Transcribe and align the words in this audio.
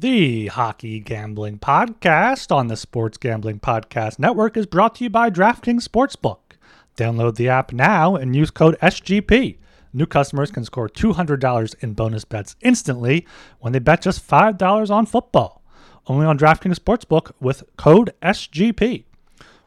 The 0.00 0.46
Hockey 0.46 0.98
Gambling 0.98 1.58
Podcast 1.58 2.50
on 2.50 2.68
the 2.68 2.76
Sports 2.78 3.18
Gambling 3.18 3.60
Podcast 3.60 4.18
Network 4.18 4.56
is 4.56 4.64
brought 4.64 4.94
to 4.94 5.04
you 5.04 5.10
by 5.10 5.28
DraftKings 5.28 5.86
Sportsbook. 5.86 6.56
Download 6.96 7.36
the 7.36 7.50
app 7.50 7.70
now 7.70 8.16
and 8.16 8.34
use 8.34 8.50
code 8.50 8.78
SGP. 8.80 9.58
New 9.92 10.06
customers 10.06 10.50
can 10.50 10.64
score 10.64 10.88
$200 10.88 11.74
in 11.80 11.92
bonus 11.92 12.24
bets 12.24 12.56
instantly 12.62 13.26
when 13.58 13.74
they 13.74 13.78
bet 13.78 14.00
just 14.00 14.26
$5 14.26 14.90
on 14.90 15.04
football. 15.04 15.62
Only 16.06 16.24
on 16.24 16.38
DraftKings 16.38 16.78
Sportsbook 16.78 17.32
with 17.38 17.64
code 17.76 18.14
SGP. 18.22 19.04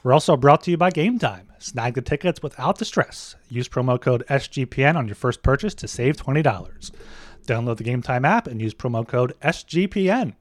We're 0.01 0.13
also 0.13 0.35
brought 0.35 0.63
to 0.63 0.71
you 0.71 0.77
by 0.77 0.89
Game 0.89 1.19
Time. 1.19 1.51
Snag 1.59 1.93
the 1.93 2.01
tickets 2.01 2.41
without 2.41 2.79
the 2.79 2.85
stress. 2.85 3.35
Use 3.49 3.69
promo 3.69 4.01
code 4.01 4.25
SGPN 4.27 4.95
on 4.95 5.07
your 5.07 5.13
first 5.13 5.43
purchase 5.43 5.75
to 5.75 5.87
save 5.87 6.17
$20. 6.17 6.91
Download 7.45 7.77
the 7.77 7.83
Game 7.83 8.01
Time 8.01 8.25
app 8.25 8.47
and 8.47 8.61
use 8.61 8.73
promo 8.73 9.07
code 9.07 9.33
SGPN. 9.41 10.33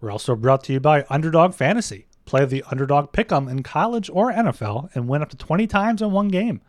We're 0.00 0.10
also 0.10 0.34
brought 0.34 0.64
to 0.64 0.72
you 0.72 0.80
by 0.80 1.04
Underdog 1.10 1.54
Fantasy. 1.54 2.06
Play 2.24 2.44
the 2.44 2.62
Underdog 2.70 3.12
Pick'em 3.12 3.50
in 3.50 3.62
college 3.62 4.08
or 4.08 4.32
NFL 4.32 4.94
and 4.94 5.08
win 5.08 5.20
up 5.20 5.30
to 5.30 5.36
20 5.36 5.66
times 5.66 6.00
in 6.00 6.12
one 6.12 6.28
game. 6.28 6.60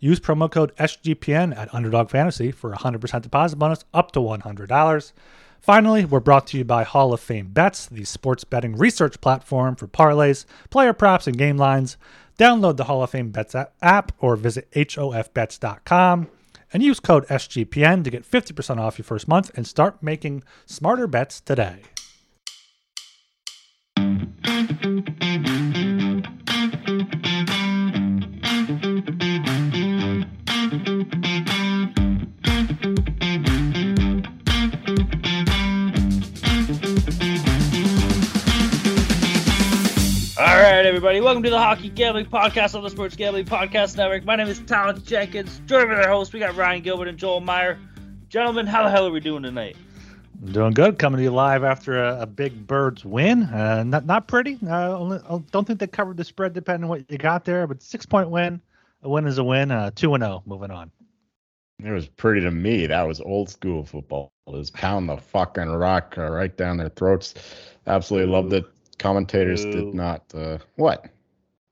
Use 0.00 0.18
promo 0.18 0.50
code 0.50 0.74
SGPN 0.76 1.56
at 1.56 1.72
Underdog 1.74 2.10
Fantasy 2.10 2.50
for 2.50 2.72
a 2.72 2.78
100% 2.78 3.22
deposit 3.22 3.56
bonus 3.56 3.84
up 3.92 4.10
to 4.12 4.20
$100. 4.20 5.12
Finally, 5.60 6.04
we're 6.06 6.18
brought 6.18 6.46
to 6.48 6.58
you 6.58 6.64
by 6.64 6.82
Hall 6.82 7.12
of 7.12 7.20
Fame 7.20 7.48
Bets, 7.52 7.86
the 7.86 8.04
sports 8.04 8.42
betting 8.42 8.74
research 8.74 9.20
platform 9.20 9.76
for 9.76 9.86
parlays, 9.86 10.44
player 10.70 10.92
props, 10.92 11.28
and 11.28 11.38
game 11.38 11.56
lines. 11.56 11.96
Download 12.38 12.76
the 12.76 12.84
Hall 12.84 13.02
of 13.02 13.10
Fame 13.10 13.30
Bets 13.30 13.54
app 13.80 14.12
or 14.18 14.34
visit 14.34 14.68
hofbets.com 14.72 16.28
and 16.72 16.82
use 16.82 17.00
code 17.00 17.26
SGPN 17.26 18.04
to 18.04 18.10
get 18.10 18.28
50% 18.28 18.78
off 18.78 18.98
your 18.98 19.04
first 19.04 19.28
month 19.28 19.50
and 19.54 19.66
start 19.66 20.02
making 20.02 20.42
smarter 20.66 21.06
bets 21.06 21.40
today. 21.40 21.82
Right, 40.82 40.88
everybody, 40.88 41.20
welcome 41.20 41.44
to 41.44 41.50
the 41.50 41.60
Hockey 41.60 41.90
Gambling 41.90 42.26
Podcast 42.26 42.74
on 42.74 42.82
the 42.82 42.90
Sports 42.90 43.14
Gambling 43.14 43.44
Podcast 43.44 43.96
Network. 43.96 44.24
My 44.24 44.34
name 44.34 44.48
is 44.48 44.58
Talon 44.62 45.00
Jenkins. 45.04 45.62
Joining 45.64 45.90
with 45.90 45.98
our 45.98 46.08
hosts, 46.08 46.34
we 46.34 46.40
got 46.40 46.56
Ryan 46.56 46.82
Gilbert 46.82 47.06
and 47.06 47.16
Joel 47.16 47.38
Meyer. 47.38 47.78
Gentlemen, 48.28 48.66
how 48.66 48.82
the 48.82 48.90
hell 48.90 49.06
are 49.06 49.12
we 49.12 49.20
doing 49.20 49.44
tonight? 49.44 49.76
Doing 50.44 50.72
good. 50.72 50.98
Coming 50.98 51.18
to 51.18 51.22
you 51.22 51.30
live 51.30 51.62
after 51.62 52.02
a, 52.02 52.22
a 52.22 52.26
big 52.26 52.66
Birds 52.66 53.04
win. 53.04 53.44
Uh, 53.44 53.84
not 53.84 54.06
not 54.06 54.26
pretty. 54.26 54.58
Uh, 54.66 54.98
only, 54.98 55.18
I 55.18 55.38
don't 55.52 55.64
think 55.64 55.78
they 55.78 55.86
covered 55.86 56.16
the 56.16 56.24
spread 56.24 56.52
depending 56.52 56.82
on 56.82 56.88
what 56.88 57.08
you 57.08 57.16
got 57.16 57.44
there, 57.44 57.64
but 57.68 57.80
six 57.80 58.04
point 58.04 58.30
win. 58.30 58.60
A 59.04 59.08
win 59.08 59.28
is 59.28 59.38
a 59.38 59.44
win. 59.44 59.70
Uh, 59.70 59.92
two 59.94 60.12
and 60.14 60.24
zero. 60.24 60.42
Moving 60.46 60.72
on. 60.72 60.90
It 61.78 61.92
was 61.92 62.08
pretty 62.08 62.40
to 62.40 62.50
me. 62.50 62.86
That 62.86 63.02
was 63.02 63.20
old 63.20 63.50
school 63.50 63.84
football. 63.84 64.32
It 64.48 64.54
was 64.54 64.72
pound 64.72 65.08
the 65.08 65.16
fucking 65.16 65.68
rock 65.68 66.16
uh, 66.18 66.28
right 66.28 66.56
down 66.56 66.78
their 66.78 66.88
throats. 66.88 67.34
Absolutely 67.86 68.32
loved 68.32 68.52
it. 68.52 68.64
Commentators 69.02 69.64
Ooh. 69.64 69.72
did 69.72 69.94
not. 69.94 70.22
Uh, 70.34 70.58
what? 70.76 71.06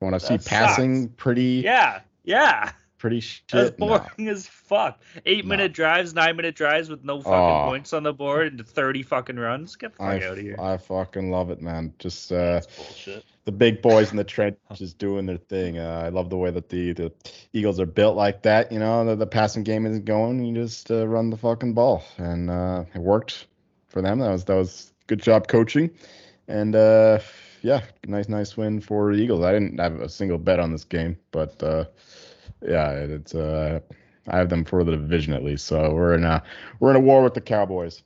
Want 0.00 0.14
to 0.14 0.20
see 0.20 0.38
passing? 0.38 1.04
sucks. 1.04 1.14
Pretty, 1.16 1.62
Yeah, 1.64 2.00
yeah. 2.24 2.72
pretty 2.98 3.20
shit. 3.20 3.44
That's 3.52 3.78
No. 3.78 3.86
boring 3.88 4.28
as 4.28 4.46
fuck. 4.46 5.00
Eight 5.26 5.44
No. 5.44 5.50
minute 5.50 5.72
drives, 5.72 6.12
nine 6.14 6.36
minute 6.36 6.54
drives 6.56 6.88
with 6.88 7.04
no 7.04 7.20
fucking 7.20 7.32
Oh. 7.32 7.66
points 7.68 7.92
on 7.92 8.02
the 8.02 8.12
board 8.12 8.52
and 8.54 8.66
30 8.66 9.02
fucking 9.02 9.36
runs. 9.36 9.76
Get 9.76 9.94
the 9.96 10.02
I, 10.02 10.18
fuck 10.18 10.28
out 10.30 10.38
of 10.38 10.44
here. 10.44 10.56
I 10.58 10.76
fucking 10.76 11.30
love 11.30 11.50
it, 11.50 11.60
man. 11.62 11.92
Just 11.98 12.32
uh, 12.32 12.60
bullshit. 12.76 13.24
the 13.44 13.52
big 13.52 13.80
boys 13.82 14.10
in 14.10 14.16
the 14.16 14.24
trenches 14.36 14.94
doing 14.94 15.26
their 15.26 15.36
thing. 15.36 15.78
Uh, 15.78 16.02
I 16.04 16.08
love 16.08 16.30
the 16.30 16.36
way 16.38 16.50
that 16.50 16.68
the, 16.70 16.92
the 16.94 17.12
Eagles 17.52 17.78
are 17.78 17.86
built 17.86 18.16
like 18.16 18.42
that. 18.42 18.72
You 18.72 18.78
know, 18.78 19.04
the, 19.04 19.16
the 19.16 19.26
passing 19.26 19.62
game 19.64 19.86
isn't 19.86 20.04
going. 20.06 20.42
You 20.44 20.54
just 20.54 20.90
uh, 20.90 21.06
run 21.06 21.30
the 21.30 21.36
fucking 21.36 21.74
ball, 21.74 22.02
and 22.16 22.50
uh, 22.50 22.84
it 22.94 23.00
worked 23.00 23.46
for 23.88 24.00
them. 24.02 24.18
That 24.18 24.30
was 24.30 24.44
that 24.46 24.56
was 24.56 24.92
good 25.08 25.20
job 25.22 25.46
coaching, 25.48 25.90
and 26.50 26.76
uh, 26.76 27.20
yeah, 27.62 27.82
nice 28.06 28.28
nice 28.28 28.56
win 28.56 28.80
for 28.80 29.14
the 29.14 29.22
Eagles. 29.22 29.44
I 29.44 29.52
didn't 29.52 29.78
have 29.78 30.00
a 30.00 30.08
single 30.08 30.38
bet 30.38 30.60
on 30.60 30.72
this 30.72 30.84
game, 30.84 31.16
but 31.30 31.62
uh, 31.62 31.84
yeah, 32.62 32.90
it's 32.92 33.34
uh, 33.34 33.80
I 34.28 34.36
have 34.36 34.48
them 34.48 34.64
for 34.64 34.84
the 34.84 34.92
division 34.92 35.32
at 35.32 35.44
least. 35.44 35.66
So 35.66 35.92
we're 35.94 36.14
in 36.14 36.24
a 36.24 36.42
we're 36.78 36.90
in 36.90 36.96
a 36.96 37.00
war 37.00 37.22
with 37.22 37.34
the 37.34 37.40
Cowboys. 37.40 38.02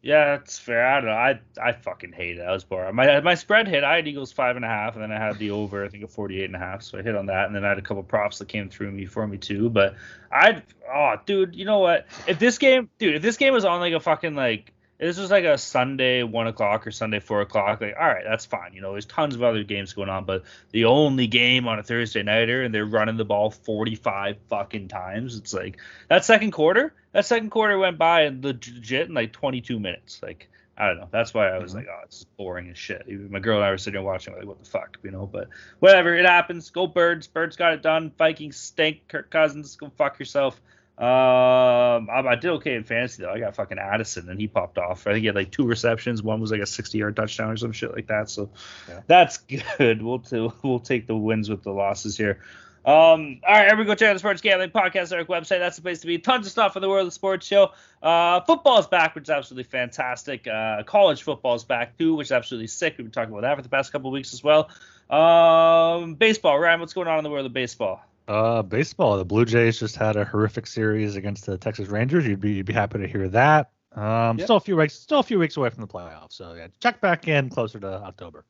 Yeah, 0.00 0.36
that's 0.36 0.58
fair. 0.58 0.86
I 0.86 1.00
don't 1.00 1.06
know. 1.06 1.12
I 1.12 1.40
I 1.60 1.72
fucking 1.72 2.12
hate 2.12 2.38
it. 2.38 2.42
I 2.42 2.52
was 2.52 2.62
bored. 2.62 2.94
My 2.94 3.20
my 3.20 3.34
spread 3.34 3.66
hit. 3.66 3.82
I 3.82 3.96
had 3.96 4.06
Eagles 4.06 4.30
five 4.30 4.54
and 4.54 4.64
a 4.64 4.68
half, 4.68 4.94
and 4.94 5.02
then 5.02 5.10
I 5.10 5.18
had 5.18 5.38
the 5.38 5.50
over. 5.50 5.84
I 5.84 5.88
think 5.88 6.04
of 6.04 6.12
48 6.12 6.44
and 6.44 6.54
a 6.54 6.58
half. 6.58 6.82
So 6.82 6.98
I 6.98 7.02
hit 7.02 7.16
on 7.16 7.26
that, 7.26 7.46
and 7.46 7.54
then 7.54 7.64
I 7.64 7.70
had 7.70 7.78
a 7.78 7.82
couple 7.82 8.02
props 8.04 8.38
that 8.38 8.48
came 8.48 8.68
through 8.68 8.92
me 8.92 9.06
for 9.06 9.26
me 9.26 9.38
too. 9.38 9.68
But 9.68 9.96
I, 10.30 10.62
oh, 10.92 11.16
dude, 11.26 11.56
you 11.56 11.64
know 11.64 11.80
what? 11.80 12.06
If 12.28 12.38
this 12.38 12.58
game, 12.58 12.88
dude, 12.98 13.16
if 13.16 13.22
this 13.22 13.36
game 13.36 13.52
was 13.52 13.64
on 13.64 13.80
like 13.80 13.94
a 13.94 14.00
fucking 14.00 14.34
like. 14.34 14.72
This 14.98 15.18
was 15.18 15.30
like 15.30 15.44
a 15.44 15.56
Sunday 15.56 16.24
one 16.24 16.48
o'clock 16.48 16.86
or 16.86 16.90
Sunday 16.90 17.20
four 17.20 17.40
o'clock. 17.40 17.80
Like, 17.80 17.94
all 17.98 18.06
right, 18.06 18.24
that's 18.26 18.46
fine. 18.46 18.72
You 18.72 18.80
know, 18.80 18.92
there's 18.92 19.06
tons 19.06 19.34
of 19.34 19.42
other 19.42 19.62
games 19.62 19.92
going 19.92 20.08
on, 20.08 20.24
but 20.24 20.42
the 20.72 20.86
only 20.86 21.26
game 21.28 21.68
on 21.68 21.78
a 21.78 21.82
Thursday 21.82 22.22
nighter, 22.22 22.62
and 22.62 22.74
they're 22.74 22.84
running 22.84 23.16
the 23.16 23.24
ball 23.24 23.50
45 23.50 24.36
fucking 24.48 24.88
times. 24.88 25.36
It's 25.36 25.54
like 25.54 25.78
that 26.08 26.24
second 26.24 26.50
quarter. 26.50 26.92
That 27.12 27.26
second 27.26 27.50
quarter 27.50 27.78
went 27.78 27.98
by 27.98 28.22
and 28.22 28.44
legit 28.44 29.08
in 29.08 29.14
like 29.14 29.32
22 29.32 29.78
minutes. 29.78 30.20
Like 30.22 30.48
I 30.78 30.86
don't 30.86 30.98
know. 30.98 31.08
That's 31.10 31.34
why 31.34 31.48
I 31.48 31.58
was 31.58 31.72
mm-hmm. 31.72 31.78
like, 31.78 31.88
oh, 31.90 32.04
it's 32.04 32.24
boring 32.36 32.70
as 32.70 32.78
shit. 32.78 33.02
Even 33.08 33.32
my 33.32 33.40
girl 33.40 33.56
and 33.56 33.64
I 33.64 33.70
were 33.70 33.78
sitting 33.78 34.00
there 34.00 34.06
watching, 34.06 34.36
like, 34.36 34.46
what 34.46 34.62
the 34.62 34.70
fuck, 34.70 34.96
you 35.02 35.10
know? 35.10 35.26
But 35.26 35.48
whatever, 35.80 36.14
it 36.14 36.24
happens. 36.24 36.70
Go 36.70 36.86
Birds. 36.86 37.26
Birds 37.26 37.56
got 37.56 37.72
it 37.72 37.82
done. 37.82 38.12
Vikings 38.16 38.56
stink. 38.56 39.08
Kirk 39.08 39.28
Cousins, 39.28 39.74
go 39.74 39.90
fuck 39.96 40.20
yourself. 40.20 40.60
Um, 40.98 42.10
I, 42.10 42.24
I 42.26 42.34
did 42.34 42.50
okay 42.52 42.74
in 42.74 42.82
fantasy 42.82 43.22
though. 43.22 43.30
I 43.30 43.38
got 43.38 43.54
fucking 43.54 43.78
Addison 43.78 44.28
and 44.28 44.40
he 44.40 44.48
popped 44.48 44.78
off. 44.78 45.06
I 45.06 45.12
think 45.12 45.20
he 45.20 45.26
had 45.26 45.36
like 45.36 45.52
two 45.52 45.64
receptions. 45.66 46.22
One 46.22 46.40
was 46.40 46.50
like 46.50 46.60
a 46.60 46.66
60 46.66 46.98
yard 46.98 47.14
touchdown 47.14 47.50
or 47.50 47.56
some 47.56 47.70
shit 47.72 47.94
like 47.94 48.08
that. 48.08 48.28
So 48.30 48.50
Yeah. 48.88 49.00
that's 49.06 49.36
good. 49.78 50.02
We'll 50.02 50.18
t- 50.18 50.50
we'll 50.62 50.80
take 50.80 51.06
the 51.06 51.16
wins 51.16 51.48
with 51.48 51.62
the 51.62 51.70
losses 51.70 52.16
here. 52.16 52.40
Um, 52.84 53.40
all 53.46 53.54
right, 53.54 53.68
everybody 53.68 53.86
go 53.88 53.94
check 53.96 54.08
out 54.08 54.12
the 54.14 54.18
Sports 54.18 54.40
Gambling 54.40 54.70
Podcast 54.70 55.10
Network 55.10 55.28
website. 55.28 55.58
That's 55.58 55.76
the 55.76 55.82
place 55.82 56.00
to 56.00 56.06
be. 56.06 56.16
Tons 56.18 56.46
of 56.46 56.52
stuff 56.52 56.74
in 56.74 56.80
the 56.80 56.88
world 56.88 57.02
of 57.02 57.08
the 57.08 57.12
sports 57.12 57.46
show. 57.46 57.72
Uh, 58.02 58.40
football's 58.40 58.86
back, 58.86 59.14
which 59.14 59.24
is 59.24 59.30
absolutely 59.30 59.64
fantastic. 59.64 60.46
Uh, 60.48 60.82
college 60.84 61.22
football 61.22 61.54
is 61.54 61.64
back 61.64 61.98
too, 61.98 62.14
which 62.14 62.28
is 62.28 62.32
absolutely 62.32 62.68
sick. 62.68 62.94
We've 62.96 63.04
been 63.04 63.12
talking 63.12 63.30
about 63.32 63.42
that 63.42 63.56
for 63.56 63.62
the 63.62 63.68
past 63.68 63.92
couple 63.92 64.08
of 64.08 64.12
weeks 64.14 64.32
as 64.32 64.42
well. 64.42 64.70
Um, 65.10 66.14
baseball, 66.14 66.58
Ryan, 66.58 66.80
what's 66.80 66.94
going 66.94 67.08
on 67.08 67.18
in 67.18 67.24
the 67.24 67.30
world 67.30 67.44
of 67.46 67.52
baseball? 67.52 68.02
Uh, 68.28 68.62
baseball. 68.62 69.16
The 69.16 69.24
Blue 69.24 69.46
Jays 69.46 69.80
just 69.80 69.96
had 69.96 70.16
a 70.16 70.24
horrific 70.24 70.66
series 70.66 71.16
against 71.16 71.46
the 71.46 71.56
Texas 71.56 71.88
Rangers. 71.88 72.26
You'd 72.26 72.40
be 72.40 72.52
you'd 72.52 72.66
be 72.66 72.74
happy 72.74 72.98
to 72.98 73.08
hear 73.08 73.26
that. 73.30 73.70
Um, 73.96 74.36
Yep. 74.38 74.44
still 74.46 74.56
a 74.56 74.60
few 74.60 74.76
weeks 74.76 74.94
still 74.94 75.20
a 75.20 75.22
few 75.22 75.38
weeks 75.38 75.56
away 75.56 75.70
from 75.70 75.80
the 75.80 75.86
playoffs. 75.88 76.34
So 76.34 76.52
yeah, 76.52 76.68
check 76.80 77.00
back 77.00 77.26
in 77.26 77.48
closer 77.48 77.80
to 77.80 77.86
October. 78.02 78.44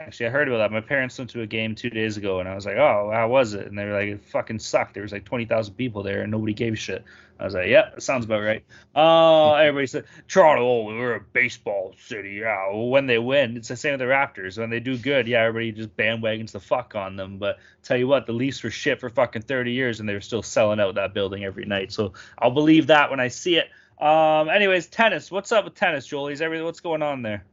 Actually, 0.00 0.28
I 0.28 0.30
heard 0.30 0.48
about 0.48 0.58
that. 0.58 0.72
My 0.72 0.80
parents 0.80 1.18
went 1.18 1.28
to 1.30 1.42
a 1.42 1.46
game 1.46 1.74
two 1.74 1.90
days 1.90 2.16
ago, 2.16 2.40
and 2.40 2.48
I 2.48 2.54
was 2.54 2.64
like, 2.64 2.78
"Oh, 2.78 3.10
how 3.12 3.28
was 3.28 3.52
it?" 3.52 3.66
And 3.66 3.78
they 3.78 3.84
were 3.84 3.92
like, 3.92 4.08
"It 4.08 4.24
fucking 4.24 4.58
sucked." 4.58 4.94
There 4.94 5.02
was 5.02 5.12
like 5.12 5.26
twenty 5.26 5.44
thousand 5.44 5.74
people 5.74 6.02
there, 6.02 6.22
and 6.22 6.30
nobody 6.30 6.54
gave 6.54 6.72
a 6.72 6.76
shit. 6.76 7.04
I 7.38 7.44
was 7.44 7.52
like, 7.52 7.68
"Yeah, 7.68 7.90
sounds 7.98 8.24
about 8.24 8.40
right." 8.40 8.64
Uh, 8.94 9.52
everybody 9.56 9.86
said, 9.86 10.04
"Toronto, 10.26 10.62
oh, 10.66 10.84
we're 10.86 11.16
a 11.16 11.20
baseball 11.20 11.94
city." 11.98 12.38
Yeah, 12.40 12.68
well, 12.68 12.88
when 12.88 13.06
they 13.08 13.18
win, 13.18 13.58
it's 13.58 13.68
the 13.68 13.76
same 13.76 13.92
with 13.92 14.00
the 14.00 14.06
Raptors. 14.06 14.56
When 14.56 14.70
they 14.70 14.80
do 14.80 14.96
good, 14.96 15.28
yeah, 15.28 15.42
everybody 15.42 15.72
just 15.72 15.94
bandwagons 15.98 16.52
the 16.52 16.60
fuck 16.60 16.94
on 16.94 17.16
them. 17.16 17.36
But 17.36 17.58
tell 17.82 17.98
you 17.98 18.08
what, 18.08 18.24
the 18.24 18.32
Leafs 18.32 18.62
were 18.62 18.70
shit 18.70 19.00
for 19.00 19.10
fucking 19.10 19.42
thirty 19.42 19.72
years, 19.72 20.00
and 20.00 20.08
they 20.08 20.14
were 20.14 20.22
still 20.22 20.42
selling 20.42 20.80
out 20.80 20.94
that 20.94 21.12
building 21.12 21.44
every 21.44 21.66
night. 21.66 21.92
So 21.92 22.14
I'll 22.38 22.52
believe 22.52 22.86
that 22.86 23.10
when 23.10 23.20
I 23.20 23.28
see 23.28 23.56
it. 23.56 23.68
Um, 24.02 24.48
anyways, 24.48 24.86
tennis. 24.86 25.30
What's 25.30 25.52
up 25.52 25.66
with 25.66 25.74
tennis, 25.74 26.06
Jolie? 26.06 26.32
Is 26.32 26.40
everything 26.40 26.64
what's 26.64 26.80
going 26.80 27.02
on 27.02 27.20
there? 27.20 27.44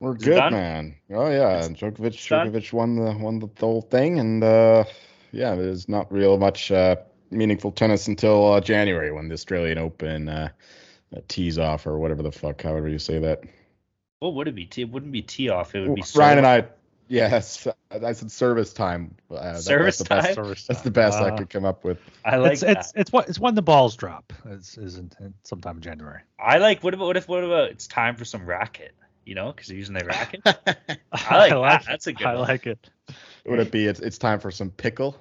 We're 0.00 0.14
good, 0.14 0.34
done? 0.36 0.52
man. 0.52 0.96
Oh 1.10 1.28
yeah, 1.30 1.58
It's- 1.64 1.68
Djokovic, 1.68 2.06
it's 2.06 2.26
done? 2.26 2.48
Djokovic 2.52 2.72
won 2.72 2.96
the 2.96 3.16
won 3.16 3.38
the 3.38 3.48
whole 3.58 3.82
thing, 3.82 4.18
and 4.18 4.42
uh, 4.44 4.84
yeah, 5.32 5.54
there's 5.54 5.88
not 5.88 6.12
real 6.12 6.36
much 6.38 6.70
uh, 6.70 6.96
meaningful 7.30 7.72
tennis 7.72 8.06
until 8.08 8.52
uh, 8.54 8.60
January 8.60 9.12
when 9.12 9.28
the 9.28 9.34
Australian 9.34 9.78
Open 9.78 10.28
uh, 10.28 10.48
tees 11.28 11.58
off 11.58 11.86
or 11.86 11.98
whatever 11.98 12.22
the 12.22 12.32
fuck, 12.32 12.62
however 12.62 12.88
you 12.88 12.98
say 12.98 13.18
that. 13.20 13.42
What 14.18 14.34
would 14.34 14.48
it 14.48 14.54
be? 14.54 14.66
T- 14.66 14.82
It 14.82 14.90
wouldn't 14.90 15.12
be 15.12 15.22
tee 15.22 15.48
off. 15.48 15.74
It 15.74 15.86
would 15.86 15.94
be 15.94 16.02
Ryan 16.14 16.38
and 16.38 16.46
I, 16.46 16.64
yes, 17.08 17.66
I 17.90 18.12
said 18.12 18.30
service 18.30 18.72
time. 18.72 19.14
Uh, 19.30 19.52
that- 19.54 19.62
Service 19.62 19.98
that's 19.98 20.08
the 20.08 20.14
best, 20.14 20.34
time? 20.36 20.54
That's 20.68 20.80
the 20.82 20.90
best 20.90 21.18
I 21.18 21.28
Uh, 21.30 21.38
could 21.38 21.50
come 21.50 21.64
up 21.64 21.84
with. 21.84 21.98
I 22.24 22.36
like 22.36 22.52
it's 22.52 22.60
that. 22.62 22.78
it's 22.78 22.92
it's 22.96 23.12
what 23.12 23.28
it's 23.28 23.38
when 23.38 23.54
the 23.54 23.62
balls 23.62 23.96
drop. 23.96 24.32
It's 24.46 24.76
isn't 24.76 25.14
sometime 25.44 25.76
in 25.76 25.82
January. 25.82 26.20
I 26.38 26.58
like. 26.58 26.82
What 26.82 26.94
about 26.94 27.06
what 27.06 27.16
if 27.16 27.28
what 27.28 27.44
about 27.44 27.70
it's 27.70 27.86
time 27.86 28.16
for 28.16 28.24
some 28.24 28.44
racket? 28.46 28.94
You 29.24 29.34
know, 29.34 29.52
because 29.52 29.68
they're 29.68 29.76
using 29.76 29.94
their 29.94 30.04
racket. 30.06 30.42
I 30.44 31.38
like 31.38 31.50
that. 31.50 31.84
That's 31.86 32.06
a 32.06 32.12
good 32.12 32.26
I 32.26 32.34
one. 32.34 32.48
like 32.48 32.66
it. 32.66 32.90
Would 33.46 33.58
it 33.60 33.70
be? 33.72 33.86
It's, 33.86 34.00
it's 34.00 34.18
time 34.18 34.40
for 34.40 34.50
some 34.50 34.70
pickle. 34.70 35.16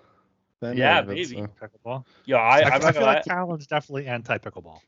Then 0.61 0.77
Yeah, 0.77 1.01
Or 1.01 1.05
that's, 1.05 1.31
maybe. 1.31 1.41
uh, 1.41 1.47
Pickleball. 1.61 2.05
Yo, 2.25 2.37
I, 2.37 2.59
I, 2.59 2.61
I'm 2.61 2.73
I 2.73 2.79
not 2.79 2.81
feel 2.81 2.93
gonna 2.93 3.05
like 3.05 3.17
lie. 3.17 3.21
Talon's 3.21 3.67
definitely 3.67 4.07
anti 4.07 4.37
pickleball. 4.37 4.79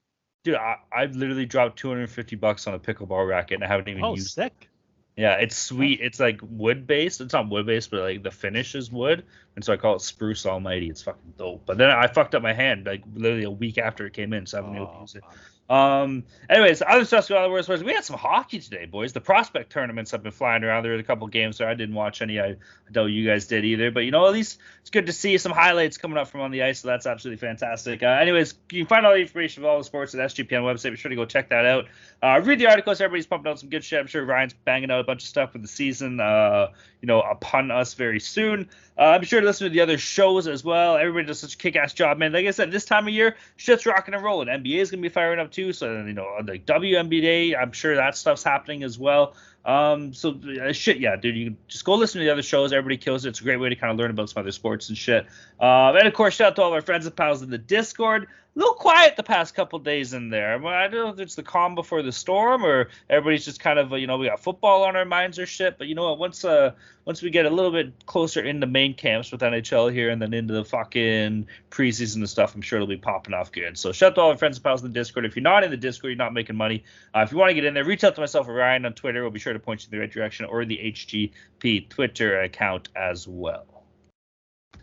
Dude, 0.44 0.56
I, 0.56 0.77
I've 0.91 1.15
literally 1.15 1.45
dropped 1.45 1.77
250 1.79 2.35
bucks 2.35 2.67
on 2.67 2.73
a 2.75 2.79
pickleball 2.79 3.27
racket 3.27 3.56
and 3.56 3.63
I 3.63 3.67
haven't 3.67 3.89
even 3.89 4.03
Oh, 4.03 4.15
used 4.15 4.38
it. 4.38 4.41
Oh 4.41 4.45
sick. 4.45 4.69
Yeah, 5.17 5.35
it's 5.35 5.56
sweet. 5.56 6.01
It's 6.01 6.19
like 6.19 6.39
wood 6.44 6.85
based. 6.88 7.21
It's 7.21 7.33
not 7.33 7.50
wood 7.50 7.65
based, 7.65 7.89
but 7.89 8.01
like 8.01 8.21
the 8.23 8.31
finish 8.31 8.75
is 8.75 8.91
wood, 8.91 9.25
and 9.56 9.63
so 9.63 9.71
I 9.71 9.77
call 9.77 9.95
it 9.95 10.01
Spruce 10.01 10.45
Almighty. 10.45 10.89
It's 10.89 11.01
fucking 11.03 11.35
dope. 11.38 11.65
But 11.65 11.77
then 11.77 11.89
I 11.89 12.07
fucked 12.07 12.35
up 12.35 12.44
my 12.44 12.53
hand 12.53 12.85
like 12.85 13.01
literally 13.13 13.45
a 13.45 13.50
week 13.51 13.77
after 13.77 14.06
it 14.06 14.13
came 14.13 14.33
in, 14.33 14.45
so 14.45 14.57
I 14.57 14.59
haven't 14.59 14.73
been 14.73 14.81
able 14.81 14.91
to 14.91 14.97
Oh, 14.97 15.00
use 15.00 15.15
it. 15.15 15.23
Um. 15.67 16.23
Anyways, 16.47 16.83
other 16.88 17.06
stuff 17.06 17.27
going 17.27 17.44
on 17.44 17.50
the 17.50 17.71
was 17.71 17.83
we 17.83 17.94
had 17.94 18.06
some 18.06 18.17
hockey 18.17 18.59
today, 18.59 18.85
boys. 18.85 19.13
The 19.13 19.21
prospect 19.21 19.71
tournaments 19.71 20.12
have 20.12 20.21
been 20.21 20.31
flying 20.31 20.63
around. 20.63 20.83
There 20.83 20.91
were 20.91 21.00
a 21.00 21.03
couple 21.03 21.25
games 21.27 21.57
there. 21.57 21.67
I 21.67 21.73
didn't 21.73 21.95
watch 21.95 22.21
any. 22.21 22.39
I, 22.39 22.50
I 22.50 22.57
know 22.94 23.07
you 23.07 23.25
guys 23.27 23.47
did 23.47 23.65
either. 23.65 23.89
But 23.89 24.01
you 24.01 24.12
know, 24.12 24.27
at 24.27 24.33
least 24.33 24.59
it's 24.81 24.91
good 24.91 25.07
to 25.07 25.13
see 25.13 25.39
some 25.39 25.51
highlights 25.51 25.97
coming 25.97 26.19
up 26.19 26.27
from 26.27 26.41
on 26.41 26.51
the 26.51 26.62
ice. 26.62 26.81
So 26.81 26.88
that's 26.88 27.07
absolutely 27.07 27.39
fantastic. 27.39 28.03
Uh, 28.03 28.07
anyways, 28.07 28.53
you 28.71 28.83
can 28.83 28.88
find 28.88 29.06
all 29.07 29.13
the 29.13 29.21
information 29.21 29.63
of 29.63 29.69
all 29.69 29.79
the 29.79 29.83
sports 29.83 30.13
at 30.13 30.19
SGPN 30.19 30.62
website. 30.62 30.91
Be 30.91 30.97
sure 30.97 31.09
to 31.09 31.15
go 31.15 31.25
check 31.25 31.50
that 31.50 31.65
out. 31.65 31.85
Uh, 32.21 32.39
read 32.44 32.59
the 32.59 32.67
articles. 32.67 33.01
Everybody's 33.01 33.25
pumping 33.25 33.51
out 33.51 33.59
some 33.59 33.69
good 33.69 33.83
shit. 33.83 34.00
I'm 34.00 34.07
sure 34.07 34.23
Ryan's 34.23 34.53
banging 34.53 34.91
out 34.91 35.00
a 35.00 35.03
bunch 35.03 35.23
of 35.23 35.29
stuff 35.29 35.51
for 35.51 35.57
the 35.57 35.67
season. 35.67 36.19
Uh, 36.19 36.67
you 37.01 37.07
know, 37.07 37.21
upon 37.21 37.69
us 37.69 37.94
very 37.94 38.19
soon. 38.19 38.69
Uh, 38.97 39.01
I'm 39.01 39.23
sure 39.23 39.39
to 39.39 39.45
listen 39.45 39.67
to 39.67 39.73
the 39.73 39.81
other 39.81 39.97
shows 39.97 40.47
as 40.47 40.63
well. 40.63 40.95
Everybody 40.95 41.27
does 41.27 41.39
such 41.39 41.53
a 41.53 41.57
kick-ass 41.57 41.94
job, 41.94 42.17
man. 42.17 42.31
Like 42.31 42.47
I 42.47 42.51
said, 42.51 42.71
this 42.71 42.85
time 42.85 43.07
of 43.07 43.13
year, 43.13 43.35
shit's 43.57 43.85
rocking 43.85 44.13
and 44.13 44.23
rolling. 44.23 44.47
NBA 44.47 44.79
is 44.79 44.89
gonna 44.89 45.01
be 45.01 45.09
firing 45.09 45.39
up 45.39 45.51
too. 45.55 45.73
So 45.73 46.03
you 46.05 46.13
know, 46.13 46.37
like 46.45 46.65
WNBA, 46.65 47.57
I'm 47.59 47.71
sure 47.71 47.95
that 47.95 48.15
stuff's 48.17 48.43
happening 48.43 48.83
as 48.83 48.99
well. 48.99 49.33
Um, 49.65 50.13
so 50.13 50.39
uh, 50.62 50.71
shit, 50.71 51.00
yeah, 51.00 51.15
dude, 51.15 51.35
you 51.35 51.56
just 51.67 51.83
go 51.83 51.95
listen 51.95 52.19
to 52.19 52.25
the 52.25 52.31
other 52.31 52.44
shows. 52.44 52.71
Everybody 52.71 52.97
kills 52.97 53.25
it. 53.25 53.29
It's 53.29 53.41
a 53.41 53.44
great 53.44 53.57
way 53.57 53.69
to 53.69 53.75
kind 53.75 53.91
of 53.91 53.97
learn 53.97 54.12
about 54.12 54.29
some 54.29 54.41
other 54.41 54.51
sports 54.51 54.89
and 54.89 54.97
shit. 54.97 55.25
Uh, 55.59 55.94
and 55.94 56.07
of 56.07 56.13
course, 56.13 56.35
shout 56.35 56.50
out 56.50 56.56
to 56.57 56.62
all 56.62 56.73
our 56.73 56.81
friends 56.81 57.06
and 57.06 57.15
pals 57.15 57.41
in 57.41 57.50
the 57.50 57.57
Discord. 57.57 58.27
A 58.56 58.59
little 58.59 58.75
quiet 58.75 59.17
the 59.17 59.23
past 59.23 59.53
couple 59.53 59.79
days 59.79 60.13
in 60.13 60.29
there. 60.29 60.65
I 60.65 60.88
don't 60.88 60.94
know 60.94 61.09
if 61.09 61.19
it's 61.19 61.35
the 61.35 61.44
calm 61.44 61.75
before 61.75 62.01
the 62.01 62.12
storm 62.13 62.63
or 62.63 62.88
everybody's 63.09 63.44
just 63.44 63.59
kind 63.59 63.77
of, 63.77 63.91
uh, 63.91 63.97
you 63.97 64.07
know, 64.07 64.17
we 64.17 64.27
got 64.27 64.39
football 64.39 64.83
on 64.83 64.95
our 64.95 65.03
minds 65.03 65.38
or 65.39 65.45
shit. 65.45 65.77
But 65.77 65.88
you 65.88 65.95
know 65.95 66.09
what? 66.09 66.19
Once 66.19 66.45
uh 66.45 66.71
once 67.03 67.21
we 67.21 67.29
get 67.29 67.45
a 67.45 67.50
little 67.50 67.71
bit 67.71 67.94
closer 68.06 68.41
into 68.41 68.65
main 68.65 68.94
camps 68.94 69.31
with 69.31 69.41
NHL 69.41 69.91
here 69.91 70.09
and 70.09 70.21
then 70.21 70.33
into 70.33 70.53
the 70.53 70.63
fucking 70.63 71.47
preseason 71.69 72.15
and 72.15 72.29
stuff, 72.29 72.56
I'm 72.56 72.62
sure 72.62 72.77
it'll 72.77 72.88
be 72.88 72.97
popping 72.97 73.33
off 73.33 73.51
good. 73.51 73.77
So 73.77 73.91
shout 73.91 74.12
out 74.12 74.15
to 74.15 74.21
all 74.21 74.29
our 74.31 74.38
friends 74.38 74.57
and 74.57 74.63
pals 74.63 74.81
in 74.81 74.88
the 74.88 74.94
Discord. 74.94 75.25
If 75.25 75.35
you're 75.35 75.44
not 75.44 75.65
in 75.65 75.69
the 75.69 75.77
Discord, 75.77 76.12
you're 76.12 76.17
not 76.17 76.33
making 76.33 76.56
money. 76.56 76.83
Uh, 77.13 77.19
if 77.19 77.31
you 77.33 77.38
want 77.38 77.50
to 77.50 77.53
get 77.53 77.65
in 77.65 77.73
there, 77.73 77.83
reach 77.83 78.06
out 78.06 78.15
to 78.15 78.21
myself 78.21 78.47
or 78.47 78.53
Ryan 78.53 78.85
on 78.85 78.94
Twitter. 78.94 79.21
We'll 79.21 79.31
be 79.31 79.39
sure 79.39 79.53
to 79.55 79.59
point 79.59 79.81
you 79.81 79.87
in 79.87 79.91
the 79.91 79.99
right 79.99 80.11
direction 80.11 80.45
or 80.45 80.65
the 80.65 80.77
HGP 80.77 81.89
Twitter 81.89 82.41
account 82.41 82.89
as 82.95 83.27
well. 83.27 83.75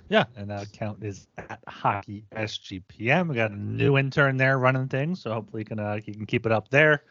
Yeah, 0.08 0.24
and 0.36 0.50
that 0.50 0.64
account 0.64 1.02
is 1.02 1.26
at 1.38 1.60
Hockey 1.66 2.26
SGPN. 2.34 3.28
We 3.28 3.34
got 3.34 3.50
a 3.50 3.56
new 3.56 3.96
intern 3.96 4.36
there 4.36 4.58
running 4.58 4.88
things, 4.88 5.22
so 5.22 5.32
hopefully 5.32 5.62
you 5.62 5.64
can 5.64 5.78
uh, 5.78 6.00
you 6.04 6.12
can 6.12 6.26
keep 6.26 6.44
it 6.44 6.52
up 6.52 6.68
there. 6.68 7.04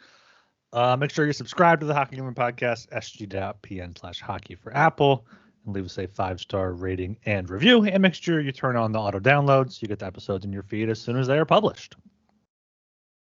Uh, 0.74 0.96
make 0.96 1.12
sure 1.12 1.26
you 1.26 1.34
subscribe 1.34 1.80
to 1.80 1.86
the 1.86 1.94
Hockey 1.94 2.16
Gamer 2.16 2.34
Podcast, 2.34 2.90
sg.pn 2.90 3.98
slash 3.98 4.22
hockey 4.22 4.56
for 4.56 4.76
Apple, 4.76 5.26
and 5.66 5.76
leave 5.76 5.86
us 5.86 5.98
a 5.98 6.08
five 6.08 6.40
star 6.40 6.74
rating 6.74 7.18
and 7.26 7.50
review. 7.50 7.84
And 7.84 8.02
make 8.02 8.14
sure 8.14 8.40
you 8.40 8.52
turn 8.52 8.76
on 8.76 8.92
the 8.92 9.00
auto 9.00 9.20
download 9.20 9.72
so 9.72 9.80
You 9.82 9.88
get 9.88 10.00
the 10.00 10.06
episodes 10.06 10.46
in 10.46 10.54
your 10.54 10.64
feed 10.64 10.90
as 10.90 11.02
soon 11.02 11.18
as 11.18 11.28
they 11.28 11.38
are 11.38 11.46
published. 11.46 11.96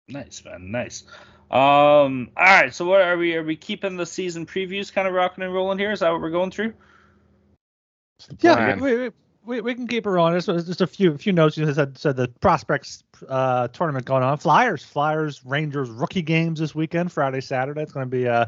Nice, 0.09 0.43
man. 0.45 0.71
Nice. 0.71 1.05
Um. 1.51 2.31
All 2.37 2.45
right. 2.45 2.75
So 2.75 2.85
what 2.85 3.01
are 3.01 3.17
we? 3.17 3.35
Are 3.35 3.43
we 3.43 3.57
keeping 3.57 3.97
the 3.97 4.07
season 4.07 4.45
previews 4.45 4.93
kind 4.93 5.09
of 5.09 5.15
rocking 5.15 5.45
and 5.45 5.55
rolling 5.55 5.79
here? 5.79 5.93
Is 5.93 6.01
that 6.01 6.11
what 6.11 6.21
we're 6.21 6.31
going 6.31 6.51
through? 6.51 6.75
Yeah, 8.41 8.77
we, 8.77 8.97
we, 8.97 9.11
we, 9.45 9.61
we 9.61 9.75
can 9.75 9.87
keep 9.87 10.07
it 10.07 10.11
on. 10.11 10.35
Just, 10.35 10.47
just 10.67 10.81
a 10.81 10.87
few 10.87 11.13
a 11.13 11.19
few 11.19 11.33
notes. 11.33 11.57
You 11.57 11.73
said 11.73 11.97
said 11.97 12.17
the 12.17 12.29
prospects 12.41 13.03
uh, 13.29 13.69
tournament 13.69 14.05
going 14.05 14.23
on. 14.23 14.37
Flyers, 14.39 14.85
Flyers, 14.85 15.45
Rangers 15.45 15.89
rookie 15.89 16.23
games 16.23 16.61
this 16.61 16.75
weekend, 16.75 17.13
Friday, 17.13 17.41
Saturday. 17.41 17.83
It's 17.83 17.93
going 17.93 18.05
to 18.05 18.11
be 18.11 18.29
uh, 18.29 18.47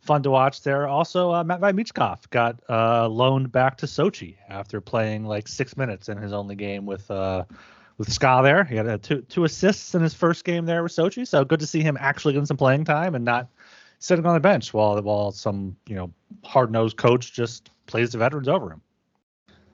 fun 0.00 0.22
to 0.22 0.30
watch 0.30 0.62
there. 0.62 0.86
Also, 0.86 1.32
uh, 1.32 1.44
Matt 1.44 1.60
Michkov 1.60 2.30
got 2.30 2.60
uh, 2.68 3.08
loaned 3.08 3.52
back 3.52 3.76
to 3.78 3.86
Sochi 3.86 4.36
after 4.48 4.80
playing 4.80 5.24
like 5.24 5.48
six 5.48 5.76
minutes 5.76 6.08
in 6.08 6.16
his 6.16 6.32
only 6.32 6.54
game 6.54 6.86
with 6.86 7.10
uh, 7.10 7.44
with 7.98 8.12
Ska 8.12 8.40
there. 8.42 8.64
He 8.64 8.76
had 8.76 8.88
uh, 8.88 8.98
two 8.98 9.22
two 9.22 9.44
assists 9.44 9.94
in 9.94 10.02
his 10.02 10.14
first 10.14 10.44
game 10.44 10.64
there 10.64 10.82
with 10.82 10.92
Sochi. 10.92 11.26
So 11.26 11.44
good 11.44 11.60
to 11.60 11.66
see 11.66 11.82
him 11.82 11.98
actually 12.00 12.32
getting 12.32 12.46
some 12.46 12.56
playing 12.56 12.84
time 12.84 13.14
and 13.14 13.24
not 13.24 13.48
sitting 13.98 14.24
on 14.24 14.34
the 14.34 14.40
bench 14.40 14.72
while 14.72 15.00
while 15.02 15.32
some 15.32 15.76
you 15.86 15.96
know 15.96 16.12
hard 16.44 16.70
nosed 16.70 16.96
coach 16.96 17.32
just 17.32 17.70
plays 17.86 18.12
the 18.12 18.18
veterans 18.18 18.48
over 18.48 18.72
him. 18.72 18.80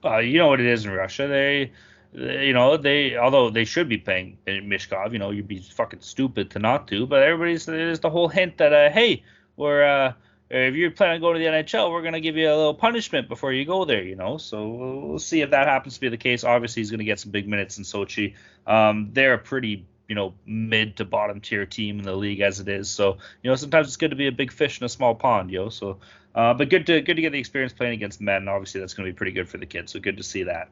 Uh, 0.05 0.19
you 0.19 0.39
know 0.39 0.49
what 0.49 0.61
it 0.61 0.67
is 0.67 0.85
in 0.85 0.93
Russia. 0.93 1.27
They, 1.27 1.73
they, 2.13 2.47
you 2.47 2.53
know, 2.53 2.77
they 2.77 3.17
although 3.17 3.51
they 3.51 3.65
should 3.65 3.89
be 3.89 3.99
paying 3.99 4.39
Michkov, 4.47 5.13
you 5.13 5.19
know, 5.19 5.31
you'd 5.31 5.49
be 5.49 5.59
fucking 5.59 6.01
stupid 6.01 6.51
to 6.51 6.59
not 6.59 6.89
to. 6.89 7.07
But 7.07 7.23
everybody's 7.23 7.67
there's 7.67 8.01
the 8.01 8.11
whole 8.11 8.29
hint 8.29 8.59
that 8.59 8.73
uh, 8.73 8.91
hey, 8.91 9.23
we're 9.57 9.85
uh, 9.85 10.13
if 10.55 10.75
you're 10.75 10.91
planning 10.91 11.17
on 11.17 11.21
going 11.21 11.35
to 11.35 11.41
the 11.41 11.47
NHL, 11.47 11.91
we're 11.91 12.03
gonna 12.03 12.21
give 12.21 12.37
you 12.37 12.49
a 12.49 12.57
little 12.57 12.75
punishment 12.75 13.29
before 13.29 13.53
you 13.53 13.65
go 13.65 13.85
there, 13.85 14.03
you 14.03 14.17
know. 14.17 14.37
So 14.37 14.69
we'll, 14.69 15.19
see 15.19 15.41
if 15.41 15.51
that 15.51 15.67
happens 15.67 15.95
to 15.95 16.01
be 16.01 16.09
the 16.09 16.17
case. 16.17 16.45
Obviously, 16.45 16.81
he's 16.81 16.91
gonna 16.91 17.05
get 17.05 17.21
some 17.21 17.33
big 17.33 17.49
minutes 17.49 17.79
in 17.79 17.85
Sochi. 17.85 18.35
Um, 18.67 19.11
they're 19.13 19.35
a 19.35 19.39
pretty 19.39 19.87
you 20.09 20.15
know 20.15 20.35
mid 20.47 20.97
to 20.97 21.05
bottom 21.05 21.41
tier 21.41 21.65
team 21.67 21.99
in 21.99 22.05
the 22.05 22.15
league 22.15 22.41
as 22.41 22.61
it 22.61 22.69
is. 22.69 22.91
So 22.91 23.19
you 23.43 23.51
know 23.51 23.57
sometimes 23.57 23.89
it's 23.89 23.97
good 23.97 24.11
to 24.11 24.17
be 24.17 24.27
a 24.27 24.33
big 24.33 24.53
fish 24.53 24.81
in 24.81 24.85
a 24.85 24.89
small 24.89 25.15
pond, 25.15 25.51
yo. 25.51 25.69
So 25.71 25.99
uh, 26.35 26.53
but 26.55 26.69
good 26.69 26.87
to 26.87 27.01
good 27.01 27.15
to 27.15 27.23
get 27.23 27.33
the 27.33 27.39
experience 27.39 27.73
playing 27.73 27.95
against 27.95 28.21
men. 28.21 28.49
Obviously, 28.49 28.81
that's 28.81 28.95
going 28.95 29.07
to 29.07 29.13
be 29.13 29.17
pretty 29.17 29.33
good 29.33 29.49
for 29.49 29.59
the 29.59 29.67
kids. 29.67 29.93
So 29.93 30.01
good 30.01 30.17
to 30.17 30.23
see 30.23 30.45
that. 30.45 30.69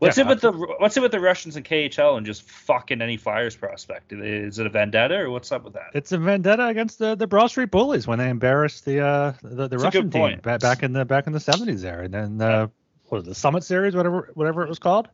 What's 0.00 0.16
Yeah, 0.16 0.24
it 0.24 0.28
with 0.28 0.40
the 0.40 0.52
What's 0.52 0.96
it 0.96 1.00
with 1.00 1.12
the 1.12 1.20
Russians 1.20 1.56
and 1.56 1.64
KHL 1.64 2.16
and 2.16 2.24
just 2.24 2.42
fucking 2.42 3.02
any 3.02 3.16
Flyers 3.18 3.54
prospect? 3.54 4.12
Is 4.12 4.58
it 4.58 4.66
a 4.66 4.70
vendetta 4.70 5.18
or 5.18 5.30
what's 5.30 5.52
up 5.52 5.62
with 5.62 5.74
that? 5.74 5.90
It's 5.94 6.10
a 6.12 6.18
vendetta 6.18 6.66
against 6.66 6.98
the 6.98 7.14
the 7.14 7.26
Broad 7.26 7.48
Street 7.48 7.70
Bullies 7.70 8.06
when 8.06 8.18
they 8.18 8.30
embarrassed 8.30 8.86
the 8.86 9.00
uh 9.00 9.32
the, 9.42 9.68
the 9.68 9.76
Russian 9.78 10.10
team 10.10 10.40
point. 10.40 10.42
back 10.42 10.82
in 10.82 10.94
the 10.94 11.04
back 11.04 11.26
in 11.26 11.34
the 11.34 11.40
seventies 11.40 11.82
there, 11.82 12.00
and 12.00 12.14
then 12.14 12.40
uh, 12.40 12.68
what 13.08 13.18
was 13.18 13.24
the 13.26 13.34
Summit 13.34 13.62
Series, 13.62 13.94
whatever 13.94 14.30
whatever 14.34 14.62
it 14.62 14.68
was 14.68 14.78
called. 14.78 15.08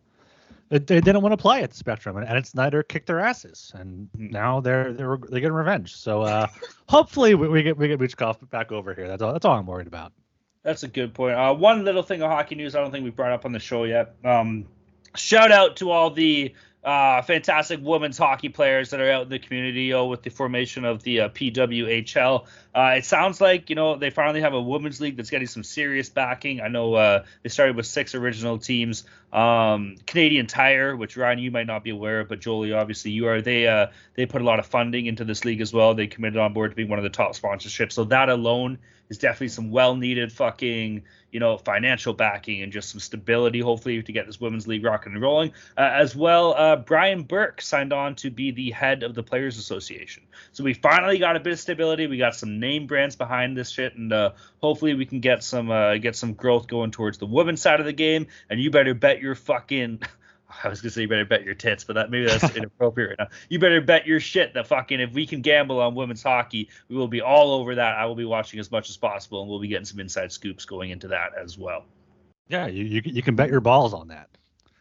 It, 0.68 0.88
they 0.88 1.00
didn't 1.00 1.22
want 1.22 1.32
to 1.32 1.36
play 1.36 1.62
at 1.62 1.70
the 1.70 1.76
Spectrum, 1.76 2.16
and, 2.16 2.26
and 2.26 2.36
Ed 2.36 2.46
Snider 2.46 2.82
kicked 2.82 3.06
their 3.06 3.20
asses, 3.20 3.72
and 3.74 4.08
Hmm. 4.16 4.30
now 4.30 4.60
they're 4.60 4.92
they're 4.92 5.16
they're 5.16 5.40
getting 5.40 5.52
revenge. 5.52 5.96
So 5.96 6.22
uh, 6.22 6.46
hopefully 6.88 7.34
we, 7.34 7.48
we 7.48 7.62
get 7.64 7.76
we 7.76 7.88
get 7.88 7.98
Michkov 8.00 8.48
back 8.50 8.70
over 8.72 8.94
here. 8.94 9.08
That's 9.08 9.22
all 9.22 9.32
that's 9.32 9.44
all 9.44 9.56
I'm 9.56 9.66
worried 9.66 9.86
about. 9.88 10.12
That's 10.64 10.82
a 10.82 10.88
good 10.88 11.14
point. 11.14 11.36
Uh, 11.36 11.54
one 11.54 11.84
little 11.84 12.02
thing 12.02 12.22
of 12.22 12.30
hockey 12.30 12.56
news 12.56 12.74
I 12.74 12.80
don't 12.80 12.90
think 12.90 13.04
we 13.04 13.10
brought 13.10 13.30
up 13.30 13.44
on 13.44 13.52
the 13.52 13.60
show 13.60 13.84
yet. 13.84 14.16
Um, 14.24 14.66
shout 15.16 15.52
out 15.52 15.76
to 15.76 15.90
all 15.90 16.10
the 16.10 16.54
uh, 16.86 17.20
fantastic 17.22 17.80
women's 17.82 18.16
hockey 18.16 18.48
players 18.48 18.90
that 18.90 19.00
are 19.00 19.10
out 19.10 19.24
in 19.24 19.28
the 19.28 19.40
community 19.40 19.92
oh, 19.92 20.06
with 20.06 20.22
the 20.22 20.30
formation 20.30 20.84
of 20.84 21.02
the 21.02 21.22
uh, 21.22 21.28
PWHL. 21.30 22.46
Uh, 22.72 22.94
it 22.96 23.04
sounds 23.04 23.40
like 23.40 23.70
you 23.70 23.76
know 23.76 23.96
they 23.96 24.10
finally 24.10 24.40
have 24.40 24.54
a 24.54 24.62
women's 24.62 25.00
league 25.00 25.16
that's 25.16 25.30
getting 25.30 25.48
some 25.48 25.64
serious 25.64 26.08
backing. 26.08 26.60
I 26.60 26.68
know 26.68 26.94
uh, 26.94 27.24
they 27.42 27.48
started 27.48 27.74
with 27.74 27.86
six 27.86 28.14
original 28.14 28.58
teams. 28.58 29.02
Um, 29.32 29.96
Canadian 30.06 30.46
Tire, 30.46 30.96
which 30.96 31.16
Ryan 31.16 31.38
you 31.38 31.50
might 31.50 31.66
not 31.66 31.84
be 31.84 31.90
aware 31.90 32.20
of, 32.20 32.28
but 32.28 32.40
Jolie 32.40 32.72
obviously 32.72 33.10
you 33.10 33.26
are. 33.26 33.42
They 33.42 33.66
uh, 33.66 33.88
they 34.14 34.26
put 34.26 34.40
a 34.40 34.44
lot 34.44 34.58
of 34.58 34.66
funding 34.66 35.06
into 35.06 35.24
this 35.24 35.44
league 35.44 35.60
as 35.60 35.72
well. 35.72 35.94
They 35.94 36.06
committed 36.06 36.38
on 36.38 36.52
board 36.52 36.70
to 36.70 36.76
being 36.76 36.88
one 36.88 36.98
of 36.98 37.02
the 37.02 37.10
top 37.10 37.32
sponsorships. 37.34 37.92
So 37.92 38.04
that 38.04 38.28
alone 38.28 38.78
is 39.08 39.18
definitely 39.18 39.48
some 39.48 39.70
well 39.70 39.96
needed 39.96 40.32
fucking 40.32 41.02
you 41.30 41.40
know 41.40 41.58
financial 41.58 42.12
backing 42.12 42.62
and 42.62 42.72
just 42.72 42.90
some 42.90 43.00
stability 43.00 43.60
hopefully 43.60 44.02
to 44.02 44.12
get 44.12 44.26
this 44.26 44.40
women's 44.40 44.66
league 44.66 44.84
rocking 44.84 45.12
and 45.12 45.22
rolling 45.22 45.52
uh, 45.76 45.90
as 45.92 46.14
well 46.16 46.54
uh, 46.54 46.76
brian 46.76 47.22
burke 47.22 47.60
signed 47.60 47.92
on 47.92 48.14
to 48.14 48.30
be 48.30 48.50
the 48.50 48.70
head 48.70 49.02
of 49.02 49.14
the 49.14 49.22
players 49.22 49.58
association 49.58 50.22
so 50.52 50.64
we 50.64 50.72
finally 50.72 51.18
got 51.18 51.36
a 51.36 51.40
bit 51.40 51.52
of 51.52 51.58
stability 51.58 52.06
we 52.06 52.16
got 52.16 52.34
some 52.34 52.58
name 52.60 52.86
brands 52.86 53.16
behind 53.16 53.56
this 53.56 53.70
shit 53.70 53.94
and 53.96 54.12
uh, 54.12 54.30
hopefully 54.62 54.94
we 54.94 55.04
can 55.04 55.20
get 55.20 55.42
some 55.42 55.70
uh, 55.70 55.96
get 55.96 56.16
some 56.16 56.32
growth 56.32 56.66
going 56.66 56.90
towards 56.90 57.18
the 57.18 57.26
women's 57.26 57.60
side 57.60 57.80
of 57.80 57.86
the 57.86 57.92
game 57.92 58.26
and 58.48 58.60
you 58.60 58.70
better 58.70 58.94
bet 58.94 59.15
your 59.20 59.34
fucking 59.34 60.02
I 60.64 60.68
was 60.68 60.80
gonna 60.80 60.90
say 60.90 61.02
you 61.02 61.08
better 61.08 61.24
bet 61.24 61.44
your 61.44 61.54
tits, 61.54 61.84
but 61.84 61.94
that 61.94 62.10
maybe 62.10 62.26
that's 62.26 62.54
inappropriate 62.56 63.10
right 63.10 63.18
now. 63.18 63.36
You 63.48 63.58
better 63.58 63.80
bet 63.80 64.06
your 64.06 64.20
shit 64.20 64.54
that 64.54 64.66
fucking 64.66 65.00
if 65.00 65.12
we 65.12 65.26
can 65.26 65.40
gamble 65.40 65.80
on 65.80 65.94
women's 65.94 66.22
hockey, 66.22 66.68
we 66.88 66.96
will 66.96 67.08
be 67.08 67.20
all 67.20 67.52
over 67.52 67.74
that. 67.74 67.96
I 67.96 68.06
will 68.06 68.14
be 68.14 68.24
watching 68.24 68.60
as 68.60 68.70
much 68.70 68.88
as 68.88 68.96
possible, 68.96 69.40
and 69.40 69.50
we'll 69.50 69.60
be 69.60 69.68
getting 69.68 69.84
some 69.84 70.00
inside 70.00 70.32
scoops 70.32 70.64
going 70.64 70.90
into 70.90 71.08
that 71.08 71.32
as 71.36 71.58
well. 71.58 71.84
Yeah, 72.48 72.66
you 72.66 72.84
you, 72.84 73.02
you 73.04 73.22
can 73.22 73.34
bet 73.34 73.50
your 73.50 73.60
balls 73.60 73.92
on 73.92 74.08
that. 74.08 74.28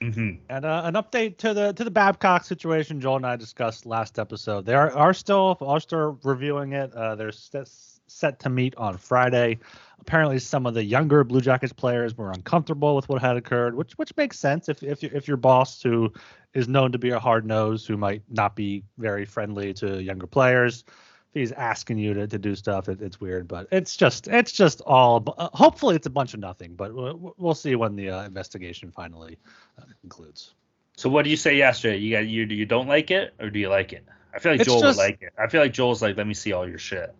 Mm-hmm. 0.02 0.42
And 0.50 0.66
uh, 0.66 0.82
an 0.86 0.94
update 0.96 1.38
to 1.38 1.54
the 1.54 1.74
to 1.74 1.84
the 1.84 1.92
Babcock 1.92 2.44
situation 2.44 3.02
Joel 3.02 3.18
and 3.18 3.26
I 3.26 3.36
discussed 3.36 3.86
last 3.86 4.20
episode. 4.20 4.66
They 4.66 4.76
are, 4.76 4.92
are 4.92 5.14
still 5.14 5.58
are 5.62 5.80
still 5.80 6.20
reviewing 6.24 6.74
it. 6.74 6.94
Uh, 6.94 7.16
they're 7.16 7.32
set, 7.32 7.70
set 8.08 8.40
to 8.42 8.50
meet 8.50 8.76
on 8.76 8.98
Friday. 8.98 9.60
Apparently, 10.00 10.40
some 10.40 10.66
of 10.66 10.74
the 10.74 10.84
younger 10.84 11.24
Blue 11.24 11.42
Jackets 11.42 11.74
players 11.74 12.16
were 12.18 12.32
uncomfortable 12.32 12.96
with 12.96 13.10
what 13.10 13.22
had 13.22 13.38
occurred, 13.38 13.76
which 13.76 13.94
which 13.94 14.16
makes 14.18 14.38
sense 14.40 14.70
if 14.70 14.84
if 14.84 15.04
if 15.04 15.28
your 15.28 15.38
boss 15.38 15.82
who 15.82 16.12
is 16.54 16.68
known 16.68 16.92
to 16.92 16.98
be 16.98 17.10
a 17.10 17.20
hard 17.20 17.46
nose 17.46 17.86
who 17.86 17.98
might 17.98 18.22
not 18.30 18.56
be 18.56 18.84
very 18.98 19.26
friendly 19.26 19.74
to 19.76 20.02
younger 20.02 20.28
players. 20.28 20.84
If 20.88 21.40
he's 21.42 21.52
asking 21.52 21.98
you 21.98 22.14
to, 22.14 22.28
to 22.28 22.38
do 22.38 22.56
stuff, 22.56 22.88
it, 22.88 23.02
it's 23.02 23.20
weird, 23.20 23.48
but 23.48 23.68
it's 23.72 23.98
just 23.98 24.28
it's 24.28 24.52
just 24.52 24.82
all. 24.82 25.24
Uh, 25.38 25.50
hopefully, 25.54 25.96
it's 25.96 26.08
a 26.08 26.12
bunch 26.12 26.34
of 26.34 26.40
nothing, 26.40 26.76
but 26.76 26.94
we'll, 26.94 27.34
we'll 27.38 27.56
see 27.56 27.76
when 27.76 27.96
the 27.96 28.10
uh, 28.10 28.24
investigation 28.26 28.92
finally 28.92 29.38
uh, 29.80 29.84
concludes. 30.02 30.54
So 30.98 31.10
what 31.10 31.24
do 31.24 31.30
you 31.30 31.36
say 31.38 31.58
yesterday? 31.58 31.98
You 31.98 32.12
got 32.12 32.28
you 32.28 32.44
you 32.46 32.66
don't 32.66 32.88
like 32.88 33.12
it 33.12 33.34
or 33.40 33.50
do 33.50 33.60
you 33.60 33.70
like 33.70 33.92
it? 33.92 34.06
I 34.34 34.40
feel 34.40 34.52
like 34.54 34.62
It's 34.62 34.70
Joel 34.70 34.82
just- 34.82 34.98
would 34.98 35.04
like 35.04 35.22
it. 35.22 35.34
I 35.38 35.48
feel 35.48 35.62
like 35.62 35.74
Joel's 35.74 36.02
like, 36.02 36.18
let 36.18 36.28
me 36.28 36.34
see 36.34 36.54
all 36.54 36.68
your 36.68 36.78
shit. 36.78 37.14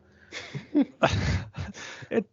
it, 2.12 2.26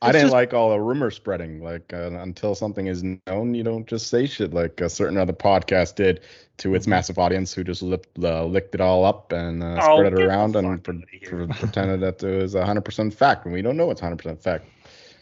I 0.00 0.12
didn't 0.12 0.26
just- 0.26 0.32
like 0.34 0.54
all 0.54 0.70
the 0.70 0.80
rumor 0.80 1.10
spreading. 1.10 1.62
Like 1.62 1.92
uh, 1.92 2.10
until 2.12 2.54
something 2.54 2.86
is 2.86 3.02
known, 3.26 3.54
you 3.54 3.64
don't 3.64 3.86
just 3.86 4.08
say 4.08 4.26
shit 4.26 4.54
like 4.54 4.80
a 4.80 4.88
certain 4.88 5.18
other 5.18 5.32
podcast 5.32 5.96
did 5.96 6.20
to 6.58 6.68
Mm-hmm. 6.68 6.76
its 6.76 6.86
massive 6.86 7.18
audience, 7.18 7.52
who 7.54 7.64
just 7.64 7.82
lip, 7.82 8.06
uh, 8.22 8.44
licked 8.44 8.74
it 8.74 8.80
all 8.80 9.04
up 9.04 9.32
and 9.32 9.62
uh, 9.62 9.78
Oh, 9.82 9.98
spread 9.98 10.12
it 10.12 10.22
around 10.22 10.56
and 10.56 10.82
pre- 10.82 11.02
pre- 11.24 11.46
pretended 11.48 12.00
that 12.00 12.22
it 12.22 12.42
was 12.42 12.54
100% 12.54 13.12
fact 13.14 13.44
when 13.44 13.54
we 13.54 13.62
don't 13.62 13.76
know 13.76 13.90
it's 13.90 14.00
100% 14.00 14.40
fact. 14.40 14.66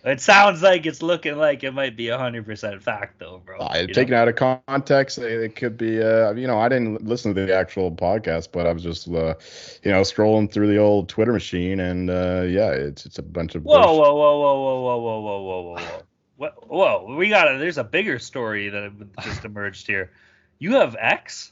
It 0.06 0.20
sounds 0.20 0.62
like 0.62 0.86
it's 0.86 1.02
looking 1.02 1.36
like 1.36 1.64
it 1.64 1.72
might 1.72 1.96
be 1.96 2.06
hundred 2.08 2.46
percent 2.46 2.80
fact 2.80 3.18
though, 3.18 3.42
bro. 3.44 3.58
Uh, 3.58 3.86
You 3.88 4.04
know? 4.06 4.16
out 4.16 4.28
of 4.28 4.36
context, 4.36 5.18
it, 5.18 5.24
it 5.24 5.56
could 5.56 5.76
be. 5.76 6.00
Uh, 6.00 6.32
you 6.34 6.46
know, 6.46 6.60
I 6.60 6.68
didn't 6.68 7.04
listen 7.04 7.34
to 7.34 7.44
the 7.44 7.52
actual 7.52 7.90
podcast, 7.90 8.52
but 8.52 8.68
I 8.68 8.72
was 8.72 8.84
just, 8.84 9.08
uh, 9.08 9.34
you 9.82 9.90
know, 9.90 10.02
scrolling 10.02 10.50
through 10.50 10.68
the 10.68 10.78
old 10.78 11.08
Twitter 11.08 11.32
machine, 11.32 11.80
and 11.80 12.08
uh, 12.08 12.44
yeah, 12.46 12.70
it's 12.70 13.04
it's 13.04 13.18
a 13.18 13.22
bunch 13.22 13.56
of. 13.56 13.64
Whoa, 13.64 13.82
bullshit. 13.82 13.98
whoa, 13.98 14.14
whoa, 14.14 14.38
whoa, 14.38 14.60
whoa, 14.60 14.80
whoa, 14.80 15.00
whoa, 15.00 15.20
whoa, 15.20 15.40
whoa, 15.40 15.62
whoa, 15.62 15.74
whoa. 15.74 16.02
What? 16.36 16.68
Whoa, 16.68 17.16
we 17.16 17.28
got 17.28 17.52
a. 17.52 17.58
There's 17.58 17.78
a 17.78 17.84
bigger 17.84 18.20
story 18.20 18.68
that 18.68 18.92
just 19.22 19.44
emerged 19.44 19.88
here. 19.88 20.12
You 20.58 20.74
have 20.74 20.94
X? 20.98 21.50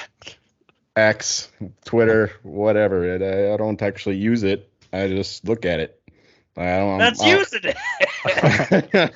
X, 0.96 1.50
Twitter, 1.84 2.32
whatever. 2.42 3.04
It, 3.04 3.22
I, 3.22 3.52
I 3.52 3.56
don't 3.58 3.82
actually 3.82 4.16
use 4.16 4.42
it. 4.42 4.70
I 4.92 5.08
just 5.08 5.46
look 5.46 5.66
at 5.66 5.80
it. 5.80 6.01
I 6.56 6.76
don't. 6.78 6.98
That's 6.98 7.20
I- 7.22 7.28
using 7.28 7.60
it. 7.64 7.76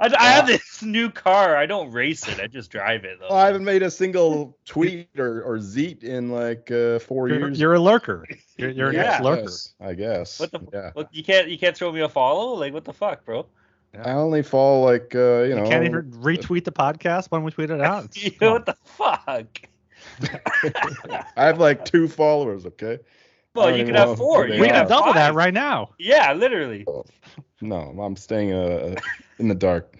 I, 0.00 0.12
I 0.18 0.28
have 0.30 0.46
this 0.46 0.82
new 0.82 1.10
car. 1.10 1.56
I 1.56 1.66
don't 1.66 1.92
race 1.92 2.26
it. 2.26 2.40
I 2.40 2.46
just 2.48 2.70
drive 2.70 3.04
it 3.04 3.20
though. 3.20 3.28
Well, 3.30 3.38
I 3.38 3.46
haven't 3.46 3.64
made 3.64 3.82
a 3.82 3.90
single 3.90 4.56
tweet 4.64 5.08
or, 5.16 5.42
or 5.42 5.60
zeet 5.60 6.02
in 6.02 6.30
like 6.30 6.70
uh, 6.72 6.98
4 7.00 7.28
you're, 7.28 7.38
years. 7.38 7.60
you're 7.60 7.74
a 7.74 7.80
lurker. 7.80 8.26
You're, 8.56 8.70
you're 8.70 8.88
an 8.88 8.94
Yeah. 8.96 9.14
ex-lurker. 9.14 9.42
Yes, 9.42 9.74
I 9.80 9.94
guess. 9.94 10.40
What 10.40 10.50
the? 10.50 10.60
yeah. 10.72 10.90
What, 10.94 11.14
you 11.14 11.22
can't. 11.22 11.48
You 11.48 11.58
can't 11.58 11.76
throw 11.76 11.92
me 11.92 12.00
a 12.00 12.08
follow. 12.08 12.54
Like 12.54 12.72
what 12.72 12.84
the 12.84 12.92
fuck, 12.92 13.24
bro? 13.24 13.46
I 14.02 14.12
only 14.12 14.42
follow 14.42 14.84
like 14.84 15.14
uh, 15.14 15.42
you 15.42 15.50
You 15.50 15.54
know. 15.56 15.68
can't 15.68 15.84
even 15.84 16.10
retweet 16.12 16.64
the 16.64 16.72
podcast 16.72 17.30
when 17.30 17.44
we 17.44 17.50
tweet 17.52 17.70
it 17.70 17.80
out. 17.80 18.16
You 18.16 18.30
come 18.32 18.52
what 18.54 18.66
the 18.66 18.76
fuck? 18.84 19.60
I 21.36 21.44
have 21.44 21.58
like 21.60 21.84
two 21.84 22.08
followers. 22.08 22.66
Okay. 22.66 22.98
Well, 23.54 23.70
you 23.70 23.76
even 23.76 23.86
could 23.88 23.96
have 23.96 24.16
four. 24.16 24.46
You 24.46 24.60
we 24.60 24.66
can 24.66 24.76
have 24.76 24.88
double 24.88 25.12
that 25.12 25.34
right 25.34 25.52
now. 25.52 25.90
Yeah, 25.98 26.32
literally. 26.32 26.86
No, 27.60 27.76
I'm 28.00 28.16
staying 28.16 28.52
uh, 28.52 28.94
in 29.38 29.48
the 29.48 29.54
dark. 29.54 29.94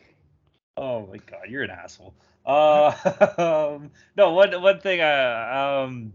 Oh 0.77 1.07
my 1.07 1.19
god, 1.19 1.49
you're 1.49 1.63
an 1.63 1.71
asshole. 1.71 2.15
Uh, 2.47 2.93
um, 3.79 3.91
no, 4.17 4.33
one 4.33 4.61
one 4.63 4.81
thing. 4.81 5.01
Uh, 5.01 5.85
um, 5.85 6.13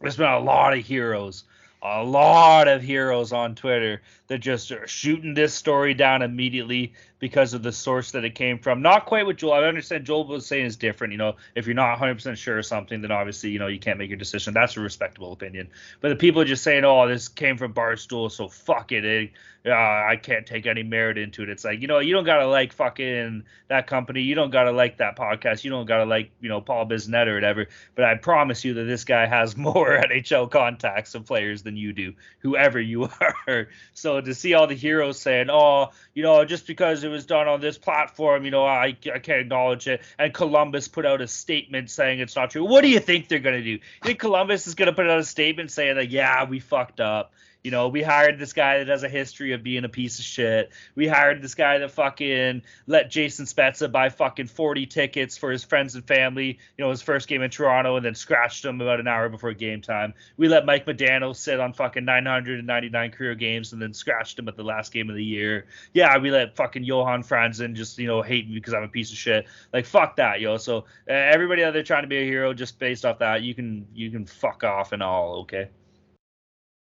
there's 0.00 0.16
been 0.16 0.30
a 0.30 0.38
lot 0.38 0.76
of 0.76 0.84
heroes, 0.84 1.44
a 1.82 2.04
lot 2.04 2.68
of 2.68 2.82
heroes 2.82 3.32
on 3.32 3.54
Twitter 3.54 4.02
that 4.28 4.38
just 4.38 4.70
are 4.70 4.86
shooting 4.86 5.34
this 5.34 5.54
story 5.54 5.94
down 5.94 6.22
immediately 6.22 6.92
because 7.18 7.54
of 7.54 7.62
the 7.62 7.72
source 7.72 8.12
that 8.12 8.24
it 8.24 8.34
came 8.34 8.58
from. 8.58 8.82
Not 8.82 9.06
quite 9.06 9.26
what 9.26 9.36
Joel. 9.36 9.54
I 9.54 9.64
understand 9.64 10.04
Joel 10.04 10.26
was 10.26 10.46
saying 10.46 10.66
is 10.66 10.76
different. 10.76 11.12
You 11.12 11.18
know, 11.18 11.36
if 11.54 11.66
you're 11.66 11.74
not 11.74 11.90
100 11.90 12.14
percent 12.14 12.38
sure 12.38 12.58
of 12.58 12.66
something, 12.66 13.00
then 13.00 13.10
obviously 13.10 13.50
you 13.50 13.58
know 13.58 13.66
you 13.66 13.78
can't 13.78 13.98
make 13.98 14.10
your 14.10 14.18
decision. 14.18 14.54
That's 14.54 14.76
a 14.76 14.80
respectable 14.80 15.32
opinion. 15.32 15.68
But 16.00 16.10
the 16.10 16.16
people 16.16 16.40
are 16.42 16.46
just 16.46 16.62
saying, 16.62 16.84
"Oh, 16.84 17.08
this 17.08 17.28
came 17.28 17.56
from 17.56 17.74
Barstool, 17.74 18.30
so 18.30 18.48
fuck 18.48 18.92
it." 18.92 19.04
it 19.04 19.30
uh, 19.66 19.72
I 19.72 20.18
can't 20.20 20.46
take 20.46 20.66
any 20.66 20.82
merit 20.82 21.18
into 21.18 21.42
it. 21.42 21.48
It's 21.48 21.64
like, 21.64 21.80
you 21.80 21.88
know, 21.88 21.98
you 21.98 22.14
don't 22.14 22.24
gotta 22.24 22.46
like 22.46 22.72
fucking 22.72 23.44
that 23.68 23.86
company. 23.86 24.22
You 24.22 24.34
don't 24.34 24.50
gotta 24.50 24.70
like 24.70 24.98
that 24.98 25.16
podcast. 25.16 25.64
You 25.64 25.70
don't 25.70 25.86
gotta 25.86 26.04
like, 26.04 26.30
you 26.40 26.48
know, 26.48 26.60
Paul 26.60 26.86
Bissonnette 26.86 27.26
or 27.26 27.34
whatever. 27.34 27.66
But 27.94 28.04
I 28.04 28.14
promise 28.16 28.64
you 28.64 28.74
that 28.74 28.84
this 28.84 29.04
guy 29.04 29.26
has 29.26 29.56
more 29.68 30.00
NHL 30.00 30.50
contacts 30.50 31.14
and 31.14 31.26
players 31.26 31.62
than 31.62 31.76
you 31.76 31.92
do, 31.92 32.14
whoever 32.40 32.80
you 32.80 33.08
are. 33.46 33.68
So 33.94 34.20
to 34.20 34.34
see 34.34 34.54
all 34.54 34.66
the 34.66 34.74
heroes 34.74 35.20
saying, 35.20 35.48
oh, 35.50 35.90
you 36.14 36.22
know, 36.22 36.44
just 36.44 36.66
because 36.66 37.02
it 37.08 37.12
was 37.12 37.26
done 37.26 37.48
on 37.48 37.60
this 37.60 37.78
platform, 37.78 38.44
you 38.44 38.50
know, 38.50 38.64
I, 38.64 38.96
I 39.12 39.18
can't 39.18 39.40
acknowledge 39.40 39.88
it. 39.88 40.02
And 40.18 40.32
Columbus 40.32 40.88
put 40.88 41.06
out 41.06 41.20
a 41.20 41.26
statement 41.26 41.90
saying 41.90 42.20
it's 42.20 42.36
not 42.36 42.50
true. 42.50 42.64
What 42.64 42.82
do 42.82 42.88
you 42.88 43.00
think 43.00 43.28
they're 43.28 43.38
gonna 43.38 43.62
do? 43.62 43.70
You 43.70 43.80
think 44.02 44.18
Columbus 44.18 44.66
is 44.66 44.74
gonna 44.74 44.92
put 44.92 45.08
out 45.08 45.18
a 45.18 45.24
statement 45.24 45.70
saying 45.70 45.96
that, 45.96 46.10
yeah, 46.10 46.44
we 46.44 46.60
fucked 46.60 47.00
up. 47.00 47.32
You 47.68 47.72
know, 47.72 47.88
we 47.88 48.02
hired 48.02 48.38
this 48.38 48.54
guy 48.54 48.78
that 48.78 48.88
has 48.88 49.02
a 49.02 49.10
history 49.10 49.52
of 49.52 49.62
being 49.62 49.84
a 49.84 49.90
piece 49.90 50.18
of 50.18 50.24
shit. 50.24 50.72
We 50.94 51.06
hired 51.06 51.42
this 51.42 51.54
guy 51.54 51.76
that 51.76 51.90
fucking 51.90 52.62
let 52.86 53.10
Jason 53.10 53.44
Spezza 53.44 53.92
buy 53.92 54.08
fucking 54.08 54.46
40 54.46 54.86
tickets 54.86 55.36
for 55.36 55.50
his 55.50 55.64
friends 55.64 55.94
and 55.94 56.02
family, 56.02 56.58
you 56.78 56.82
know, 56.82 56.88
his 56.88 57.02
first 57.02 57.28
game 57.28 57.42
in 57.42 57.50
Toronto 57.50 57.96
and 57.96 58.06
then 58.06 58.14
scratched 58.14 58.64
him 58.64 58.80
about 58.80 59.00
an 59.00 59.06
hour 59.06 59.28
before 59.28 59.52
game 59.52 59.82
time. 59.82 60.14
We 60.38 60.48
let 60.48 60.64
Mike 60.64 60.86
Modano 60.86 61.36
sit 61.36 61.60
on 61.60 61.74
fucking 61.74 62.06
999 62.06 63.10
career 63.10 63.34
games 63.34 63.74
and 63.74 63.82
then 63.82 63.92
scratched 63.92 64.38
him 64.38 64.48
at 64.48 64.56
the 64.56 64.64
last 64.64 64.90
game 64.90 65.10
of 65.10 65.16
the 65.16 65.22
year. 65.22 65.66
Yeah, 65.92 66.16
we 66.16 66.30
let 66.30 66.56
fucking 66.56 66.84
Johan 66.84 67.22
Franzen 67.22 67.74
just, 67.74 67.98
you 67.98 68.06
know, 68.06 68.22
hate 68.22 68.48
me 68.48 68.54
because 68.54 68.72
I'm 68.72 68.84
a 68.84 68.88
piece 68.88 69.12
of 69.12 69.18
shit. 69.18 69.44
Like, 69.74 69.84
fuck 69.84 70.16
that, 70.16 70.40
yo. 70.40 70.56
So 70.56 70.86
uh, 71.06 71.12
everybody 71.12 71.64
out 71.64 71.74
there 71.74 71.82
trying 71.82 72.04
to 72.04 72.08
be 72.08 72.16
a 72.16 72.24
hero 72.24 72.54
just 72.54 72.78
based 72.78 73.04
off 73.04 73.18
that, 73.18 73.42
you 73.42 73.54
can 73.54 73.86
you 73.92 74.10
can 74.10 74.24
fuck 74.24 74.64
off 74.64 74.92
and 74.92 75.02
all, 75.02 75.40
okay? 75.40 75.68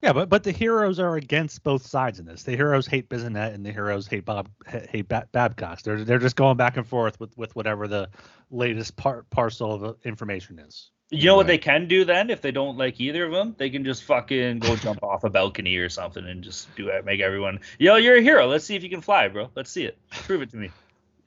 Yeah, 0.05 0.13
but 0.13 0.29
but 0.29 0.43
the 0.43 0.53
heroes 0.53 0.99
are 0.99 1.17
against 1.17 1.63
both 1.63 1.87
sides 1.87 2.21
in 2.21 2.27
this. 2.27 2.43
The 2.43 2.55
heroes 2.55 2.87
hate 2.87 3.09
Bissonnette 3.09 3.55
and 3.55 3.65
the 3.65 3.73
heroes 3.73 4.07
hate 4.07 4.27
Bob 4.27 4.51
hate 4.67 5.09
Bab- 5.09 5.33
Babcock. 5.33 5.81
They're 5.81 6.05
they're 6.05 6.19
just 6.19 6.37
going 6.37 6.59
back 6.59 6.77
and 6.77 6.87
forth 6.87 7.19
with 7.19 7.35
with 7.39 7.57
whatever 7.57 7.89
the 7.89 8.11
latest 8.51 8.97
part 8.97 9.31
parcel 9.31 9.73
of 9.73 9.83
uh, 9.83 9.95
information 10.05 10.59
is. 10.59 10.91
You 11.09 11.25
know 11.25 11.37
what 11.37 11.47
they 11.47 11.57
can 11.57 11.89
do 11.89 12.05
then 12.05 12.29
if 12.29 12.43
they 12.43 12.51
don't 12.51 12.77
like 12.77 13.01
either 13.01 13.25
of 13.25 13.33
them? 13.33 13.55
They 13.57 13.71
can 13.71 13.83
just 13.83 14.05
fucking 14.05 14.59
go 14.59 14.77
jump 14.77 15.03
off 15.03 15.25
a 15.25 15.31
balcony 15.31 15.77
or 15.77 15.89
something 15.89 16.27
and 16.27 16.45
just 16.45 16.75
do 16.77 16.89
it. 16.89 17.03
Make 17.07 17.21
everyone, 17.21 17.61
yo, 17.79 17.97
you're 17.97 18.17
a 18.17 18.23
hero. 18.23 18.47
Let's 18.47 18.67
see 18.67 18.77
if 18.77 18.83
you 18.83 18.91
can 18.91 19.01
fly, 19.01 19.29
bro. 19.29 19.49
Let's 19.55 19.71
see 19.71 19.85
it. 19.85 19.97
Prove 20.11 20.43
it 20.43 20.51
to 20.51 20.59
me. 20.59 20.71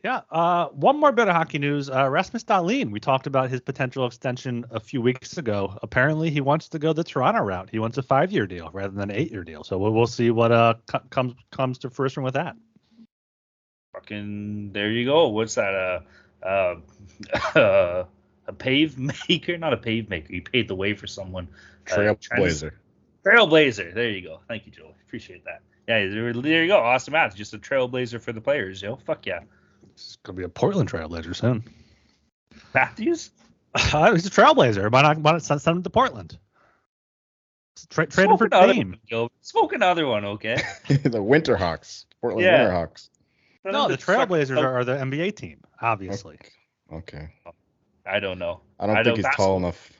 Yeah. 0.07 0.21
Uh, 0.31 0.67
one 0.69 1.01
more 1.01 1.11
bit 1.11 1.27
of 1.27 1.35
hockey 1.35 1.59
news. 1.59 1.89
Uh, 1.89 2.09
Rasmus 2.09 2.45
Dahlin. 2.45 2.91
We 2.91 3.01
talked 3.01 3.27
about 3.27 3.49
his 3.49 3.59
potential 3.59 4.05
extension 4.05 4.63
a 4.71 4.79
few 4.79 5.01
weeks 5.01 5.37
ago. 5.37 5.77
Apparently, 5.83 6.29
he 6.29 6.39
wants 6.39 6.69
to 6.69 6.79
go 6.79 6.93
the 6.93 7.03
Toronto 7.03 7.41
route. 7.41 7.67
He 7.69 7.77
wants 7.77 7.97
a 7.97 8.01
five-year 8.01 8.47
deal 8.47 8.69
rather 8.71 8.93
than 8.93 9.09
an 9.09 9.17
eight-year 9.17 9.43
deal. 9.43 9.65
So 9.65 9.77
we'll, 9.77 9.91
we'll 9.91 10.07
see 10.07 10.31
what 10.31 10.53
uh 10.53 10.75
co- 10.87 11.01
comes 11.09 11.33
comes 11.51 11.79
to 11.79 11.89
fruition 11.89 12.23
with 12.23 12.35
that. 12.35 12.55
Fucking, 13.95 14.71
there 14.71 14.91
you 14.91 15.03
go. 15.03 15.27
What's 15.27 15.55
that? 15.55 16.01
Uh, 16.41 16.75
uh, 17.53 18.05
a 18.47 18.53
pave 18.57 18.97
maker? 18.97 19.57
Not 19.57 19.73
a 19.73 19.77
pave 19.77 20.09
maker. 20.09 20.31
You 20.31 20.41
paved 20.41 20.69
the 20.69 20.75
way 20.75 20.93
for 20.93 21.07
someone. 21.07 21.49
Uh, 21.91 21.95
Trailblazer. 21.95 22.71
Trailblazer. 23.25 23.93
There 23.93 24.09
you 24.09 24.21
go. 24.21 24.39
Thank 24.47 24.67
you, 24.67 24.71
Joel. 24.71 24.95
Appreciate 25.05 25.43
that. 25.43 25.63
Yeah, 25.85 26.07
there 26.07 26.31
there 26.31 26.63
you 26.63 26.69
go. 26.69 26.79
Auston 26.79 27.11
Matthews, 27.11 27.37
just 27.37 27.53
a 27.53 27.57
trailblazer 27.57 28.21
for 28.21 28.31
the 28.31 28.39
players, 28.39 28.81
yo. 28.81 28.95
Fuck 28.95 29.25
yeah. 29.25 29.41
It's 29.97 30.17
gonna 30.17 30.37
be 30.37 30.43
a 30.43 30.49
Portland 30.49 30.91
Trailblazer 30.91 31.35
soon. 31.35 31.63
Matthews? 32.73 33.31
Uh, 33.73 34.13
he's 34.13 34.27
a 34.27 34.29
Trailblazer. 34.29 34.91
Why 34.91 35.01
not, 35.01 35.17
why 35.17 35.31
not 35.31 35.41
send, 35.41 35.59
send 35.59 35.77
him 35.77 35.83
to 35.83 35.89
Portland? 35.89 36.37
Tra- 37.89 38.05
trade 38.05 38.29
him 38.29 38.37
for 38.37 38.47
Smoke 38.47 38.53
another 38.53 38.73
Dame. 38.73 38.89
one, 38.91 38.99
yo. 39.07 39.29
Smoke 39.41 39.73
another 39.73 40.05
one, 40.05 40.25
okay? 40.25 40.55
the 40.87 41.21
Winterhawks. 41.21 42.05
Portland 42.21 42.45
Yeah. 42.45 42.65
Winterhawks. 42.69 43.09
No, 43.65 43.87
the 43.87 43.97
Trailblazers 43.97 44.57
are, 44.61 44.77
are 44.79 44.85
the 44.85 44.93
NBA 44.97 45.35
team, 45.35 45.61
obviously. 45.81 46.37
Okay. 46.93 47.29
I 48.05 48.19
don't 48.19 48.39
know. 48.39 48.61
I 48.79 48.85
don't 48.87 48.95
I 48.97 49.03
think 49.03 49.17
don't- 49.17 49.25
he's 49.25 49.35
tall 49.35 49.57
enough. 49.57 49.91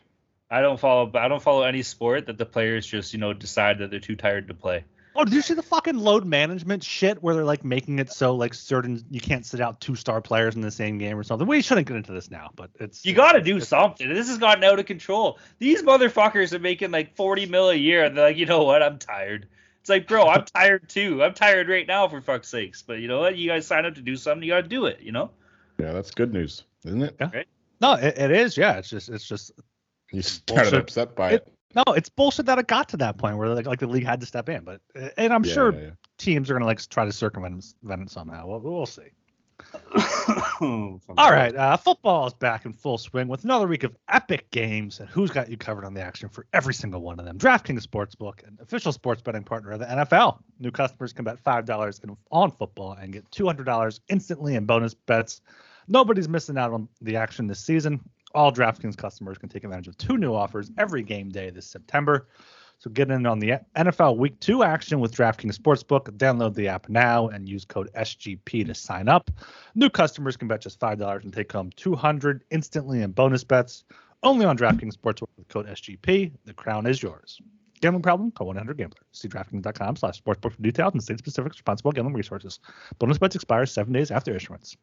I 0.50 0.62
don't 0.62 0.80
follow. 0.80 1.12
I 1.16 1.28
don't 1.28 1.42
follow 1.42 1.64
any 1.64 1.82
sport 1.84 2.28
that 2.28 2.38
the 2.38 2.46
players 2.46 2.88
just 2.88 3.12
you 3.14 3.20
know 3.20 3.34
decide 3.34 3.80
that 3.80 3.92
they're 3.92 4.00
too 4.00 4.16
tired 4.16 4.48
to 4.48 4.54
play. 4.54 4.86
Oh, 5.20 5.26
did 5.26 5.34
you 5.34 5.42
see 5.42 5.56
the 5.56 5.64
fucking 5.64 5.98
load 5.98 6.26
management 6.26 6.84
shit 6.84 7.22
where 7.24 7.34
they're 7.34 7.44
like 7.44 7.66
making 7.66 7.98
it 7.98 8.12
so 8.12 8.36
like 8.36 8.54
certain 8.54 9.04
you 9.10 9.20
can't 9.20 9.44
sit 9.46 9.60
out 9.60 9.82
two 9.82 9.96
star 9.96 10.22
players 10.22 10.56
in 10.56 10.62
the 10.62 10.70
same 10.70 10.98
game 11.00 11.18
or 11.18 11.24
something? 11.24 11.48
We 11.48 11.62
shouldn't 11.64 11.88
get 11.88 11.98
into 11.98 12.12
this 12.12 12.30
now, 12.30 12.52
but 12.56 12.70
it's 12.80 13.04
You 13.04 13.14
got 13.14 13.32
to 13.34 13.42
do 13.42 13.56
it's- 13.56 13.68
something. 13.70 14.08
This 14.14 14.28
has 14.30 14.38
gotten 14.38 14.64
out 14.64 14.78
of 14.80 14.86
control. 14.86 15.40
These 15.58 15.82
motherfuckers 15.82 16.54
are 16.54 16.60
making 16.60 16.92
like 16.92 17.16
forty 17.16 17.48
mil 17.48 17.70
a 17.70 17.76
year, 17.76 18.04
and 18.06 18.16
they're 18.16 18.26
like, 18.28 18.38
you 18.38 18.46
know 18.46 18.64
what? 18.64 18.84
I'm 18.84 19.00
tired. 19.00 19.48
It's 19.82 19.90
like, 19.90 20.08
bro, 20.08 20.28
I'm 20.28 20.46
tired 20.54 20.88
too. 20.88 21.24
I'm 21.24 21.34
tired 21.34 21.68
right 21.68 21.88
now, 21.88 22.08
for 22.08 22.22
fuck's 22.22 22.50
sakes. 22.50 22.84
But 22.84 23.00
you 23.00 23.08
know 23.08 23.20
what? 23.20 23.36
You 23.38 23.50
guys 23.50 23.66
sign 23.66 23.86
up 23.88 23.96
to 23.96 24.02
do 24.02 24.16
something. 24.18 24.44
You 24.44 24.54
got 24.54 24.62
to 24.62 24.68
do 24.70 24.86
it. 24.86 25.00
You 25.02 25.14
know. 25.14 25.32
Yeah, 25.80 25.94
that's 25.94 26.12
good 26.12 26.32
news, 26.32 26.64
isn't 26.86 27.02
it? 27.02 27.48
No, 27.82 27.94
it, 27.94 28.18
it 28.18 28.32
is. 28.32 28.56
Yeah, 28.56 28.78
it's 28.78 28.90
just 28.90 29.10
it's 29.10 29.28
just 29.28 29.52
You 30.12 30.22
started 30.22 30.72
Bullshit. 30.72 30.80
upset 30.80 31.16
by 31.16 31.32
It- 31.32 31.34
it. 31.48 31.54
No, 31.76 31.84
it's 31.94 32.10
bullshit 32.10 32.46
that 32.48 32.60
it 32.60 32.68
got 32.68 32.90
to 32.90 32.98
that 32.98 33.18
point 33.18 33.38
where 33.38 33.50
like, 33.50 33.66
like 33.68 33.80
the 33.80 33.88
league 33.88 34.06
had 34.06 34.20
to 34.22 34.26
step 34.26 34.50
in. 34.50 34.64
But 34.64 34.82
and 35.18 35.34
I'm 35.34 35.44
Yeah, 35.46 35.54
sure 35.54 35.74
yeah, 35.74 35.80
yeah. 35.80 35.90
teams 36.18 36.50
are 36.50 36.54
gonna 36.54 36.66
like 36.66 36.88
try 36.90 37.06
to 37.06 37.12
circumvent 37.12 37.74
it 37.84 38.10
somehow. 38.10 38.48
We'll, 38.48 38.60
we'll 38.60 38.86
see. 38.86 39.10
All 40.62 40.62
All 41.18 41.32
right, 41.32 41.56
uh, 41.56 41.78
football 41.78 42.28
is 42.28 42.34
back 42.34 42.66
in 42.66 42.74
full 42.74 42.98
swing 42.98 43.28
with 43.28 43.44
another 43.44 43.68
week 43.68 43.84
of 43.84 43.96
epic 44.08 44.50
games, 44.52 45.00
and 45.00 45.10
who's 45.10 45.32
got 45.32 45.50
you 45.50 45.58
covered 45.58 45.84
on 45.84 45.94
the 45.94 46.02
action 46.02 46.30
for 46.30 46.46
every 46.54 46.74
single 46.74 47.02
one 47.02 47.20
of 47.20 47.26
them? 47.26 47.38
DraftKings 47.38 47.86
Sportsbook, 47.86 48.48
an 48.48 48.58
official 48.62 48.92
sports 48.92 49.22
betting 49.22 49.44
partner 49.44 49.72
of 49.72 49.80
the 49.80 49.86
NFL. 49.86 50.40
New 50.60 50.72
customers 50.72 51.12
can 51.12 51.26
bet 51.26 51.40
five 51.40 51.66
dollars 51.66 52.00
on 52.32 52.52
football 52.52 52.94
and 52.94 53.12
get 53.12 53.30
two 53.32 53.46
hundred 53.46 53.66
dollars 53.66 54.00
instantly 54.10 54.56
in 54.56 54.66
bonus 54.66 54.94
bets. 54.94 55.42
Nobody's 55.88 56.30
missing 56.30 56.58
out 56.58 56.72
on 56.72 56.88
the 57.02 57.16
action 57.16 57.48
this 57.48 57.60
season. 57.60 58.02
All 58.34 58.52
DraftKings 58.52 58.98
customers 58.98 59.38
can 59.38 59.50
take 59.50 59.64
advantage 59.64 59.88
of 59.88 59.98
two 59.98 60.18
new 60.18 60.34
offers 60.34 60.72
every 60.78 61.04
game 61.04 61.30
day 61.30 61.50
this 61.50 61.66
September. 61.66 62.28
So 62.80 62.92
get 62.92 63.10
in 63.10 63.26
on 63.26 63.40
the 63.40 63.54
NFL 63.76 64.18
Week 64.18 64.40
2 64.40 64.64
action 64.64 65.00
with 65.00 65.16
DraftKings 65.16 65.58
Sportsbook. 65.58 66.16
Download 66.18 66.54
the 66.54 66.68
app 66.68 66.90
now 66.90 67.28
and 67.28 67.50
use 67.50 67.66
code 67.66 67.90
SGP 67.96 68.68
to 68.68 68.76
sign 68.76 69.08
up. 69.08 69.32
New 69.74 69.90
customers 69.90 70.38
can 70.38 70.48
bet 70.48 70.62
just 70.62 70.80
$5 70.80 71.24
and 71.24 71.34
take 71.34 71.52
home 71.52 71.72
200 71.76 72.44
instantly 72.52 73.02
in 73.02 73.12
bonus 73.12 73.44
bets. 73.44 73.84
Only 74.22 74.46
on 74.46 74.58
DraftKings 74.58 74.96
Sportsbook 74.96 75.30
with 75.38 75.48
code 75.48 75.68
SGP. 75.68 76.32
The 76.46 76.54
crown 76.54 76.86
is 76.86 77.02
yours. 77.02 77.42
Gambling 77.82 78.04
problem? 78.04 78.32
Call 78.32 78.54
1-800-GAMBLER. 78.54 78.98
See 79.12 79.28
DraftKings.com 79.28 79.96
slash 79.96 80.22
sportsbook 80.22 80.54
for 80.54 80.62
details 80.62 80.94
and 80.94 81.04
state-specific 81.04 81.54
responsible 81.54 81.92
gambling 81.92 82.16
resources. 82.16 82.60
Bonus 83.00 83.18
bets 83.18 83.36
expire 83.36 83.66
seven 83.66 83.94
days 83.94 84.12
after 84.12 84.36
issuance. 84.36 84.76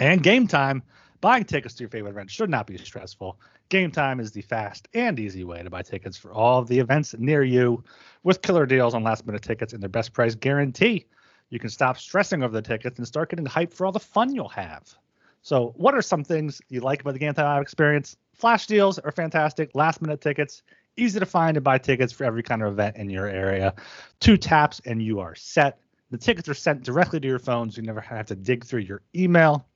And 0.00 0.22
game 0.22 0.46
time. 0.46 0.82
Buying 1.20 1.44
tickets 1.44 1.74
to 1.74 1.82
your 1.82 1.90
favorite 1.90 2.12
event 2.12 2.30
should 2.30 2.48
not 2.48 2.66
be 2.66 2.78
stressful. 2.78 3.38
Game 3.68 3.90
Time 3.90 4.20
is 4.20 4.32
the 4.32 4.40
fast 4.40 4.88
and 4.94 5.20
easy 5.20 5.44
way 5.44 5.62
to 5.62 5.68
buy 5.68 5.82
tickets 5.82 6.16
for 6.16 6.32
all 6.32 6.58
of 6.58 6.66
the 6.66 6.78
events 6.78 7.14
near 7.18 7.42
you 7.42 7.84
with 8.22 8.40
killer 8.40 8.64
deals 8.64 8.94
on 8.94 9.04
last 9.04 9.26
minute 9.26 9.42
tickets 9.42 9.74
and 9.74 9.82
their 9.82 9.90
best 9.90 10.14
price 10.14 10.34
guarantee. 10.34 11.06
You 11.50 11.58
can 11.58 11.68
stop 11.68 11.98
stressing 11.98 12.42
over 12.42 12.54
the 12.54 12.62
tickets 12.62 12.98
and 12.98 13.06
start 13.06 13.30
getting 13.30 13.44
hyped 13.44 13.74
for 13.74 13.84
all 13.84 13.92
the 13.92 14.00
fun 14.00 14.34
you'll 14.34 14.48
have. 14.48 14.94
So, 15.42 15.74
what 15.76 15.94
are 15.94 16.02
some 16.02 16.24
things 16.24 16.62
you 16.68 16.80
like 16.80 17.02
about 17.02 17.12
the 17.12 17.18
Game 17.18 17.34
Time 17.34 17.60
experience? 17.60 18.16
Flash 18.34 18.66
deals 18.66 18.98
are 18.98 19.12
fantastic, 19.12 19.70
last 19.74 20.00
minute 20.00 20.22
tickets, 20.22 20.62
easy 20.96 21.20
to 21.20 21.26
find 21.26 21.56
and 21.56 21.64
buy 21.64 21.76
tickets 21.76 22.14
for 22.14 22.24
every 22.24 22.42
kind 22.42 22.62
of 22.62 22.72
event 22.72 22.96
in 22.96 23.10
your 23.10 23.26
area. 23.26 23.74
Two 24.20 24.38
taps 24.38 24.80
and 24.86 25.02
you 25.02 25.20
are 25.20 25.34
set. 25.34 25.78
The 26.10 26.18
tickets 26.18 26.48
are 26.48 26.54
sent 26.54 26.82
directly 26.82 27.20
to 27.20 27.28
your 27.28 27.38
phone, 27.38 27.70
so 27.70 27.80
you 27.80 27.86
never 27.86 28.00
have 28.00 28.26
to 28.26 28.34
dig 28.34 28.64
through 28.64 28.80
your 28.80 29.02
email. 29.14 29.66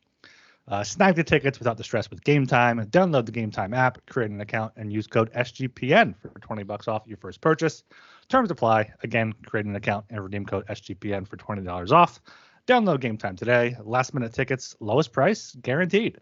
Uh, 0.66 0.82
snag 0.82 1.14
the 1.14 1.24
tickets 1.24 1.58
without 1.58 1.76
the 1.76 1.84
stress 1.84 2.08
with 2.08 2.24
Game 2.24 2.46
Time. 2.46 2.78
Download 2.86 3.26
the 3.26 3.32
Game 3.32 3.50
Time 3.50 3.74
app, 3.74 3.98
create 4.06 4.30
an 4.30 4.40
account, 4.40 4.72
and 4.76 4.92
use 4.92 5.06
code 5.06 5.30
SGPN 5.34 6.14
for 6.16 6.30
20 6.40 6.62
bucks 6.62 6.88
off 6.88 7.02
your 7.06 7.18
first 7.18 7.40
purchase. 7.40 7.84
Terms 8.28 8.50
apply. 8.50 8.90
Again, 9.02 9.34
create 9.44 9.66
an 9.66 9.76
account 9.76 10.06
and 10.08 10.22
redeem 10.22 10.46
code 10.46 10.66
SGPN 10.68 11.28
for 11.28 11.36
$20 11.36 11.92
off. 11.92 12.20
Download 12.66 12.98
Game 12.98 13.18
Time 13.18 13.36
today. 13.36 13.76
Last 13.82 14.14
minute 14.14 14.32
tickets, 14.32 14.74
lowest 14.80 15.12
price 15.12 15.54
guaranteed. 15.60 16.18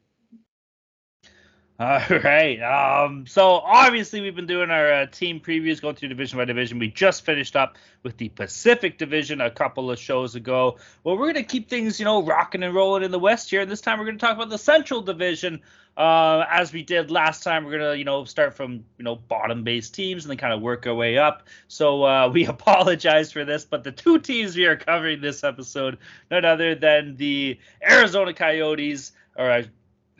All 1.80 2.00
right. 2.22 2.60
Um, 2.60 3.26
so 3.26 3.54
obviously 3.54 4.20
we've 4.20 4.36
been 4.36 4.46
doing 4.46 4.70
our 4.70 4.92
uh, 4.92 5.06
team 5.06 5.40
previews, 5.40 5.80
going 5.80 5.96
through 5.96 6.10
division 6.10 6.38
by 6.38 6.44
division. 6.44 6.78
We 6.78 6.88
just 6.88 7.24
finished 7.24 7.56
up 7.56 7.76
with 8.02 8.18
the 8.18 8.28
Pacific 8.28 8.98
Division 8.98 9.40
a 9.40 9.50
couple 9.50 9.90
of 9.90 9.98
shows 9.98 10.34
ago. 10.34 10.76
Well, 11.02 11.16
we're 11.16 11.28
gonna 11.28 11.42
keep 11.42 11.70
things, 11.70 11.98
you 11.98 12.04
know, 12.04 12.22
rocking 12.22 12.62
and 12.62 12.74
rolling 12.74 13.02
in 13.02 13.10
the 13.10 13.18
West 13.18 13.50
here. 13.50 13.62
And 13.62 13.70
this 13.70 13.80
time 13.80 13.98
we're 13.98 14.04
gonna 14.04 14.18
talk 14.18 14.36
about 14.36 14.50
the 14.50 14.58
Central 14.58 15.00
Division. 15.00 15.62
Uh, 15.96 16.44
as 16.48 16.72
we 16.72 16.82
did 16.82 17.10
last 17.10 17.42
time, 17.42 17.64
we're 17.64 17.78
gonna, 17.78 17.94
you 17.94 18.04
know, 18.04 18.24
start 18.24 18.54
from 18.54 18.84
you 18.98 19.04
know 19.04 19.16
bottom-based 19.16 19.94
teams 19.94 20.24
and 20.24 20.30
then 20.30 20.38
kind 20.38 20.52
of 20.52 20.60
work 20.60 20.86
our 20.86 20.94
way 20.94 21.16
up. 21.16 21.48
So 21.68 22.04
uh, 22.04 22.30
we 22.32 22.44
apologize 22.46 23.32
for 23.32 23.44
this, 23.44 23.64
but 23.64 23.82
the 23.82 23.92
two 23.92 24.18
teams 24.18 24.56
we 24.56 24.66
are 24.66 24.76
covering 24.76 25.20
this 25.22 25.42
episode, 25.42 25.98
none 26.30 26.44
other 26.44 26.74
than 26.74 27.16
the 27.16 27.58
Arizona 27.82 28.34
Coyotes, 28.34 29.12
or 29.36 29.50
uh, 29.50 29.62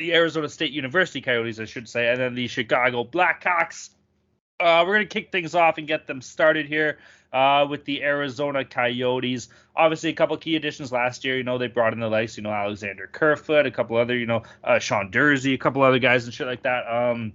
the 0.03 0.15
Arizona 0.15 0.49
State 0.49 0.73
University 0.73 1.21
Coyotes, 1.21 1.61
I 1.61 1.65
should 1.65 1.89
say, 1.89 2.09
and 2.09 2.19
then 2.21 2.35
the 2.35 2.49
Chicago 2.49 3.05
Blackhawks. 3.05 3.91
Uh, 4.59 4.83
we're 4.87 4.95
going 4.95 5.09
to 5.09 5.13
kick 5.21 5.31
things 5.33 5.55
off 5.55 5.79
and 5.79 5.87
get 5.87 6.07
them 6.07 6.21
started 6.21 6.67
here 6.67 6.99
uh, 7.33 7.67
with 7.69 7.85
the 7.85 8.03
Arizona 8.03 8.65
Coyotes. 8.65 9.49
Obviously, 9.77 10.11
a 10.11 10.13
couple 10.13 10.37
key 10.37 10.57
additions 10.57 10.91
last 10.93 11.25
year. 11.25 11.37
You 11.37 11.45
know, 11.45 11.57
they 11.57 11.69
brought 11.69 11.93
in 11.93 12.01
the 12.01 12.09
likes, 12.09 12.37
you 12.37 12.43
know, 12.43 12.51
Alexander 12.51 13.09
Kerfoot, 13.11 13.65
a 13.67 13.71
couple 13.71 13.97
other, 13.97 14.17
you 14.17 14.27
know, 14.27 14.43
uh, 14.65 14.79
Sean 14.81 15.11
Durzi, 15.11 15.55
a 15.55 15.59
couple 15.59 15.83
other 15.83 15.99
guys 16.01 16.25
and 16.25 16.35
shit 16.35 16.47
like 16.49 16.63
that. 16.63 16.85
Um, 16.87 17.33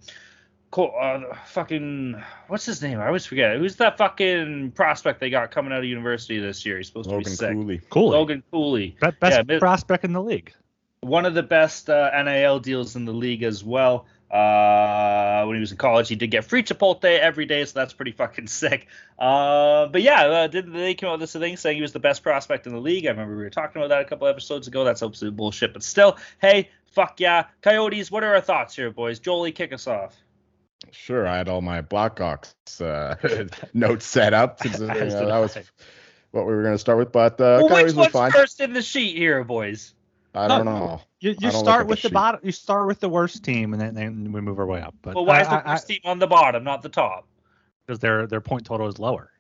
cool, 0.72 0.94
uh, 1.00 1.36
fucking, 1.48 2.22
what's 2.48 2.66
his 2.66 2.82
name? 2.82 3.00
I 3.00 3.08
always 3.08 3.26
forget. 3.26 3.58
Who's 3.58 3.78
that 3.78 3.98
fucking 3.98 4.72
prospect 4.72 5.20
they 5.22 5.30
got 5.30 5.52
coming 5.52 5.72
out 5.72 5.80
of 5.80 5.86
university 5.86 6.40
this 6.40 6.66
year? 6.66 6.78
He's 6.78 6.88
supposed 6.88 7.10
Logan 7.10 7.24
to 7.24 7.30
be 7.30 7.36
sick. 7.36 7.54
Cooley. 7.54 7.82
Cool. 7.90 8.10
Logan 8.10 8.44
Cooley. 8.52 8.98
Be- 9.02 9.12
best 9.22 9.38
Yeah, 9.38 9.44
but- 9.44 9.60
prospect 9.60 10.04
in 10.04 10.12
the 10.14 10.22
league. 10.22 10.54
One 11.02 11.26
of 11.26 11.34
the 11.34 11.44
best 11.44 11.90
uh, 11.90 12.12
NIL 12.24 12.60
deals 12.60 12.96
in 12.96 13.06
the 13.06 13.14
league 13.14 13.44
as 13.44 13.64
well. 13.64 14.06
Uh, 14.30 15.46
when 15.46 15.56
he 15.56 15.62
was 15.62 15.72
in 15.72 15.78
college, 15.78 16.10
he 16.10 16.16
did 16.16 16.30
get 16.30 16.44
free 16.44 16.62
Chipotle 16.62 17.06
every 17.18 17.46
day, 17.46 17.64
so 17.64 17.80
that's 17.80 17.94
pretty 17.94 18.12
fucking 18.12 18.48
sick. 18.48 18.88
Uh, 19.18 19.88
but 19.88 20.02
yeah, 20.02 20.24
uh, 20.24 20.48
did 20.48 20.72
they 20.74 20.96
came 20.96 21.10
out 21.10 21.20
with 21.20 21.22
this 21.22 21.34
thing 21.34 21.56
saying 21.56 21.78
he 21.78 21.82
was 21.82 21.94
the 21.94 22.00
best 22.00 22.24
prospect 22.24 22.68
in 22.68 22.74
the 22.74 22.80
league? 22.80 23.06
I 23.06 23.10
remember 23.10 23.38
we 23.38 23.44
were 23.44 23.50
talking 23.50 23.82
about 23.82 23.90
that 23.90 24.02
a 24.02 24.06
couple 24.06 24.28
episodes 24.28 24.68
ago. 24.68 24.84
That's 24.84 25.02
absolute 25.02 25.36
bullshit, 25.36 25.72
but 25.72 25.82
still, 25.82 26.18
hey, 26.42 26.70
fuck 26.92 27.20
yeah, 27.20 27.46
Coyotes. 27.62 28.12
What 28.12 28.24
are 28.24 28.36
our 28.36 28.42
thoughts 28.42 28.76
here, 28.76 28.92
boys? 28.92 29.20
Jolie, 29.20 29.54
kick 29.54 29.72
us 29.72 29.88
off. 29.88 30.16
Sure, 30.92 31.26
I 31.26 31.38
had 31.38 31.48
all 31.48 31.62
my 31.62 31.82
Blackhawks 31.82 32.54
uh, 32.82 33.16
notes 33.74 34.06
set 34.06 34.34
up. 34.34 34.62
Since, 34.62 34.80
uh, 34.82 34.88
As 34.88 35.14
you 35.14 35.20
know, 35.20 35.26
did 35.26 35.30
that 35.30 35.40
was 35.40 35.58
what 36.32 36.46
we 36.46 36.54
were 36.54 36.64
going 36.64 36.76
to 36.76 36.80
start 36.80 36.98
with, 36.98 37.12
but 37.14 37.40
uh, 37.40 37.60
well, 37.62 37.70
Coyotes 37.70 37.94
which 37.94 37.96
was 37.96 37.96
one's 37.96 38.12
fine. 38.12 38.32
first 38.32 38.60
in 38.60 38.74
the 38.74 38.82
sheet 38.82 39.16
here, 39.16 39.44
boys? 39.46 39.94
I 40.38 40.48
don't 40.48 40.66
know. 40.66 41.02
You, 41.20 41.32
you 41.32 41.36
don't 41.52 41.52
start 41.52 41.82
at 41.82 41.88
the 41.88 41.90
with 41.90 42.02
the 42.02 42.10
sheet. 42.10 42.14
bottom. 42.14 42.40
You 42.44 42.52
start 42.52 42.88
with 42.88 43.00
the 43.00 43.10
worst 43.10 43.44
team, 43.44 43.74
and 43.74 43.82
then, 43.82 43.94
then 43.96 44.32
we 44.32 44.42
move 44.42 44.60
our 44.60 44.66
way 44.66 44.82
up. 44.82 44.94
But 45.02 45.16
Well, 45.16 45.26
why 45.26 45.42
is 45.42 45.48
the 45.48 45.62
worst 45.66 45.86
I- 45.90 45.94
team 45.94 46.02
on 46.06 46.20
the 46.20 46.28
bottom, 46.28 46.64
not 46.64 46.82
the 46.82 46.90
top? 46.90 47.28
because 47.86 48.00
their 48.00 48.28
their 48.28 48.42
point 48.42 48.66
total 48.66 48.88
is 48.88 49.00
lower. 49.00 49.32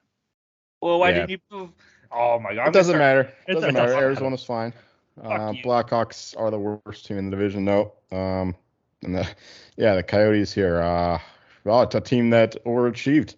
Well, 0.81 0.99
why 0.99 1.09
Yeah. 1.09 1.25
didn't 1.25 1.29
you 1.31 1.37
move? 1.51 1.69
Oh 2.11 2.39
my 2.39 2.53
god, 2.55 2.61
I'm 2.61 2.67
It 2.69 2.73
doesn't 2.73 2.93
gonna 2.93 3.03
matter. 3.03 3.19
It 3.21 3.27
It 3.27 3.53
doesn't 3.55 3.61
doesn't 3.61 3.73
matter. 3.75 3.93
matter. 3.93 4.05
Arizona's 4.05 4.43
fine. 4.43 4.73
Uh. 5.21 5.51
Blackhawks 5.63 6.33
are 6.39 6.49
the 6.51 6.59
worst 6.59 7.05
team 7.05 7.17
in 7.17 7.29
the 7.29 7.35
division, 7.35 7.65
though. 7.65 7.93
Um, 8.11 8.55
and 9.03 9.15
the, 9.15 9.27
yeah, 9.75 9.95
the 9.95 10.03
Coyotes 10.03 10.53
here. 10.53 10.79
Uh, 10.81 11.19
well, 11.65 11.81
it's 11.81 11.95
a 11.95 11.99
team 12.01 12.29
that 12.29 12.55
overachieved. 12.65 13.35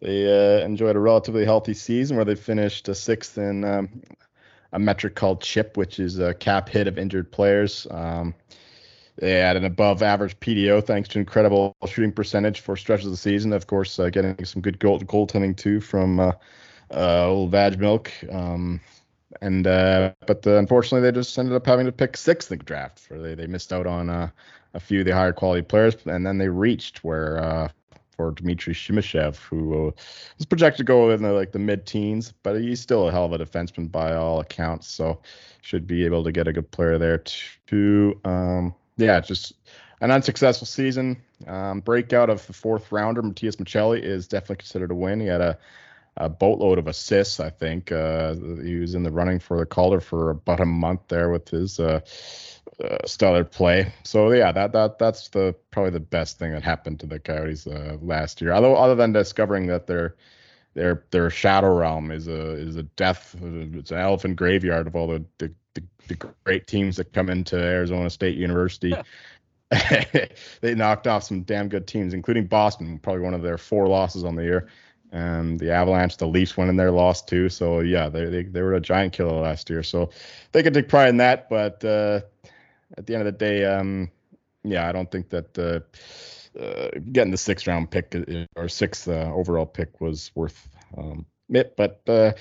They 0.00 0.26
uh, 0.60 0.64
enjoyed 0.64 0.94
a 0.96 1.00
relatively 1.00 1.44
healthy 1.44 1.74
season 1.74 2.16
where 2.16 2.24
they 2.24 2.34
finished 2.36 2.88
uh, 2.88 2.94
sixth 2.94 3.38
in 3.38 3.64
um, 3.64 4.02
a 4.74 4.78
metric 4.78 5.14
called 5.14 5.40
CHIP, 5.40 5.76
which 5.76 5.98
is 6.00 6.18
a 6.18 6.34
cap 6.34 6.68
hit 6.68 6.88
of 6.88 6.98
injured 6.98 7.30
players. 7.30 7.86
Um, 7.90 8.34
they 9.16 9.34
had 9.34 9.56
an 9.56 9.64
above 9.64 10.02
average 10.02 10.38
PDO 10.40 10.84
thanks 10.84 11.08
to 11.10 11.20
incredible 11.20 11.76
shooting 11.86 12.10
percentage 12.10 12.60
for 12.60 12.76
stretches 12.76 13.06
of 13.06 13.12
the 13.12 13.16
season. 13.16 13.52
Of 13.52 13.68
course, 13.68 13.96
uh, 13.98 14.10
getting 14.10 14.44
some 14.44 14.60
good 14.60 14.80
goal 14.80 14.98
goaltending 14.98 15.56
too 15.56 15.80
from 15.80 16.18
uh, 16.18 16.32
uh, 16.92 17.26
old 17.26 17.52
Vejmelka. 17.52 18.34
Um, 18.34 18.80
and 19.40 19.64
uh, 19.66 20.12
but 20.26 20.44
uh, 20.44 20.56
unfortunately, 20.56 21.08
they 21.08 21.14
just 21.14 21.38
ended 21.38 21.54
up 21.54 21.66
having 21.66 21.86
to 21.86 21.92
pick 21.92 22.16
sixth 22.16 22.50
in 22.50 22.58
the 22.58 22.64
draft. 22.64 22.98
For 22.98 23.18
they 23.18 23.36
they 23.36 23.46
missed 23.46 23.72
out 23.72 23.86
on 23.86 24.10
uh, 24.10 24.30
a 24.74 24.80
few 24.80 25.00
of 25.00 25.06
the 25.06 25.12
higher 25.12 25.32
quality 25.32 25.62
players, 25.62 25.96
and 26.06 26.26
then 26.26 26.38
they 26.38 26.48
reached 26.48 27.04
where 27.04 27.70
for 28.16 28.30
Dmitry 28.32 28.74
Simashev, 28.74 29.36
who 29.36 29.88
uh, 29.88 29.90
was 30.38 30.46
projected 30.46 30.78
to 30.78 30.84
go 30.84 31.10
in 31.10 31.22
the, 31.22 31.32
like 31.32 31.52
the 31.52 31.58
mid 31.58 31.86
teens, 31.86 32.32
but 32.42 32.60
he's 32.60 32.80
still 32.80 33.08
a 33.08 33.12
hell 33.12 33.24
of 33.24 33.32
a 33.32 33.38
defenseman 33.38 33.90
by 33.90 34.14
all 34.14 34.40
accounts. 34.40 34.88
So 34.88 35.20
should 35.60 35.86
be 35.86 36.04
able 36.04 36.24
to 36.24 36.32
get 36.32 36.48
a 36.48 36.52
good 36.52 36.70
player 36.70 36.98
there 36.98 37.18
too. 37.66 38.20
Um, 38.24 38.74
yeah, 38.96 39.20
just 39.20 39.54
an 40.00 40.10
unsuccessful 40.10 40.66
season. 40.66 41.16
Um, 41.46 41.80
breakout 41.80 42.30
of 42.30 42.46
the 42.46 42.52
fourth 42.52 42.92
rounder, 42.92 43.22
Matias 43.22 43.56
Maccelli, 43.56 44.02
is 44.02 44.28
definitely 44.28 44.56
considered 44.56 44.90
a 44.90 44.94
win. 44.94 45.20
He 45.20 45.26
had 45.26 45.40
a, 45.40 45.58
a 46.16 46.28
boatload 46.28 46.78
of 46.78 46.86
assists, 46.86 47.40
I 47.40 47.50
think. 47.50 47.90
Uh, 47.90 48.34
he 48.62 48.76
was 48.76 48.94
in 48.94 49.02
the 49.02 49.10
running 49.10 49.40
for 49.40 49.58
the 49.58 49.66
Calder 49.66 50.00
for 50.00 50.30
about 50.30 50.60
a 50.60 50.66
month 50.66 51.00
there 51.08 51.30
with 51.30 51.48
his 51.48 51.80
uh, 51.80 52.00
uh, 52.82 52.98
stellar 53.04 53.44
play. 53.44 53.92
So 54.04 54.32
yeah, 54.32 54.52
that 54.52 54.72
that 54.72 54.98
that's 54.98 55.28
the 55.28 55.54
probably 55.70 55.90
the 55.90 56.00
best 56.00 56.38
thing 56.38 56.52
that 56.52 56.62
happened 56.62 57.00
to 57.00 57.06
the 57.06 57.18
Coyotes 57.18 57.66
uh, 57.66 57.96
last 58.00 58.40
year. 58.40 58.52
Although 58.52 58.76
other 58.76 58.94
than 58.94 59.12
discovering 59.12 59.66
that 59.68 59.86
their 59.86 60.16
their 60.74 61.04
their 61.10 61.30
shadow 61.30 61.74
realm 61.74 62.10
is 62.10 62.28
a 62.28 62.52
is 62.52 62.76
a 62.76 62.82
death, 62.82 63.34
it's 63.40 63.90
an 63.90 63.98
elephant 63.98 64.36
graveyard 64.36 64.86
of 64.86 64.96
all 64.96 65.08
the 65.08 65.24
the, 65.38 65.52
the, 65.74 65.82
the 66.08 66.14
great 66.44 66.66
teams 66.66 66.96
that 66.96 67.12
come 67.12 67.28
into 67.28 67.56
Arizona 67.56 68.10
State 68.10 68.36
University. 68.36 68.94
they 70.60 70.74
knocked 70.74 71.06
off 71.06 71.24
some 71.24 71.42
damn 71.42 71.68
good 71.68 71.86
teams, 71.86 72.14
including 72.14 72.46
Boston, 72.46 72.98
probably 72.98 73.22
one 73.22 73.34
of 73.34 73.42
their 73.42 73.58
four 73.58 73.88
losses 73.88 74.22
on 74.22 74.36
the 74.36 74.44
year. 74.44 74.68
And 75.14 75.60
the 75.60 75.72
Avalanche, 75.72 76.16
the 76.16 76.26
Leafs 76.26 76.56
went 76.56 76.70
in 76.70 76.76
there, 76.76 76.90
lost 76.90 77.28
too. 77.28 77.48
So 77.48 77.78
yeah, 77.80 78.08
they, 78.08 78.24
they 78.24 78.42
they 78.42 78.62
were 78.62 78.74
a 78.74 78.80
giant 78.80 79.12
killer 79.12 79.40
last 79.40 79.70
year. 79.70 79.84
So 79.84 80.10
they 80.50 80.60
could 80.60 80.74
take 80.74 80.88
pride 80.88 81.08
in 81.08 81.18
that. 81.18 81.48
But 81.48 81.84
uh, 81.84 82.20
at 82.98 83.06
the 83.06 83.14
end 83.14 83.20
of 83.20 83.26
the 83.26 83.38
day, 83.38 83.64
um, 83.64 84.10
yeah, 84.64 84.88
I 84.88 84.92
don't 84.92 85.08
think 85.08 85.28
that 85.28 85.56
uh, 85.56 86.58
uh, 86.60 86.90
getting 87.12 87.30
the 87.30 87.36
sixth 87.36 87.68
round 87.68 87.92
pick 87.92 88.12
uh, 88.16 88.46
or 88.56 88.68
sixth 88.68 89.06
uh, 89.06 89.30
overall 89.32 89.66
pick 89.66 90.00
was 90.00 90.32
worth 90.34 90.68
um, 90.98 91.24
it. 91.48 91.76
But 91.76 92.02
uh, 92.08 92.32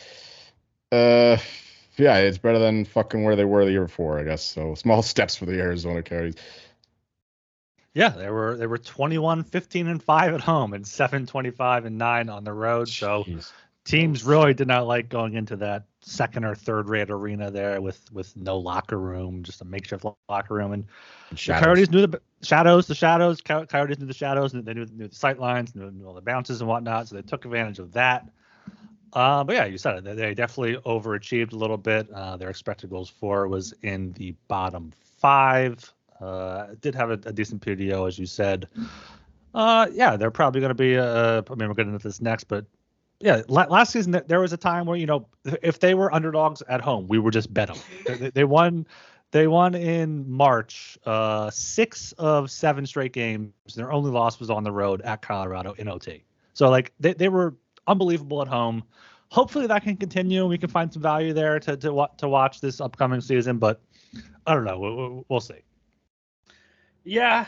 yeah, 0.92 2.18
it's 2.18 2.40
better 2.40 2.58
than 2.58 2.86
fucking 2.86 3.24
where 3.24 3.36
they 3.36 3.46
were 3.46 3.66
the 3.66 3.72
year 3.72 3.86
before, 3.86 4.20
I 4.20 4.24
guess. 4.24 4.42
So 4.42 4.74
small 4.74 5.02
steps 5.04 5.36
for 5.36 5.46
the 5.46 5.60
Arizona 5.60 6.02
Coyotes. 6.02 6.42
Yeah, 7.93 8.10
they 8.10 8.29
were 8.29 8.58
they 8.58 8.67
were 8.67 8.77
21, 8.77 9.43
15 9.43 9.88
and 9.88 10.01
5 10.01 10.34
at 10.34 10.41
home 10.41 10.73
and 10.73 10.86
7 10.86 11.25
25 11.25 11.86
and 11.86 11.97
9 11.97 12.29
on 12.29 12.43
the 12.43 12.53
road. 12.53 12.89
So 12.89 13.23
Jeez. 13.27 13.51
teams 13.86 14.23
really 14.23 14.53
did 14.53 14.67
not 14.67 14.88
like 14.88 15.10
going 15.10 15.36
into 15.36 15.56
that 15.58 15.86
second 16.01 16.43
or 16.43 16.56
third 16.56 16.89
rate 16.89 17.10
arena 17.10 17.51
there 17.51 17.79
with 17.82 18.12
with 18.12 18.36
no 18.36 18.58
locker 18.58 18.99
room, 18.99 19.43
just 19.43 19.62
a 19.62 19.65
makeshift 19.65 20.06
locker 20.27 20.56
room. 20.56 20.73
And 20.73 20.86
the 21.29 21.53
Coyotes 21.53 21.91
knew 21.91 22.08
the 22.08 22.21
shadows, 22.41 22.88
the 22.88 22.95
shadows. 22.95 23.41
Coyotes 23.41 23.99
knew 23.99 24.08
the 24.08 24.13
shadows, 24.13 24.53
and 24.53 24.65
they 24.65 24.73
knew, 24.73 24.86
knew 24.88 25.08
the 25.08 25.15
sight 25.15 25.39
lines, 25.39 25.75
knew, 25.75 25.91
knew 25.91 26.08
all 26.08 26.13
the 26.13 26.21
bounces 26.21 26.62
and 26.62 26.69
whatnot. 26.69 27.08
So 27.08 27.15
they 27.15 27.21
took 27.21 27.45
advantage 27.45 27.79
of 27.79 27.93
that. 27.93 28.27
Uh, 29.13 29.43
but 29.43 29.56
yeah, 29.56 29.65
you 29.65 29.77
said 29.77 30.06
it. 30.06 30.15
They 30.15 30.34
definitely 30.34 30.77
overachieved 30.77 31.53
a 31.53 31.56
little 31.56 31.77
bit. 31.77 32.10
Uh, 32.12 32.38
their 32.38 32.49
expected 32.49 32.89
goals 32.89 33.10
for 33.10 33.47
was 33.47 33.73
in 33.84 34.13
the 34.13 34.34
bottom 34.47 34.91
five. 35.19 35.93
Uh, 36.24 36.68
did 36.80 36.96
have 36.96 37.10
a, 37.10 37.20
a, 37.26 37.34
decent 37.34 37.62
PDO, 37.62 38.08
as 38.08 38.18
you 38.18 38.26
said. 38.26 38.70
Uh, 39.54 39.88
yeah, 39.92 40.16
they're 40.16 40.32
probably 40.32 40.62
going 40.62 40.70
to 40.70 40.76
be. 40.76 40.98
Uh, 40.98 41.42
I 41.50 41.56
mean, 41.56 41.68
we're 41.68 41.76
getting 41.76 41.94
into 41.94 42.08
this 42.08 42.22
next, 42.22 42.46
but 42.46 42.66
yeah, 43.20 43.42
last 43.48 43.92
season 43.92 44.22
there 44.28 44.40
was 44.40 44.54
a 44.54 44.58
time 44.58 44.86
where 44.86 44.98
you 44.98 45.06
know 45.06 45.28
if 45.62 45.80
they 45.80 45.96
were 45.96 46.14
underdogs 46.14 46.62
at 46.70 46.82
home, 46.82 47.08
we 47.08 47.20
were 47.20 47.32
just 47.32 47.54
bet 47.54 47.68
them. 47.68 47.78
they, 48.06 48.30
they, 48.30 48.44
won. 48.46 48.88
They 49.32 49.48
won 49.48 49.76
in 49.76 50.30
March, 50.30 50.98
uh, 51.06 51.50
six 51.50 52.14
of 52.14 52.50
seven 52.50 52.86
straight 52.86 53.14
games. 53.14 53.52
Their 53.76 53.92
only 53.92 54.12
loss 54.12 54.40
was 54.40 54.50
on 54.50 54.64
the 54.64 54.72
road 54.72 55.02
at 55.02 55.22
Colorado 55.22 55.74
in 55.74 55.90
OT. 55.90 56.24
So 56.54 56.70
like 56.70 56.94
they, 57.00 57.14
they 57.14 57.30
were 57.30 57.56
unbelievable 57.88 58.42
at 58.42 58.48
home. 58.48 58.84
Hopefully 59.30 59.68
that 59.68 59.84
can 59.84 59.98
continue. 59.98 60.46
We 60.46 60.58
can 60.58 60.70
find 60.70 60.94
some 60.94 61.02
value 61.02 61.34
there 61.34 61.60
to 61.60 61.76
to 61.76 62.08
to 62.18 62.30
watch 62.30 62.62
this 62.62 62.80
upcoming 62.80 63.20
season. 63.20 63.58
But 63.58 63.82
I 64.46 64.54
don't 64.54 64.66
know. 64.66 64.80
We'll, 64.80 65.26
we'll 65.30 65.42
see. 65.42 65.62
Yeah, 67.06 67.46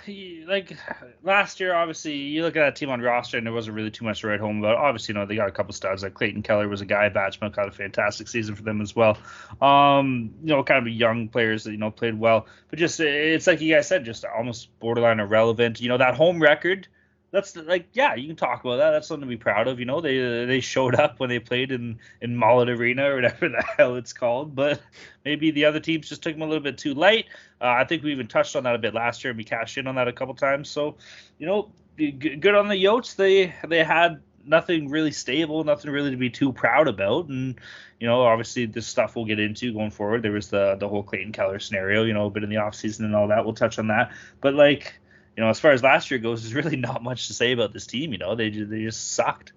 like 0.47 0.77
last 1.23 1.61
year, 1.61 1.73
obviously, 1.73 2.13
you 2.13 2.43
look 2.43 2.57
at 2.57 2.59
that 2.59 2.75
team 2.75 2.89
on 2.89 2.99
roster, 2.99 3.37
and 3.37 3.47
there 3.47 3.53
wasn't 3.53 3.77
really 3.77 3.89
too 3.89 4.03
much 4.03 4.19
to 4.19 4.27
write 4.27 4.41
home 4.41 4.59
about. 4.59 4.75
Obviously, 4.75 5.13
you 5.13 5.19
know 5.19 5.25
they 5.25 5.37
got 5.37 5.47
a 5.47 5.51
couple 5.51 5.73
studs. 5.73 6.03
Like 6.03 6.13
Clayton 6.13 6.43
Keller 6.43 6.67
was 6.67 6.81
a 6.81 6.85
guy. 6.85 7.07
Batchman 7.07 7.53
had 7.55 7.69
a 7.69 7.71
fantastic 7.71 8.27
season 8.27 8.55
for 8.55 8.63
them 8.63 8.81
as 8.81 8.93
well. 8.93 9.17
Um, 9.61 10.33
you 10.43 10.49
know, 10.49 10.61
kind 10.63 10.85
of 10.85 10.93
young 10.93 11.29
players 11.29 11.63
that 11.63 11.71
you 11.71 11.77
know 11.77 11.89
played 11.89 12.19
well, 12.19 12.47
but 12.69 12.79
just 12.79 12.99
it's 12.99 13.47
like 13.47 13.61
you 13.61 13.73
guys 13.73 13.87
said, 13.87 14.03
just 14.03 14.25
almost 14.25 14.77
borderline 14.81 15.21
irrelevant. 15.21 15.79
You 15.79 15.87
know 15.87 15.99
that 15.99 16.15
home 16.15 16.41
record 16.41 16.89
that's 17.35 17.55
like 17.57 17.89
yeah, 17.91 18.15
you 18.15 18.27
can 18.27 18.37
talk 18.37 18.63
about 18.63 18.77
that. 18.77 18.91
That's 18.91 19.09
something 19.09 19.27
to 19.27 19.35
be 19.35 19.37
proud 19.37 19.67
of. 19.67 19.77
You 19.77 19.85
know, 19.85 19.99
they 19.99 20.45
they 20.45 20.61
showed 20.61 20.95
up 20.95 21.19
when 21.19 21.29
they 21.29 21.39
played 21.39 21.71
in 21.71 21.99
in 22.21 22.35
Mullet 22.35 22.69
Arena 22.69 23.11
or 23.11 23.15
whatever 23.15 23.49
the 23.49 23.63
hell 23.77 23.97
it's 23.97 24.13
called. 24.13 24.55
But 24.55 24.81
maybe 25.25 25.51
the 25.51 25.65
other 25.65 25.81
teams 25.81 26.07
just 26.07 26.23
took 26.23 26.33
them 26.33 26.41
a 26.41 26.45
little 26.45 26.63
bit 26.63 26.77
too 26.77 26.93
light. 26.93 27.25
Uh, 27.59 27.75
I 27.77 27.83
think 27.83 28.03
we 28.03 28.13
even 28.13 28.27
touched 28.27 28.55
on 28.55 28.63
that 28.63 28.75
a 28.75 28.79
bit 28.79 28.93
last 28.93 29.23
year, 29.23 29.31
and 29.31 29.37
we 29.37 29.43
cashed 29.43 29.77
in 29.77 29.85
on 29.85 29.95
that 29.95 30.07
a 30.07 30.13
couple 30.13 30.33
times. 30.33 30.69
So, 30.69 30.95
you 31.37 31.45
know, 31.45 31.71
good 31.97 32.55
on 32.55 32.69
the 32.69 32.81
Yotes. 32.81 33.17
They 33.17 33.53
they 33.67 33.83
had 33.83 34.21
nothing 34.45 34.89
really 34.89 35.11
stable, 35.11 35.63
nothing 35.65 35.91
really 35.91 36.11
to 36.11 36.17
be 36.17 36.29
too 36.29 36.53
proud 36.53 36.87
about. 36.87 37.27
And 37.27 37.59
you 37.99 38.07
know, 38.07 38.21
obviously 38.21 38.65
this 38.65 38.87
stuff 38.87 39.17
we'll 39.17 39.25
get 39.25 39.39
into 39.39 39.73
going 39.73 39.91
forward. 39.91 40.21
There 40.21 40.31
was 40.31 40.49
the 40.49 40.75
the 40.79 40.87
whole 40.87 41.03
Clayton 41.03 41.33
Keller 41.33 41.59
scenario, 41.59 42.05
you 42.05 42.13
know, 42.13 42.27
a 42.27 42.29
bit 42.29 42.43
in 42.43 42.49
the 42.49 42.55
offseason 42.55 43.01
and 43.01 43.15
all 43.15 43.27
that. 43.27 43.43
We'll 43.43 43.55
touch 43.55 43.77
on 43.77 43.87
that. 43.87 44.11
But 44.39 44.53
like 44.53 44.97
you 45.35 45.43
know, 45.43 45.49
as 45.49 45.59
far 45.59 45.71
as 45.71 45.83
last 45.83 46.11
year 46.11 46.19
goes, 46.19 46.41
there's 46.41 46.53
really 46.53 46.77
not 46.77 47.03
much 47.03 47.27
to 47.27 47.33
say 47.33 47.51
about 47.51 47.73
this 47.73 47.87
team. 47.87 48.11
You 48.11 48.17
know, 48.17 48.35
they 48.35 48.49
they 48.49 48.83
just 48.83 49.13
sucked. 49.13 49.53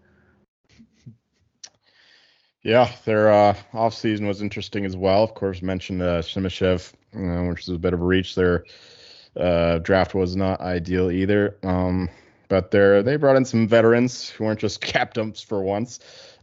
Yeah, 2.63 2.91
their 3.05 3.33
uh, 3.33 3.55
off 3.73 3.95
season 3.95 4.27
was 4.27 4.43
interesting 4.43 4.85
as 4.85 4.97
well. 4.97 5.23
Of 5.23 5.35
course, 5.35 5.63
mentioned 5.63 6.03
uh, 6.03 6.23
uh, 6.23 7.45
which 7.45 7.63
is 7.63 7.69
a 7.69 7.79
bit 7.79 7.95
of 7.95 8.01
a 8.01 8.05
reach. 8.05 8.35
Their 8.35 8.65
uh, 9.37 9.79
draft 9.79 10.15
was 10.15 10.35
not 10.37 10.61
ideal 10.61 11.11
either. 11.11 11.57
Um, 11.63 12.11
but 12.49 12.71
they 12.71 13.03
they 13.03 13.17
brought 13.17 13.37
in 13.37 13.45
some 13.45 13.69
veterans 13.69 14.29
who 14.29 14.45
weren't 14.45 14.61
just 14.61 14.81
cap 14.83 15.15
dumps 15.15 15.41
for 15.41 15.63
once, 15.63 16.01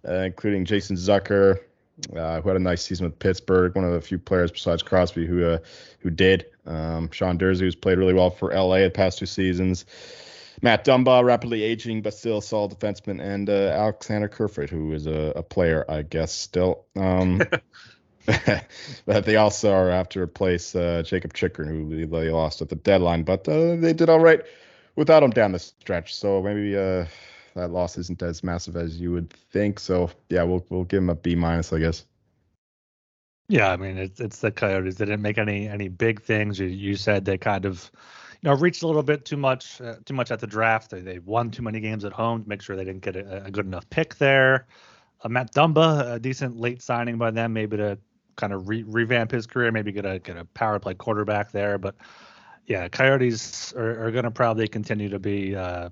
uh, 0.07 0.13
including 0.13 0.65
Jason 0.65 0.95
Zucker, 0.95 1.59
uh, 2.15 2.41
who 2.41 2.49
had 2.49 2.57
a 2.57 2.63
nice 2.63 2.83
season 2.83 3.05
with 3.05 3.19
Pittsburgh, 3.19 3.75
one 3.75 3.85
of 3.85 3.93
the 3.93 4.01
few 4.01 4.17
players 4.17 4.51
besides 4.51 4.83
Crosby 4.83 5.25
who 5.25 5.45
uh, 5.45 5.57
who 5.99 6.09
did. 6.09 6.45
Um, 6.65 7.09
Sean 7.11 7.37
Durzi, 7.37 7.61
who's 7.61 7.75
played 7.75 7.97
really 7.97 8.13
well 8.13 8.29
for 8.29 8.53
LA 8.53 8.79
the 8.79 8.89
past 8.89 9.19
two 9.19 9.25
seasons. 9.25 9.85
Matt 10.61 10.85
Dumba, 10.85 11.23
rapidly 11.23 11.63
aging 11.63 12.01
but 12.01 12.13
still 12.13 12.37
a 12.37 12.41
solid 12.41 12.71
defenseman, 12.71 13.21
and 13.21 13.49
uh, 13.49 13.73
Alexander 13.75 14.27
Kerfoot, 14.27 14.69
who 14.69 14.93
is 14.93 15.05
a, 15.05 15.33
a, 15.35 15.43
player, 15.43 15.85
I 15.89 16.01
guess, 16.01 16.31
still. 16.31 16.85
Um, 16.95 17.41
but 19.05 19.25
they 19.25 19.35
also 19.35 19.71
are 19.71 19.91
after 19.91 20.23
replace 20.23 20.75
uh, 20.75 21.03
Jakob 21.05 21.33
Chychrun, 21.33 21.67
who 21.67 22.07
they 22.07 22.29
lost 22.29 22.61
at 22.61 22.69
the 22.69 22.75
deadline, 22.75 23.23
but 23.23 23.47
uh, 23.47 23.75
they 23.75 23.93
did 23.93 24.09
all 24.09 24.19
right 24.19 24.41
without 24.95 25.21
him 25.21 25.29
down 25.29 25.51
the 25.51 25.59
stretch. 25.59 26.15
So 26.15 26.41
maybe 26.41 26.75
uh, 26.75 27.05
that 27.55 27.71
loss 27.71 27.97
isn't 27.97 28.21
as 28.21 28.43
massive 28.43 28.75
as 28.75 28.99
you 28.99 29.11
would 29.11 29.31
think. 29.31 29.79
So 29.79 30.11
yeah, 30.29 30.43
we'll 30.43 30.65
we'll 30.69 30.83
give 30.83 31.01
him 31.01 31.09
a 31.09 31.15
B 31.15 31.35
minus, 31.35 31.73
I 31.73 31.79
guess. 31.79 32.05
Yeah, 33.47 33.71
I 33.71 33.77
mean 33.77 33.97
it's 33.97 34.19
it's 34.19 34.39
the 34.39 34.51
Coyotes. 34.51 34.95
They 34.95 35.05
didn't 35.05 35.21
make 35.21 35.37
any 35.37 35.67
any 35.67 35.87
big 35.87 36.21
things. 36.21 36.59
You, 36.59 36.67
you 36.67 36.95
said 36.95 37.25
they 37.25 37.37
kind 37.37 37.65
of 37.65 37.91
you 38.41 38.49
know 38.49 38.55
reached 38.55 38.83
a 38.83 38.87
little 38.87 39.03
bit 39.03 39.25
too 39.25 39.37
much 39.37 39.81
uh, 39.81 39.95
too 40.05 40.13
much 40.13 40.31
at 40.31 40.39
the 40.39 40.47
draft. 40.47 40.91
They 40.91 41.01
they 41.01 41.19
won 41.19 41.49
too 41.51 41.63
many 41.63 41.79
games 41.79 42.05
at 42.05 42.13
home 42.13 42.43
to 42.43 42.49
make 42.49 42.61
sure 42.61 42.75
they 42.75 42.85
didn't 42.85 43.03
get 43.03 43.15
a, 43.15 43.45
a 43.45 43.51
good 43.51 43.65
enough 43.65 43.89
pick 43.89 44.15
there. 44.15 44.67
Uh, 45.23 45.29
Matt 45.29 45.53
Dumba, 45.53 46.13
a 46.13 46.19
decent 46.19 46.57
late 46.57 46.81
signing 46.81 47.17
by 47.17 47.31
them, 47.31 47.53
maybe 47.53 47.77
to 47.77 47.97
kind 48.35 48.51
of 48.51 48.67
re- 48.67 48.83
revamp 48.83 49.31
his 49.31 49.47
career, 49.47 49.71
maybe 49.71 49.91
get 49.91 50.05
a 50.05 50.19
get 50.19 50.37
a 50.37 50.45
power 50.45 50.79
play 50.79 50.93
quarterback 50.93 51.51
there. 51.51 51.77
But 51.77 51.95
yeah, 52.65 52.89
Coyotes 52.89 53.73
are, 53.73 54.07
are 54.07 54.11
going 54.11 54.23
to 54.23 54.31
probably 54.31 54.67
continue 54.67 55.07
to 55.09 55.19
be 55.19 55.55
uh, 55.55 55.89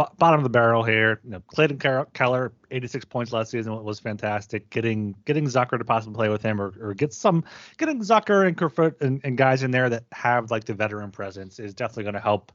uh, 0.00 0.08
bottom 0.18 0.40
of 0.40 0.44
the 0.44 0.50
barrel 0.50 0.82
here. 0.82 1.20
You 1.24 1.30
know, 1.30 1.42
Clayton 1.48 2.06
Keller, 2.12 2.52
86 2.70 3.04
points 3.06 3.32
last 3.32 3.50
season 3.50 3.82
was 3.82 4.00
fantastic. 4.00 4.70
Getting 4.70 5.14
getting 5.24 5.46
Zucker 5.46 5.78
to 5.78 5.84
possibly 5.84 6.14
play 6.16 6.28
with 6.28 6.42
him, 6.42 6.60
or, 6.60 6.72
or 6.80 6.94
get 6.94 7.12
some 7.12 7.44
getting 7.76 8.00
Zucker 8.00 8.46
and 8.46 8.56
Kerfoot 8.56 9.00
and, 9.00 9.20
and 9.24 9.36
guys 9.36 9.62
in 9.62 9.70
there 9.70 9.88
that 9.90 10.04
have 10.12 10.50
like 10.50 10.64
the 10.64 10.74
veteran 10.74 11.10
presence 11.10 11.58
is 11.58 11.74
definitely 11.74 12.04
going 12.04 12.14
to 12.14 12.20
help 12.20 12.52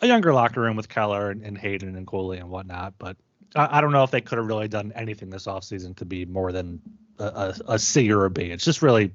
a 0.00 0.06
younger 0.06 0.32
locker 0.32 0.60
room 0.60 0.76
with 0.76 0.88
Keller 0.88 1.30
and, 1.30 1.42
and 1.42 1.58
Hayton 1.58 1.96
and 1.96 2.06
Cooley 2.06 2.38
and 2.38 2.48
whatnot. 2.48 2.94
But 2.98 3.16
I, 3.54 3.78
I, 3.78 3.80
don't 3.80 3.92
know 3.92 4.04
if 4.04 4.10
they 4.10 4.20
could 4.20 4.38
have 4.38 4.46
really 4.46 4.68
done 4.68 4.92
anything 4.94 5.30
this 5.30 5.46
offseason 5.46 5.96
to 5.96 6.04
be 6.04 6.24
more 6.24 6.52
than 6.52 6.80
a, 7.18 7.24
a, 7.24 7.54
a 7.74 7.78
C 7.78 8.10
or 8.10 8.24
a 8.24 8.30
B. 8.30 8.44
It's 8.44 8.64
just 8.64 8.82
really 8.82 9.12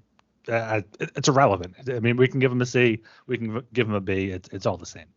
uh, 0.48 0.82
it's 1.00 1.28
irrelevant. 1.28 1.76
I 1.90 2.00
mean, 2.00 2.18
we 2.18 2.28
can 2.28 2.40
give 2.40 2.52
them 2.52 2.62
a 2.62 2.66
C, 2.66 3.02
we 3.28 3.38
can 3.38 3.64
give 3.74 3.88
them 3.88 3.96
a 3.96 4.02
B. 4.02 4.30
It's 4.30 4.50
it's 4.50 4.66
all 4.66 4.78
the 4.78 4.86
same. 4.86 5.08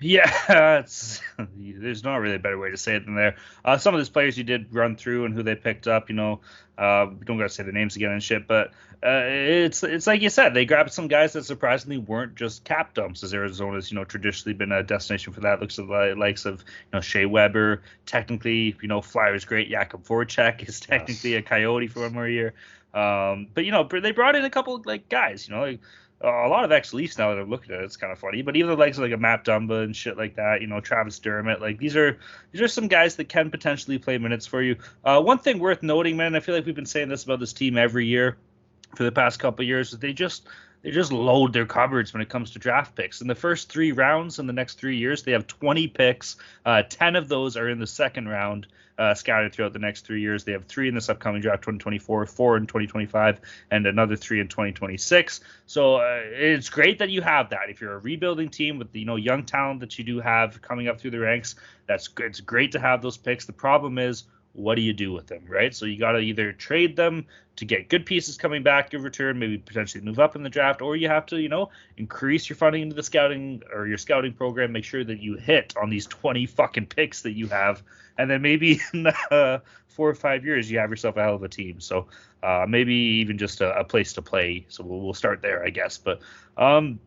Yeah, 0.00 0.78
it's 0.78 1.20
there's 1.56 2.04
not 2.04 2.16
really 2.16 2.36
a 2.36 2.38
better 2.38 2.58
way 2.58 2.70
to 2.70 2.76
say 2.76 2.96
it 2.96 3.04
than 3.04 3.14
there. 3.14 3.36
Uh, 3.64 3.78
some 3.78 3.94
of 3.94 4.00
these 4.00 4.08
players 4.08 4.38
you 4.38 4.44
did 4.44 4.72
run 4.72 4.96
through 4.96 5.24
and 5.24 5.34
who 5.34 5.42
they 5.42 5.54
picked 5.54 5.88
up, 5.88 6.08
you 6.08 6.14
know, 6.14 6.40
uh, 6.76 7.06
don't 7.24 7.38
gotta 7.38 7.48
say 7.48 7.64
the 7.64 7.72
names 7.72 7.96
again 7.96 8.12
and 8.12 8.22
shit, 8.22 8.46
but 8.46 8.68
uh, 9.02 9.22
it's 9.26 9.82
it's 9.82 10.06
like 10.06 10.22
you 10.22 10.30
said, 10.30 10.54
they 10.54 10.64
grabbed 10.64 10.92
some 10.92 11.06
guys 11.06 11.32
that 11.32 11.44
surprisingly 11.44 11.98
weren't 11.98 12.34
just 12.34 12.64
cap 12.64 12.94
dumps, 12.94 13.22
as 13.22 13.32
Arizona's 13.32 13.90
you 13.90 13.96
know 13.96 14.04
traditionally 14.04 14.54
been 14.54 14.72
a 14.72 14.82
destination 14.82 15.32
for 15.32 15.40
that. 15.40 15.60
Looks 15.60 15.78
like 15.78 15.88
the 15.88 16.14
likes 16.18 16.46
of 16.46 16.60
you 16.60 16.90
know 16.92 17.00
Shea 17.00 17.26
Weber, 17.26 17.82
technically 18.06 18.76
you 18.80 18.88
know 18.88 19.00
Flyers 19.00 19.44
great 19.44 19.70
Jakub 19.70 20.04
Voracek 20.04 20.68
is 20.68 20.80
technically 20.80 21.32
yes. 21.32 21.40
a 21.40 21.42
Coyote 21.42 21.86
for 21.86 22.00
one 22.00 22.12
more 22.12 22.28
year. 22.28 22.54
Um, 22.92 23.48
but 23.54 23.64
you 23.64 23.70
know 23.70 23.84
they 23.84 24.10
brought 24.10 24.34
in 24.34 24.44
a 24.44 24.50
couple 24.50 24.82
like 24.84 25.08
guys, 25.08 25.48
you 25.48 25.54
know. 25.54 25.62
Like, 25.62 25.80
a 26.20 26.48
lot 26.48 26.64
of 26.64 26.72
ex 26.72 26.92
Leafs 26.92 27.16
now 27.16 27.32
that 27.32 27.40
I'm 27.40 27.48
looking 27.48 27.72
at 27.72 27.80
it, 27.80 27.84
it's 27.84 27.96
kind 27.96 28.12
of 28.12 28.18
funny. 28.18 28.42
But 28.42 28.56
even 28.56 28.70
the 28.70 28.76
likes 28.76 28.96
of 28.96 29.04
like 29.04 29.12
a 29.12 29.16
Matt 29.16 29.44
Dumba 29.44 29.84
and 29.84 29.94
shit 29.94 30.16
like 30.16 30.36
that, 30.36 30.60
you 30.60 30.66
know, 30.66 30.80
Travis 30.80 31.18
Dermott, 31.18 31.60
like 31.60 31.78
these 31.78 31.96
are 31.96 32.18
these 32.52 32.60
are 32.60 32.68
some 32.68 32.88
guys 32.88 33.16
that 33.16 33.28
can 33.28 33.50
potentially 33.50 33.98
play 33.98 34.18
minutes 34.18 34.46
for 34.46 34.62
you. 34.62 34.76
Uh, 35.04 35.20
one 35.20 35.38
thing 35.38 35.58
worth 35.58 35.82
noting, 35.82 36.16
man, 36.16 36.34
I 36.34 36.40
feel 36.40 36.54
like 36.54 36.66
we've 36.66 36.74
been 36.74 36.86
saying 36.86 37.08
this 37.08 37.24
about 37.24 37.40
this 37.40 37.52
team 37.52 37.78
every 37.78 38.06
year 38.06 38.36
for 38.96 39.04
the 39.04 39.12
past 39.12 39.38
couple 39.38 39.64
years, 39.64 39.92
is 39.92 39.98
they 39.98 40.12
just 40.12 40.48
they 40.82 40.90
just 40.90 41.12
load 41.12 41.52
their 41.52 41.66
cupboards 41.66 42.12
when 42.12 42.22
it 42.22 42.28
comes 42.28 42.52
to 42.52 42.58
draft 42.58 42.94
picks. 42.94 43.20
In 43.20 43.26
the 43.26 43.34
first 43.34 43.70
three 43.70 43.92
rounds 43.92 44.38
in 44.38 44.46
the 44.46 44.52
next 44.52 44.78
three 44.78 44.96
years, 44.96 45.22
they 45.22 45.32
have 45.32 45.46
20 45.46 45.88
picks. 45.88 46.36
Uh, 46.64 46.82
10 46.88 47.16
of 47.16 47.28
those 47.28 47.56
are 47.56 47.68
in 47.68 47.78
the 47.78 47.86
second 47.86 48.28
round, 48.28 48.66
uh, 48.98 49.14
scattered 49.14 49.52
throughout 49.52 49.72
the 49.72 49.78
next 49.78 50.06
three 50.06 50.20
years. 50.20 50.44
They 50.44 50.52
have 50.52 50.64
three 50.66 50.88
in 50.88 50.94
this 50.94 51.08
upcoming 51.08 51.40
draft, 51.40 51.62
2024, 51.62 52.26
four 52.26 52.56
in 52.56 52.66
2025, 52.66 53.40
and 53.70 53.86
another 53.86 54.16
three 54.16 54.40
in 54.40 54.48
2026. 54.48 55.40
So 55.66 55.96
uh, 55.96 56.20
it's 56.24 56.68
great 56.68 56.98
that 56.98 57.10
you 57.10 57.22
have 57.22 57.50
that. 57.50 57.70
If 57.70 57.80
you're 57.80 57.94
a 57.94 57.98
rebuilding 57.98 58.48
team 58.48 58.78
with 58.78 58.92
the 58.92 59.00
you 59.00 59.06
know 59.06 59.16
young 59.16 59.44
talent 59.44 59.80
that 59.80 59.98
you 59.98 60.04
do 60.04 60.20
have 60.20 60.60
coming 60.62 60.88
up 60.88 61.00
through 61.00 61.12
the 61.12 61.20
ranks, 61.20 61.56
that's 61.86 62.08
it's 62.18 62.40
great 62.40 62.72
to 62.72 62.80
have 62.80 63.02
those 63.02 63.16
picks. 63.16 63.46
The 63.46 63.52
problem 63.52 63.98
is 63.98 64.24
what 64.52 64.74
do 64.74 64.82
you 64.82 64.92
do 64.92 65.12
with 65.12 65.26
them, 65.26 65.44
right? 65.48 65.74
So 65.74 65.86
you 65.86 65.98
got 65.98 66.12
to 66.12 66.18
either 66.18 66.52
trade 66.52 66.96
them 66.96 67.26
to 67.56 67.64
get 67.64 67.88
good 67.88 68.06
pieces 68.06 68.36
coming 68.36 68.62
back 68.62 68.94
in 68.94 69.02
return, 69.02 69.38
maybe 69.38 69.58
potentially 69.58 70.02
move 70.04 70.18
up 70.18 70.36
in 70.36 70.42
the 70.42 70.48
draft, 70.48 70.80
or 70.80 70.96
you 70.96 71.08
have 71.08 71.26
to, 71.26 71.40
you 71.40 71.48
know, 71.48 71.70
increase 71.96 72.48
your 72.48 72.56
funding 72.56 72.82
into 72.82 72.94
the 72.94 73.02
scouting 73.02 73.62
or 73.74 73.86
your 73.86 73.98
scouting 73.98 74.32
program, 74.32 74.72
make 74.72 74.84
sure 74.84 75.04
that 75.04 75.20
you 75.20 75.36
hit 75.36 75.74
on 75.80 75.90
these 75.90 76.06
20 76.06 76.46
fucking 76.46 76.86
picks 76.86 77.22
that 77.22 77.32
you 77.32 77.48
have, 77.48 77.82
and 78.16 78.30
then 78.30 78.42
maybe 78.42 78.80
in 78.92 79.06
uh, 79.30 79.58
four 79.88 80.08
or 80.08 80.14
five 80.14 80.44
years 80.44 80.70
you 80.70 80.78
have 80.78 80.90
yourself 80.90 81.16
a 81.16 81.22
hell 81.22 81.34
of 81.34 81.42
a 81.42 81.48
team. 81.48 81.80
So 81.80 82.06
uh, 82.42 82.66
maybe 82.68 82.94
even 82.94 83.38
just 83.38 83.60
a, 83.60 83.76
a, 83.76 83.84
place 83.84 84.12
to 84.12 84.22
play. 84.22 84.64
So 84.68 84.84
we'll, 84.84 85.00
we'll 85.00 85.14
start 85.14 85.42
there, 85.42 85.64
I 85.64 85.70
guess. 85.70 85.98
But 85.98 86.20
um, 86.56 87.00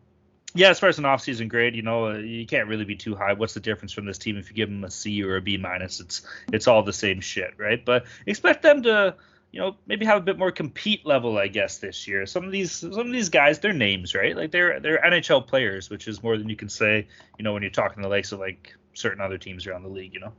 yeah, 0.54 0.68
as 0.68 0.78
far 0.78 0.88
as 0.88 0.98
an 0.98 1.04
offseason 1.04 1.48
grade, 1.48 1.74
you 1.74 1.82
know, 1.82 2.08
uh, 2.08 2.18
you 2.18 2.46
can't 2.46 2.68
really 2.68 2.84
be 2.84 2.96
too 2.96 3.14
high. 3.14 3.32
What's 3.32 3.54
the 3.54 3.60
difference 3.60 3.92
from 3.92 4.04
this 4.04 4.18
team 4.18 4.36
if 4.36 4.50
you 4.50 4.56
give 4.56 4.68
them 4.68 4.84
a 4.84 4.90
C 4.90 5.22
or 5.22 5.36
a 5.36 5.40
B 5.40 5.56
minus? 5.56 6.00
It's 6.00 6.22
it's 6.52 6.66
all 6.68 6.82
the 6.82 6.92
same 6.92 7.20
shit, 7.20 7.54
right? 7.58 7.82
But 7.84 8.04
expect 8.26 8.62
them 8.62 8.82
to, 8.82 9.14
you 9.50 9.60
know, 9.60 9.76
maybe 9.86 10.04
have 10.06 10.18
a 10.18 10.22
bit 10.22 10.38
more 10.38 10.50
compete 10.50 11.06
level, 11.06 11.38
I 11.38 11.48
guess, 11.48 11.78
this 11.78 12.06
year. 12.06 12.26
Some 12.26 12.44
of 12.44 12.52
these 12.52 12.72
some 12.72 12.92
of 13.06 13.12
these 13.12 13.28
guys, 13.30 13.60
they're 13.60 13.72
names, 13.72 14.14
right? 14.14 14.36
Like 14.36 14.50
they're 14.50 14.78
they're 14.80 15.00
NHL 15.02 15.46
players, 15.46 15.88
which 15.90 16.06
is 16.08 16.22
more 16.22 16.36
than 16.36 16.48
you 16.48 16.56
can 16.56 16.68
say, 16.68 17.06
you 17.38 17.42
know, 17.44 17.52
when 17.52 17.62
you're 17.62 17.70
talking 17.70 18.02
the 18.02 18.08
likes 18.08 18.32
of 18.32 18.40
like 18.40 18.74
certain 18.94 19.20
other 19.22 19.38
teams 19.38 19.66
around 19.66 19.82
the 19.84 19.88
league, 19.88 20.12
you 20.12 20.20
know. 20.20 20.32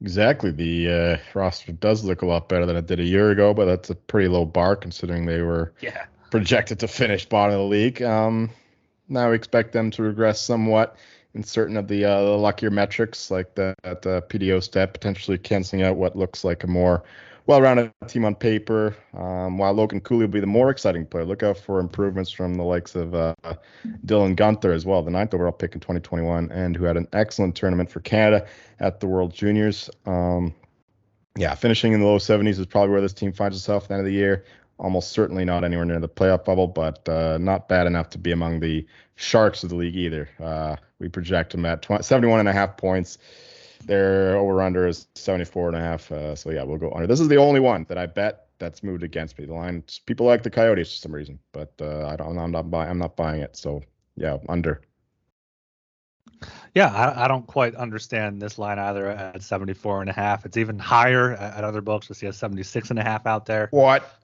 Exactly. 0.00 0.50
The 0.50 0.90
uh, 0.90 1.16
roster 1.32 1.72
does 1.72 2.04
look 2.04 2.22
a 2.22 2.26
lot 2.26 2.48
better 2.48 2.66
than 2.66 2.76
it 2.76 2.86
did 2.86 3.00
a 3.00 3.04
year 3.04 3.30
ago, 3.30 3.54
but 3.54 3.64
that's 3.66 3.88
a 3.90 3.94
pretty 3.94 4.28
low 4.28 4.44
bar 4.44 4.76
considering 4.76 5.24
they 5.24 5.40
were 5.40 5.72
Yeah. 5.80 6.04
projected 6.30 6.80
to 6.80 6.88
finish 6.88 7.24
bottom 7.24 7.54
of 7.54 7.60
the 7.60 7.66
league. 7.66 8.02
Um, 8.02 8.50
now 9.08 9.30
we 9.30 9.36
expect 9.36 9.72
them 9.72 9.90
to 9.92 10.02
regress 10.02 10.40
somewhat 10.40 10.96
in 11.34 11.42
certain 11.42 11.76
of 11.76 11.88
the, 11.88 12.04
uh, 12.04 12.22
the 12.22 12.30
luckier 12.30 12.70
metrics, 12.70 13.30
like 13.30 13.54
that 13.56 13.76
uh, 13.84 14.20
PDO 14.28 14.62
stat, 14.62 14.92
potentially 14.92 15.36
canceling 15.36 15.82
out 15.82 15.96
what 15.96 16.16
looks 16.16 16.44
like 16.44 16.62
a 16.64 16.66
more 16.66 17.02
well-rounded 17.46 17.92
team 18.06 18.24
on 18.24 18.34
paper. 18.34 18.96
Um, 19.14 19.58
while 19.58 19.72
Logan 19.72 20.00
Cooley 20.00 20.24
will 20.24 20.32
be 20.32 20.40
the 20.40 20.46
more 20.46 20.70
exciting 20.70 21.06
player, 21.06 21.24
look 21.24 21.42
out 21.42 21.58
for 21.58 21.78
improvements 21.78 22.30
from 22.30 22.54
the 22.54 22.62
likes 22.62 22.94
of 22.94 23.14
uh, 23.14 23.34
Dylan 24.06 24.36
Guenther 24.36 24.74
as 24.74 24.86
well, 24.86 25.02
the 25.02 25.10
ninth 25.10 25.34
overall 25.34 25.52
pick 25.52 25.74
in 25.74 25.80
2021, 25.80 26.50
and 26.52 26.76
who 26.76 26.84
had 26.84 26.96
an 26.96 27.08
excellent 27.12 27.54
tournament 27.54 27.90
for 27.90 28.00
Canada 28.00 28.46
at 28.80 29.00
the 29.00 29.06
World 29.06 29.34
Juniors. 29.34 29.90
Um, 30.06 30.54
yeah, 31.36 31.54
finishing 31.54 31.92
in 31.92 32.00
the 32.00 32.06
low 32.06 32.18
70s 32.18 32.58
is 32.58 32.66
probably 32.66 32.92
where 32.92 33.00
this 33.00 33.12
team 33.12 33.32
finds 33.32 33.56
itself 33.56 33.84
at 33.84 33.88
the 33.88 33.94
end 33.94 34.00
of 34.00 34.06
the 34.06 34.12
year. 34.12 34.44
Almost 34.78 35.12
certainly 35.12 35.44
not 35.44 35.64
anywhere 35.64 35.84
near 35.84 36.00
the 36.00 36.08
playoff 36.08 36.44
bubble, 36.44 36.66
but 36.66 37.08
uh, 37.08 37.38
not 37.38 37.68
bad 37.68 37.86
enough 37.86 38.10
to 38.10 38.18
be 38.18 38.32
among 38.32 38.60
the 38.60 38.86
sharks 39.14 39.62
of 39.62 39.70
the 39.70 39.76
league 39.76 39.96
either. 39.96 40.28
Uh, 40.40 40.76
we 40.98 41.08
project 41.08 41.52
them 41.52 41.64
at 41.64 41.82
20, 41.82 42.02
71 42.02 42.40
and 42.40 42.48
a 42.48 42.52
half 42.52 42.76
points. 42.76 43.18
Their 43.86 44.36
over 44.36 44.62
under 44.62 44.86
is 44.86 45.06
74 45.14 45.68
and 45.68 45.76
a 45.76 45.80
half. 45.80 46.10
Uh, 46.10 46.34
so 46.34 46.50
yeah, 46.50 46.62
we'll 46.62 46.78
go 46.78 46.90
under. 46.92 47.06
This 47.06 47.20
is 47.20 47.28
the 47.28 47.36
only 47.36 47.60
one 47.60 47.86
that 47.88 47.98
I 47.98 48.06
bet 48.06 48.46
that's 48.58 48.82
moved 48.82 49.02
against 49.02 49.38
me. 49.38 49.44
The 49.44 49.54
line 49.54 49.84
people 50.06 50.26
like 50.26 50.42
the 50.42 50.50
Coyotes 50.50 50.92
for 50.92 50.98
some 50.98 51.14
reason, 51.14 51.38
but 51.52 51.72
uh, 51.80 52.06
I 52.06 52.16
don't. 52.16 52.38
I'm 52.38 52.50
not 52.50 52.70
buying. 52.70 52.90
I'm 52.90 52.98
not 52.98 53.16
buying 53.16 53.42
it. 53.42 53.56
So 53.56 53.82
yeah, 54.16 54.38
under. 54.48 54.80
Yeah, 56.74 56.92
I, 56.92 57.24
I 57.24 57.28
don't 57.28 57.46
quite 57.46 57.74
understand 57.74 58.40
this 58.40 58.58
line 58.58 58.78
either 58.78 59.08
at 59.08 59.42
74 59.42 60.02
and 60.02 60.10
a 60.10 60.12
half. 60.12 60.44
It's 60.44 60.56
even 60.56 60.78
higher 60.78 61.32
at, 61.32 61.58
at 61.58 61.64
other 61.64 61.80
books. 61.80 62.08
We 62.08 62.14
see 62.14 62.26
a 62.26 62.32
76 62.32 62.90
and 62.90 62.98
a 62.98 63.02
half 63.02 63.26
out 63.26 63.46
there. 63.46 63.68
What? 63.70 64.18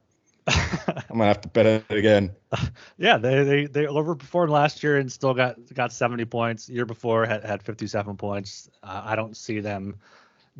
I'm 0.47 1.19
gonna 1.19 1.27
have 1.27 1.41
to 1.43 1.49
bet 1.49 1.67
it 1.67 1.85
again. 1.91 2.35
yeah, 2.99 3.19
they 3.19 3.43
they 3.45 3.67
they 3.67 3.85
overperformed 3.85 4.51
last 4.51 4.83
year 4.83 4.99
and 4.99 5.11
still 5.11 5.35
got 5.35 5.57
got 5.75 5.93
70 5.93 6.25
points. 6.27 6.69
Year 6.69 6.87
before 6.87 7.27
had 7.27 7.45
had 7.45 7.63
57 7.63 8.17
points. 8.17 8.71
Uh, 8.83 9.03
I 9.05 9.17
don't 9.17 9.37
see 9.37 9.61
them 9.61 9.97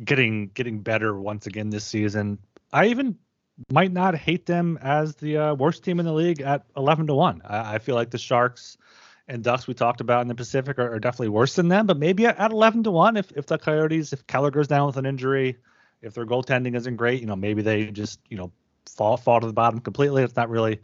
getting 0.03 0.47
getting 0.53 0.81
better 0.81 1.19
once 1.19 1.47
again 1.47 1.69
this 1.69 1.85
season. 1.85 2.39
I 2.71 2.87
even 2.87 3.17
might 3.69 3.91
not 3.91 4.15
hate 4.15 4.45
them 4.45 4.77
as 4.81 5.15
the 5.15 5.37
uh, 5.37 5.53
worst 5.53 5.83
team 5.83 5.99
in 5.99 6.05
the 6.05 6.13
league 6.13 6.41
at 6.41 6.65
11 6.75 7.07
to 7.07 7.13
one. 7.13 7.41
I, 7.45 7.75
I, 7.75 7.79
feel 7.79 7.95
like 7.95 8.09
the 8.09 8.17
Sharks 8.17 8.77
and 9.27 9.43
Ducks 9.43 9.67
we 9.67 9.73
talked 9.73 10.01
about 10.01 10.21
in 10.21 10.27
the 10.27 10.35
Pacific 10.35 10.79
are, 10.79 10.93
are, 10.93 10.99
definitely 10.99 11.29
worse 11.29 11.55
than 11.55 11.67
them, 11.67 11.85
but 11.85 11.97
maybe 11.97 12.25
at 12.25 12.51
11 12.51 12.83
to 12.83 12.91
one 12.91 13.17
if 13.17 13.31
if 13.33 13.45
the 13.45 13.57
Coyotes 13.57 14.13
if 14.13 14.25
Keller 14.25 14.51
goes 14.51 14.67
down 14.67 14.87
with 14.87 14.97
an 14.97 15.05
injury, 15.05 15.57
if 16.01 16.13
their 16.13 16.25
goaltending 16.25 16.75
isn't 16.75 16.95
great, 16.95 17.21
you 17.21 17.27
know 17.27 17.35
maybe 17.35 17.61
they 17.61 17.91
just 17.91 18.19
you 18.29 18.37
know 18.37 18.51
fall 18.95 19.17
fall 19.17 19.39
to 19.39 19.47
the 19.47 19.53
bottom 19.53 19.79
completely. 19.79 20.23
It's 20.23 20.35
not 20.35 20.49
really 20.49 20.81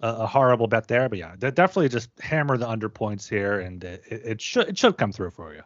a, 0.00 0.08
a 0.08 0.26
horrible 0.26 0.66
bet 0.66 0.88
there, 0.88 1.08
but 1.08 1.18
yeah, 1.18 1.34
definitely 1.36 1.88
just 1.88 2.10
hammer 2.20 2.56
the 2.56 2.68
under 2.68 2.88
points 2.88 3.28
here, 3.28 3.60
and 3.60 3.82
it, 3.84 4.04
it 4.08 4.40
should 4.40 4.68
it 4.68 4.78
should 4.78 4.96
come 4.96 5.12
through 5.12 5.30
for 5.30 5.54
you. 5.54 5.62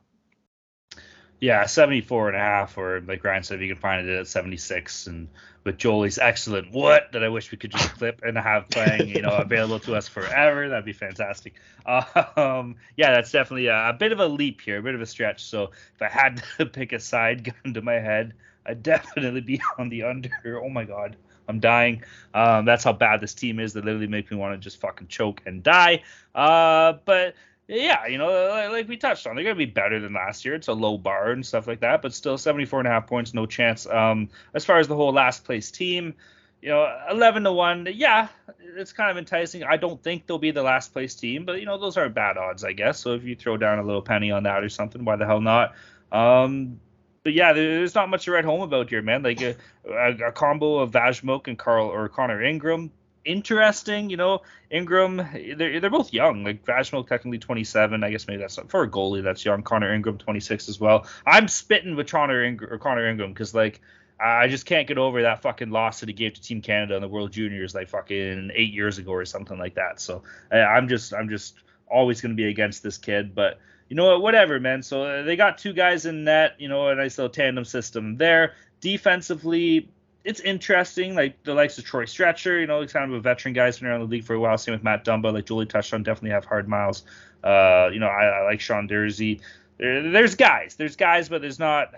Yeah, 1.43 1.67
74 1.67 2.29
and 2.29 2.37
a 2.37 2.41
half, 2.41 2.79
or 2.79 3.01
like 3.01 3.25
Ryan 3.25 3.43
said, 3.43 3.57
if 3.57 3.63
you 3.63 3.75
can 3.75 3.83
find 3.83 4.09
it 4.09 4.17
at 4.17 4.29
76. 4.29 5.09
And 5.09 5.27
with 5.65 5.77
Joely's 5.77 6.19
excellent 6.19 6.71
what 6.71 7.11
that 7.11 7.25
I 7.25 7.31
wish 7.31 7.51
we 7.51 7.59
could 7.59 7.73
just 7.73 7.95
clip 7.99 8.23
and 8.23 8.39
have 8.39 8.71
playing, 8.71 9.09
you 9.09 9.23
know, 9.23 9.31
available 9.37 9.81
to 9.81 9.97
us 9.97 10.07
forever. 10.07 10.69
That'd 10.69 10.85
be 10.85 10.93
fantastic. 10.93 11.55
Um, 11.85 12.77
yeah, 12.97 13.11
that's 13.11 13.33
definitely 13.33 13.67
a, 13.67 13.89
a, 13.89 13.93
bit 13.93 14.13
of 14.13 14.21
a 14.21 14.27
leap 14.29 14.61
here, 14.61 14.79
a 14.79 14.83
bit 14.83 14.95
of 14.95 15.01
a 15.01 15.07
stretch. 15.07 15.43
So 15.43 15.73
if 15.97 16.01
I 16.03 16.07
had 16.07 16.45
to 16.59 16.67
pick 16.67 16.93
a 16.93 17.01
side 17.01 17.43
gun 17.43 17.75
to 17.75 17.83
my 17.83 17.95
head, 17.95 18.35
I'd 18.65 18.85
definitely 18.85 19.41
be 19.41 19.61
on 19.79 19.89
the 19.89 20.05
under. 20.05 20.63
Oh 20.63 20.69
my 20.69 20.85
God. 20.85 21.17
I'm 21.53 21.61
dying. 21.61 22.03
Um, 22.35 22.65
that's 22.65 22.83
how 22.83 22.93
bad 22.93 23.21
this 23.21 23.35
team 23.35 23.61
is. 23.61 23.75
They 23.75 23.81
literally 23.81 24.07
make 24.07 24.31
me 24.31 24.37
want 24.37 24.55
to 24.55 24.59
just 24.59 24.81
fucking 24.81 25.09
choke 25.09 25.43
and 25.45 25.63
die. 25.63 26.03
Uh, 26.35 26.95
but 27.05 27.35
yeah, 27.69 28.07
you 28.07 28.19
know, 28.19 28.69
like 28.71 28.89
we 28.89 28.97
touched 28.97 29.27
on, 29.27 29.37
they're 29.37 29.45
going 29.45 29.57
to 29.57 29.67
be 29.67 29.71
better 29.71 30.01
than 30.01 30.15
last 30.15 30.45
year. 30.45 30.55
It's 30.55 30.69
a 30.69 30.73
low 30.73 30.99
bar 30.99 31.31
and 31.31 31.45
stuff 31.45 31.67
like 31.67 31.81
that, 31.81 32.03
but 32.03 32.15
still 32.15 32.39
74 32.39 32.81
and 32.81 32.89
a 32.89 32.91
half 32.91 33.07
points, 33.07 33.35
no 33.35 33.47
chance. 33.47 33.87
Um, 33.87 34.29
as 34.55 34.65
far 34.65 34.79
as 34.79 34.89
the 34.89 34.97
whole 34.97 35.13
last 35.13 35.45
place 35.45 35.71
team, 35.71 36.15
you 36.63 36.71
know, 36.71 36.87
11 37.11 37.45
to 37.45 37.53
1, 37.53 37.89
yeah, 37.95 38.29
it's 38.77 38.93
kind 38.93 39.11
of 39.11 39.19
enticing. 39.19 39.65
I 39.65 39.77
don't 39.77 40.03
think 40.03 40.27
they'll 40.27 40.39
be 40.39 40.53
the 40.53 40.63
last 40.63 40.93
place 40.93 41.15
team, 41.15 41.45
but, 41.45 41.61
you 41.61 41.67
know, 41.67 41.79
those 41.79 41.97
aren't 41.97 42.15
bad 42.15 42.39
odds, 42.39 42.65
I 42.65 42.73
guess. 42.73 42.99
So 42.99 43.13
if 43.15 43.25
you 43.25 43.37
throw 43.37 43.57
down 43.57 43.79
a 43.79 43.83
little 43.83 44.03
penny 44.03 44.31
on 44.31 44.45
that 44.45 44.65
or 44.65 44.69
something, 44.69 45.05
why 45.05 45.17
the 45.17 45.27
hell 45.27 45.41
not? 45.41 45.75
Um, 46.13 46.81
but 47.25 47.33
yeah, 47.33 47.53
there's 47.53 47.95
not 47.95 48.09
much 48.09 48.25
to 48.25 48.33
write 48.33 48.45
home 48.45 48.63
about 48.63 48.89
here, 48.89 49.03
man. 49.03 49.23
Like 49.23 49.41
a, 49.41 49.55
a, 49.89 50.29
a 50.29 50.33
combo 50.33 50.79
of 50.79 50.91
Vajmok 50.91 51.47
and 51.47 51.59
Carl 51.59 51.87
or 51.87 52.09
Connor 52.09 52.43
Ingram, 52.43 52.91
interesting. 53.25 54.11
You 54.11 54.17
know, 54.17 54.43
Ingram, 54.71 55.17
they're 55.57 55.81
they're 55.81 55.91
both 55.91 56.13
young. 56.13 56.45
Like 56.45 56.65
Vajmok, 56.65 57.07
technically 57.09 57.39
27. 57.39 58.03
I 58.03 58.11
guess 58.11 58.27
maybe 58.27 58.41
that's 58.41 58.57
not, 58.57 58.71
for 58.71 58.83
a 58.83 58.91
goalie 58.91 59.23
that's 59.23 59.45
young. 59.45 59.63
Connor 59.63 59.95
Ingram, 59.95 60.19
26 60.19 60.69
as 60.69 60.81
well. 60.81 61.07
I'm 61.27 61.49
spitting 61.49 61.95
with 61.97 62.11
Connor 62.11 62.45
Ingram 62.45 62.73
or 62.73 62.79
Connor 62.79 63.09
Ingram 63.09 63.33
because 63.33 63.55
like 63.55 63.81
I 64.21 64.49
just 64.49 64.67
can't 64.67 64.87
get 64.87 64.99
over 64.99 65.23
that 65.23 65.43
fucking 65.43 65.71
loss 65.71 66.01
that 66.01 66.09
he 66.09 66.13
gave 66.13 66.35
to 66.35 66.43
Team 66.43 66.61
Canada 66.61 66.95
in 66.97 67.03
the 67.03 67.09
World 67.09 67.33
Juniors 67.33 67.75
like 67.75 67.89
fucking 67.89 68.51
eight 68.55 68.73
years 68.73 68.99
ago 68.99 69.13
or 69.13 69.25
something 69.25 69.59
like 69.59 69.75
that. 69.75 70.01
So 70.01 70.23
I'm 70.51 70.89
just 70.89 71.15
I'm 71.15 71.29
just 71.29 71.55
always 71.89 72.21
going 72.21 72.33
to 72.33 72.37
be 72.37 72.49
against 72.49 72.83
this 72.83 72.99
kid, 72.99 73.35
but 73.35 73.59
you 73.93 73.97
know 73.97 74.07
what, 74.07 74.23
whatever, 74.23 74.59
man. 74.59 74.83
So 74.83 75.05
uh, 75.05 75.23
they 75.23 75.37
got 75.37 75.59
two 75.59 75.75
guys 75.75 76.07
in 76.07 76.25
net, 76.25 76.55
you 76.59 76.67
know, 76.67 76.89
a 76.89 76.95
nice 76.95 77.19
little 77.19 77.29
tandem 77.29 77.67
system 77.67 78.17
there. 78.17 78.55
Defensively, 78.81 79.91
it's 80.25 80.41
interesting. 80.41 81.15
Like 81.15 81.43
the 81.43 81.53
likes 81.53 81.77
of 81.77 81.85
Troy 81.85 82.07
Stecher, 82.07 82.59
you 82.59 82.67
know, 82.67 82.81
he's 82.81 82.91
kind 82.91 83.13
of 83.13 83.19
a 83.19 83.21
veteran 83.21 83.53
guy, 83.53 83.67
has 83.67 83.81
been 83.81 83.89
around 83.89 84.01
the 84.01 84.07
league 84.07 84.25
for 84.25 84.33
a 84.33 84.41
while. 84.41 84.57
Same 84.57 84.73
with 84.73 84.83
Matt 84.83 85.05
Dumba, 85.05 85.31
like 85.31 85.45
Julie 85.45 85.67
touched 85.67 85.93
on, 85.93 86.03
definitely 86.05 86.31
have 86.31 86.47
hard 86.47 86.71
miles. 86.71 87.05
Uh, 87.45 87.91
you 87.93 88.01
know, 88.01 88.07
I, 88.07 88.25
I 88.25 88.45
like 88.45 88.63
Sean 88.63 88.89
Durzi. 88.89 89.43
There, 89.77 90.11
there's 90.11 90.37
guys, 90.37 90.75
there's 90.77 90.97
guys, 90.97 91.29
but 91.29 91.43
there's 91.43 91.59
not. 91.59 91.93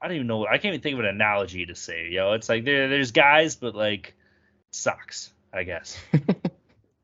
I 0.00 0.08
don't 0.08 0.14
even 0.14 0.28
know. 0.28 0.46
I 0.46 0.52
can't 0.52 0.72
even 0.72 0.80
think 0.80 0.94
of 0.94 1.00
an 1.00 1.06
analogy 1.08 1.66
to 1.66 1.74
say. 1.74 2.08
You 2.08 2.20
know, 2.20 2.32
it's 2.32 2.48
like 2.48 2.64
there, 2.64 2.88
there's 2.88 3.10
guys, 3.10 3.54
but 3.54 3.74
like 3.74 4.14
sucks, 4.70 5.30
I 5.52 5.64
guess. 5.64 6.00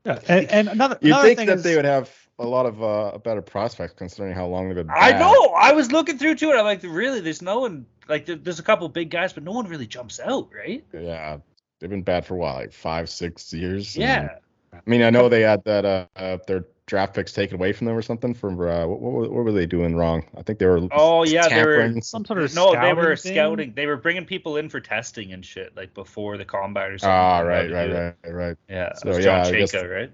yeah, 0.03 0.19
and, 0.27 0.49
and 0.49 0.67
another. 0.67 0.97
You 0.99 1.13
think 1.21 1.37
that 1.37 1.59
is, 1.59 1.63
they 1.63 1.75
would 1.75 1.85
have 1.85 2.09
a 2.39 2.45
lot 2.45 2.65
of 2.65 2.81
uh, 2.81 3.17
better 3.19 3.41
prospects 3.41 3.93
considering 3.95 4.33
how 4.33 4.47
long 4.47 4.67
they've 4.67 4.75
been. 4.75 4.87
Bad. 4.87 5.15
I 5.15 5.19
know. 5.19 5.53
I 5.57 5.73
was 5.73 5.91
looking 5.91 6.17
through 6.17 6.35
to 6.35 6.51
it. 6.51 6.55
I'm 6.55 6.65
like, 6.65 6.81
really? 6.83 7.19
There's 7.19 7.41
no 7.41 7.59
one. 7.59 7.85
Like, 8.07 8.25
there's 8.25 8.59
a 8.59 8.63
couple 8.63 8.89
big 8.89 9.11
guys, 9.11 9.33
but 9.33 9.43
no 9.43 9.51
one 9.51 9.67
really 9.67 9.85
jumps 9.85 10.19
out, 10.19 10.49
right? 10.53 10.83
Yeah, 10.93 11.37
they've 11.79 11.89
been 11.89 12.01
bad 12.01 12.25
for 12.25 12.33
a 12.33 12.37
while, 12.37 12.55
like 12.55 12.73
five, 12.73 13.09
six 13.09 13.53
years. 13.53 13.95
Yeah. 13.95 14.37
I 14.73 14.79
mean, 14.85 15.03
I 15.03 15.09
know 15.09 15.29
they 15.29 15.41
had 15.41 15.63
that 15.65 15.85
uh, 15.85 16.05
uh, 16.15 16.37
their 16.47 16.65
draft 16.85 17.13
picks 17.13 17.31
taken 17.33 17.55
away 17.55 17.73
from 17.73 17.85
them 17.87 17.95
or 17.95 18.01
something. 18.01 18.33
From 18.33 18.59
uh, 18.59 18.85
what, 18.85 18.99
what, 18.99 19.31
what 19.31 19.45
were 19.45 19.51
they 19.51 19.65
doing 19.65 19.95
wrong? 19.95 20.23
I 20.37 20.43
think 20.43 20.59
they 20.59 20.65
were. 20.65 20.87
Oh 20.91 21.23
yeah, 21.23 21.47
they 21.47 21.63
were 21.63 22.01
some 22.01 22.25
sort 22.25 22.39
of 22.39 22.53
no. 22.55 22.79
They 22.79 22.93
were 22.93 23.15
thing? 23.15 23.33
scouting. 23.33 23.73
They 23.75 23.85
were 23.85 23.97
bringing 23.97 24.25
people 24.25 24.57
in 24.57 24.69
for 24.69 24.79
testing 24.79 25.33
and 25.33 25.45
shit, 25.45 25.75
like 25.75 25.93
before 25.93 26.37
the 26.37 26.45
combine 26.45 26.91
or 26.91 26.97
something. 26.97 27.11
Ah, 27.11 27.39
right, 27.39 27.71
right, 27.71 27.91
right, 27.91 28.15
right, 28.23 28.33
right. 28.33 28.57
Yeah, 28.69 28.93
so 28.93 29.15
yeah, 29.15 29.21
John 29.21 29.53
Chayka, 29.53 29.89
right? 29.89 30.11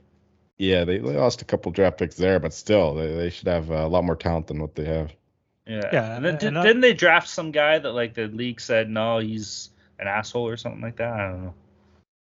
Yeah, 0.58 0.86
they, 0.86 1.00
they 1.00 1.18
lost 1.18 1.42
a 1.42 1.46
couple 1.46 1.72
draft 1.72 1.98
picks 1.98 2.16
there, 2.16 2.40
but 2.40 2.54
still, 2.54 2.96
they, 2.96 3.14
they 3.14 3.30
should 3.30 3.48
have 3.48 3.70
a 3.70 3.88
lot 3.88 4.04
more 4.04 4.16
talent 4.16 4.48
than 4.48 4.62
what 4.62 4.76
they 4.76 4.86
have. 4.86 5.14
Yeah. 5.68 5.90
Yeah. 5.92 6.16
And 6.16 6.24
then, 6.26 6.38
did, 6.38 6.54
not 6.54 6.82
they 6.82 6.94
draft 6.94 7.28
some 7.28 7.52
guy 7.52 7.80
that 7.80 7.92
like 7.92 8.14
the 8.14 8.28
league 8.28 8.62
said 8.62 8.90
no, 8.90 9.20
he's 9.20 9.70
an 10.00 10.08
asshole 10.08 10.48
or 10.48 10.58
something 10.58 10.82
like 10.82 10.98
that? 10.98 11.14
I 11.14 11.28
don't 11.30 11.44
know. 11.46 11.54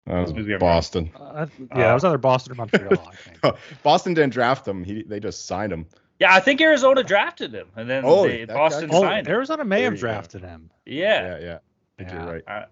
Uh, 0.08 0.22
was 0.22 0.60
Boston. 0.60 1.12
Uh, 1.16 1.48
yeah, 1.76 1.88
uh, 1.88 1.92
it 1.92 1.94
was 1.96 2.04
either 2.04 2.20
Boston 2.20 2.54
or 2.54 2.56
Montreal. 2.56 3.12
Boston 3.84 4.14
didn't 4.14 4.34
draft 4.34 4.68
him. 4.68 4.84
He 4.84 5.02
they 5.02 5.20
just 5.20 5.48
signed 5.48 5.74
him. 5.74 5.88
Yeah, 6.20 6.34
I 6.34 6.40
think 6.42 6.62
Arizona 6.62 7.04
drafted 7.04 7.54
him, 7.54 7.68
and 7.76 7.90
then 7.90 8.04
oh, 8.06 8.28
they, 8.28 8.46
Boston 8.46 8.90
oh, 8.94 9.02
signed 9.02 9.28
Arizona 9.28 9.66
may 9.66 9.82
have 9.82 9.98
drafted 9.98 10.44
go. 10.44 10.48
him. 10.48 10.70
Yeah, 10.86 11.06
yeah, 11.06 11.40
yeah. 11.40 11.56
I 11.56 12.04
think 12.04 12.10
yeah. 12.10 12.24
you're 12.24 12.34
right. 12.34 12.68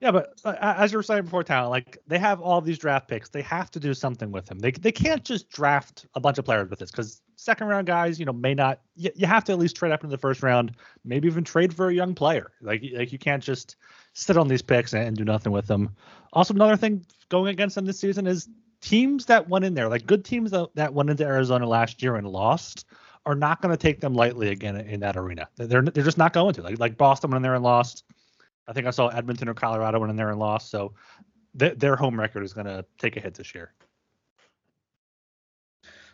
Yeah, 0.00 0.12
but 0.12 0.40
uh, 0.44 0.54
as 0.60 0.92
you 0.92 0.98
were 0.98 1.02
saying 1.02 1.24
before, 1.24 1.42
talent 1.42 1.70
like 1.70 1.98
they 2.06 2.18
have 2.18 2.40
all 2.40 2.60
these 2.60 2.78
draft 2.78 3.08
picks. 3.08 3.30
They 3.30 3.42
have 3.42 3.68
to 3.72 3.80
do 3.80 3.94
something 3.94 4.30
with 4.30 4.46
them. 4.46 4.60
They 4.60 4.70
they 4.70 4.92
can't 4.92 5.24
just 5.24 5.50
draft 5.50 6.06
a 6.14 6.20
bunch 6.20 6.38
of 6.38 6.44
players 6.44 6.70
with 6.70 6.78
this 6.78 6.92
because 6.92 7.20
second 7.34 7.66
round 7.66 7.88
guys, 7.88 8.18
you 8.20 8.24
know, 8.24 8.32
may 8.32 8.54
not. 8.54 8.80
You, 8.94 9.10
you 9.16 9.26
have 9.26 9.42
to 9.44 9.52
at 9.52 9.58
least 9.58 9.74
trade 9.74 9.90
up 9.90 10.04
into 10.04 10.14
the 10.14 10.20
first 10.20 10.42
round. 10.42 10.76
Maybe 11.04 11.26
even 11.26 11.42
trade 11.42 11.74
for 11.74 11.88
a 11.88 11.94
young 11.94 12.14
player. 12.14 12.52
Like 12.60 12.84
like 12.94 13.12
you 13.12 13.18
can't 13.18 13.42
just 13.42 13.74
sit 14.12 14.36
on 14.36 14.46
these 14.46 14.62
picks 14.62 14.92
and, 14.92 15.02
and 15.02 15.16
do 15.16 15.24
nothing 15.24 15.50
with 15.50 15.66
them. 15.66 15.96
Also, 16.32 16.54
another 16.54 16.76
thing 16.76 17.04
going 17.28 17.48
against 17.48 17.74
them 17.74 17.84
this 17.84 17.98
season 17.98 18.28
is 18.28 18.48
teams 18.80 19.26
that 19.26 19.48
went 19.48 19.64
in 19.64 19.74
there, 19.74 19.88
like 19.88 20.06
good 20.06 20.24
teams 20.24 20.52
that, 20.52 20.68
that 20.74 20.94
went 20.94 21.10
into 21.10 21.24
Arizona 21.24 21.66
last 21.66 22.02
year 22.02 22.14
and 22.14 22.28
lost, 22.28 22.86
are 23.26 23.34
not 23.34 23.60
going 23.60 23.72
to 23.72 23.76
take 23.76 24.00
them 24.00 24.14
lightly 24.14 24.48
again 24.48 24.76
in 24.76 25.00
that 25.00 25.16
arena. 25.16 25.48
They're 25.56 25.82
they're 25.82 26.04
just 26.04 26.18
not 26.18 26.32
going 26.32 26.54
to. 26.54 26.62
Like 26.62 26.78
like 26.78 26.96
Boston 26.96 27.30
went 27.30 27.38
in 27.38 27.42
there 27.42 27.54
and 27.54 27.64
lost. 27.64 28.04
I 28.68 28.74
think 28.74 28.86
I 28.86 28.90
saw 28.90 29.08
Edmonton 29.08 29.48
or 29.48 29.54
Colorado 29.54 29.98
went 29.98 30.10
in 30.10 30.16
there 30.16 30.30
and 30.30 30.38
lost. 30.38 30.70
So 30.70 30.92
th- 31.58 31.78
their 31.78 31.96
home 31.96 32.20
record 32.20 32.44
is 32.44 32.52
going 32.52 32.66
to 32.66 32.84
take 32.98 33.16
a 33.16 33.20
hit 33.20 33.34
this 33.34 33.54
year. 33.54 33.72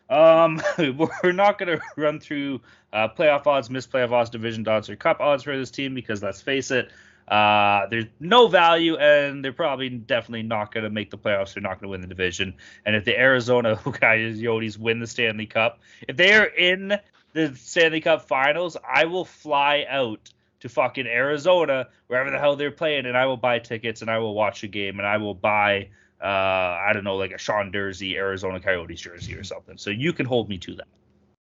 Um, 0.09 0.63
we're 1.23 1.33
not 1.33 1.59
going 1.59 1.79
to 1.79 1.85
run 1.97 2.21
through 2.21 2.61
uh, 2.93 3.09
playoff 3.09 3.47
odds, 3.47 3.69
missed 3.71 3.91
playoff 3.91 4.13
odds, 4.13 4.31
division 4.31 4.67
odds, 4.69 4.89
or 4.89 4.97
cup 4.97 5.21
odds 5.21 5.43
for 5.43 5.57
this 5.57 5.71
team 5.71 5.95
because 5.95 6.23
let's 6.23 6.41
face 6.41 6.71
it, 6.71 6.91
uh, 7.27 7.87
there's 7.89 8.05
no 8.21 8.49
value, 8.49 8.97
and 8.97 9.43
they're 9.43 9.53
probably 9.53 9.89
definitely 9.89 10.43
not 10.43 10.73
going 10.73 10.85
to 10.85 10.91
make 10.91 11.11
the 11.11 11.17
playoffs. 11.17 11.55
They're 11.55 11.63
not 11.63 11.81
going 11.81 11.85
to 11.85 11.89
win 11.89 12.03
the 12.03 12.07
division. 12.07 12.55
And 12.85 12.95
if 12.95 13.05
the 13.05 13.19
Arizona 13.19 13.77
Coyotes 13.83 14.79
win 14.79 15.01
the 15.01 15.07
Stanley 15.07 15.47
Cup, 15.47 15.81
if 16.07 16.17
they 16.17 16.35
are 16.35 16.45
in 16.45 16.99
the 17.33 17.55
Stanley 17.57 18.03
Cup 18.03 18.29
Finals, 18.29 18.77
I 18.87 19.07
will 19.07 19.25
fly 19.25 19.87
out 19.89 20.34
to 20.65 20.69
fucking 20.71 21.07
Arizona, 21.07 21.89
wherever 22.07 22.31
the 22.31 22.39
hell 22.39 22.57
they're 22.57 22.71
playing, 22.71 23.05
and 23.05 23.19
I 23.19 23.27
will 23.27 23.37
buy 23.37 23.59
tickets 23.59 24.01
and 24.01 24.11
I 24.11 24.17
will 24.17 24.35
watch 24.35 24.63
a 24.63 24.67
game 24.67 24.99
and 24.99 25.07
I 25.07 25.19
will 25.19 25.35
buy 25.35 25.91
uh, 26.23 26.27
I 26.27 26.93
don't 26.95 27.05
know, 27.05 27.17
like 27.17 27.33
a 27.33 27.39
Sean 27.39 27.71
Durzi 27.71 28.15
Arizona 28.15 28.59
Coyotes 28.59 28.99
jersey 28.99 29.35
or 29.35 29.45
something. 29.45 29.77
So 29.77 29.91
you 29.91 30.15
can 30.15 30.25
hold 30.25 30.49
me 30.49 30.57
to 30.59 30.75
that. 30.77 30.87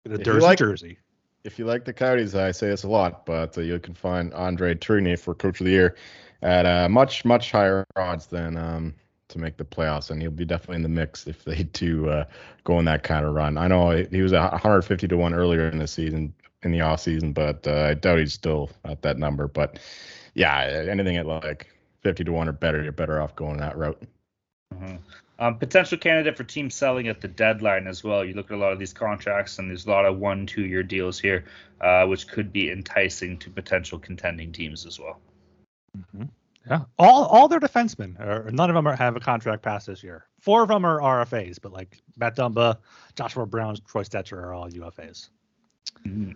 The 0.03 0.19
Durzi 0.19 0.41
like, 0.41 0.59
jersey. 0.59 0.99
If 1.45 1.57
you 1.57 1.67
like 1.67 1.85
the 1.85 1.93
Coyotes, 1.93 2.35
I 2.35 2.51
say 2.51 2.69
this 2.69 2.83
a 2.83 2.89
lot, 2.89 3.25
but 3.25 3.57
uh, 3.57 3.61
you 3.61 3.79
can 3.79 3.95
find 3.95 4.35
Andre 4.35 4.75
Tourigny 4.75 5.17
for 5.17 5.37
Coach 5.37 5.61
of 5.61 5.67
the 5.67 5.73
Year 5.73 5.97
at 6.43 6.67
uh, 6.67 6.89
much 6.89 7.25
much 7.25 7.53
higher 7.53 7.87
odds 7.95 8.27
than 8.27 8.57
um, 8.57 8.93
to 9.29 9.39
make 9.39 9.57
the 9.57 9.65
playoffs, 9.65 10.11
and 10.11 10.21
he'll 10.21 10.33
be 10.33 10.45
definitely 10.45 10.77
in 10.77 10.83
the 10.83 10.89
mix 10.89 11.29
if 11.29 11.45
they 11.45 11.63
do 11.63 12.09
uh, 12.09 12.25
go 12.65 12.77
on 12.77 12.85
that 12.87 13.05
kind 13.05 13.25
of 13.25 13.35
run. 13.35 13.57
I 13.57 13.69
know 13.69 13.91
he 13.91 14.21
was 14.21 14.33
150 14.33 15.07
to 15.07 15.17
one 15.17 15.33
earlier 15.33 15.69
in 15.69 15.79
the 15.79 15.87
season, 15.87 16.35
in 16.63 16.71
the 16.71 16.81
off 16.81 17.01
season, 17.01 17.33
but 17.33 17.67
uh, 17.67 17.89
I 17.91 17.95
doubt 17.95 18.19
he's 18.19 18.33
still 18.33 18.71
at 18.85 19.03
that 19.03 19.19
number. 19.19 19.49
But 19.49 19.79
yeah, 20.35 20.61
anything 20.89 21.17
at 21.17 21.27
like 21.27 21.69
50 22.03 22.25
to 22.25 22.33
one 22.33 22.49
or 22.49 22.53
better, 22.53 22.83
you're 22.83 22.93
better 22.93 23.21
off 23.21 23.35
going 23.37 23.59
that 23.59 23.77
route. 23.77 24.03
Mm-hmm. 24.75 24.97
Um, 25.39 25.59
potential 25.59 25.99
candidate 25.99 26.37
for 26.37 26.45
team 26.45 26.71
selling 26.71 27.09
at 27.09 27.21
the 27.21 27.29
deadline 27.29 27.89
as 27.89 28.05
well. 28.05 28.25
You 28.25 28.35
look 28.35 28.51
at 28.51 28.55
a 28.55 28.61
lot 28.61 28.73
of 28.73 28.79
these 28.79 28.93
contracts, 28.93 29.59
and 29.59 29.69
there's 29.69 29.87
a 29.87 29.91
lot 29.91 30.07
of 30.07 30.19
one, 30.19 30.47
two 30.47 30.65
year 30.65 30.85
deals 30.85 31.19
here, 31.19 31.47
uh, 31.81 32.07
which 32.07 32.29
could 32.29 32.53
be 32.53 32.71
enticing 32.71 33.39
to 33.39 33.51
potential 33.51 33.99
contending 33.99 34.53
teams 34.53 34.87
as 34.87 35.01
well. 35.01 35.21
Mm-hmm. 35.99 36.25
Yeah, 36.69 36.83
all 36.97 37.25
all 37.25 37.49
their 37.49 37.59
defensemen, 37.59 38.21
or 38.21 38.53
none 38.53 38.71
of 38.71 38.75
them 38.75 38.87
are, 38.87 38.95
have 38.95 39.17
a 39.17 39.21
contract 39.21 39.65
past 39.65 39.89
this 39.89 40.05
year. 40.05 40.27
Four 40.39 40.63
of 40.63 40.69
them 40.69 40.85
are 40.85 41.01
RFAs, 41.01 41.59
but 41.61 41.73
like 41.73 41.99
Matt 42.17 42.37
Dumba, 42.37 42.77
Joshua 43.17 43.45
Brown, 43.45 43.77
Troy 43.85 44.05
Stecher 44.05 44.37
are 44.37 44.55
all 44.55 44.71
UFAs. 44.71 45.29
Mm-hmm. 46.07 46.33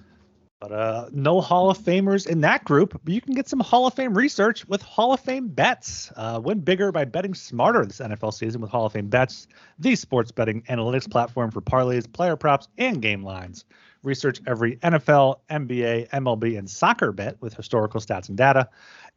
But 0.58 0.72
uh, 0.72 1.08
no 1.12 1.42
Hall 1.42 1.68
of 1.68 1.76
Famers 1.78 2.26
in 2.26 2.40
that 2.40 2.64
group, 2.64 2.98
but 3.04 3.12
you 3.12 3.20
can 3.20 3.34
get 3.34 3.46
some 3.46 3.60
Hall 3.60 3.86
of 3.86 3.92
Fame 3.92 4.16
research 4.16 4.66
with 4.66 4.80
Hall 4.80 5.12
of 5.12 5.20
Fame 5.20 5.48
bets. 5.48 6.10
Uh, 6.16 6.40
win 6.42 6.60
bigger 6.60 6.90
by 6.90 7.04
betting 7.04 7.34
smarter 7.34 7.84
this 7.84 7.98
NFL 7.98 8.32
season 8.32 8.62
with 8.62 8.70
Hall 8.70 8.86
of 8.86 8.94
Fame 8.94 9.08
bets, 9.08 9.48
the 9.78 9.94
sports 9.94 10.32
betting 10.32 10.62
analytics 10.62 11.10
platform 11.10 11.50
for 11.50 11.60
parlays, 11.60 12.10
player 12.10 12.36
props, 12.36 12.68
and 12.78 13.02
game 13.02 13.22
lines. 13.22 13.66
Research 14.06 14.40
every 14.46 14.76
NFL, 14.76 15.40
NBA, 15.50 16.08
MLB, 16.10 16.56
and 16.56 16.70
soccer 16.70 17.10
bet 17.10 17.36
with 17.42 17.54
historical 17.54 18.00
stats 18.00 18.28
and 18.28 18.38
data. 18.38 18.68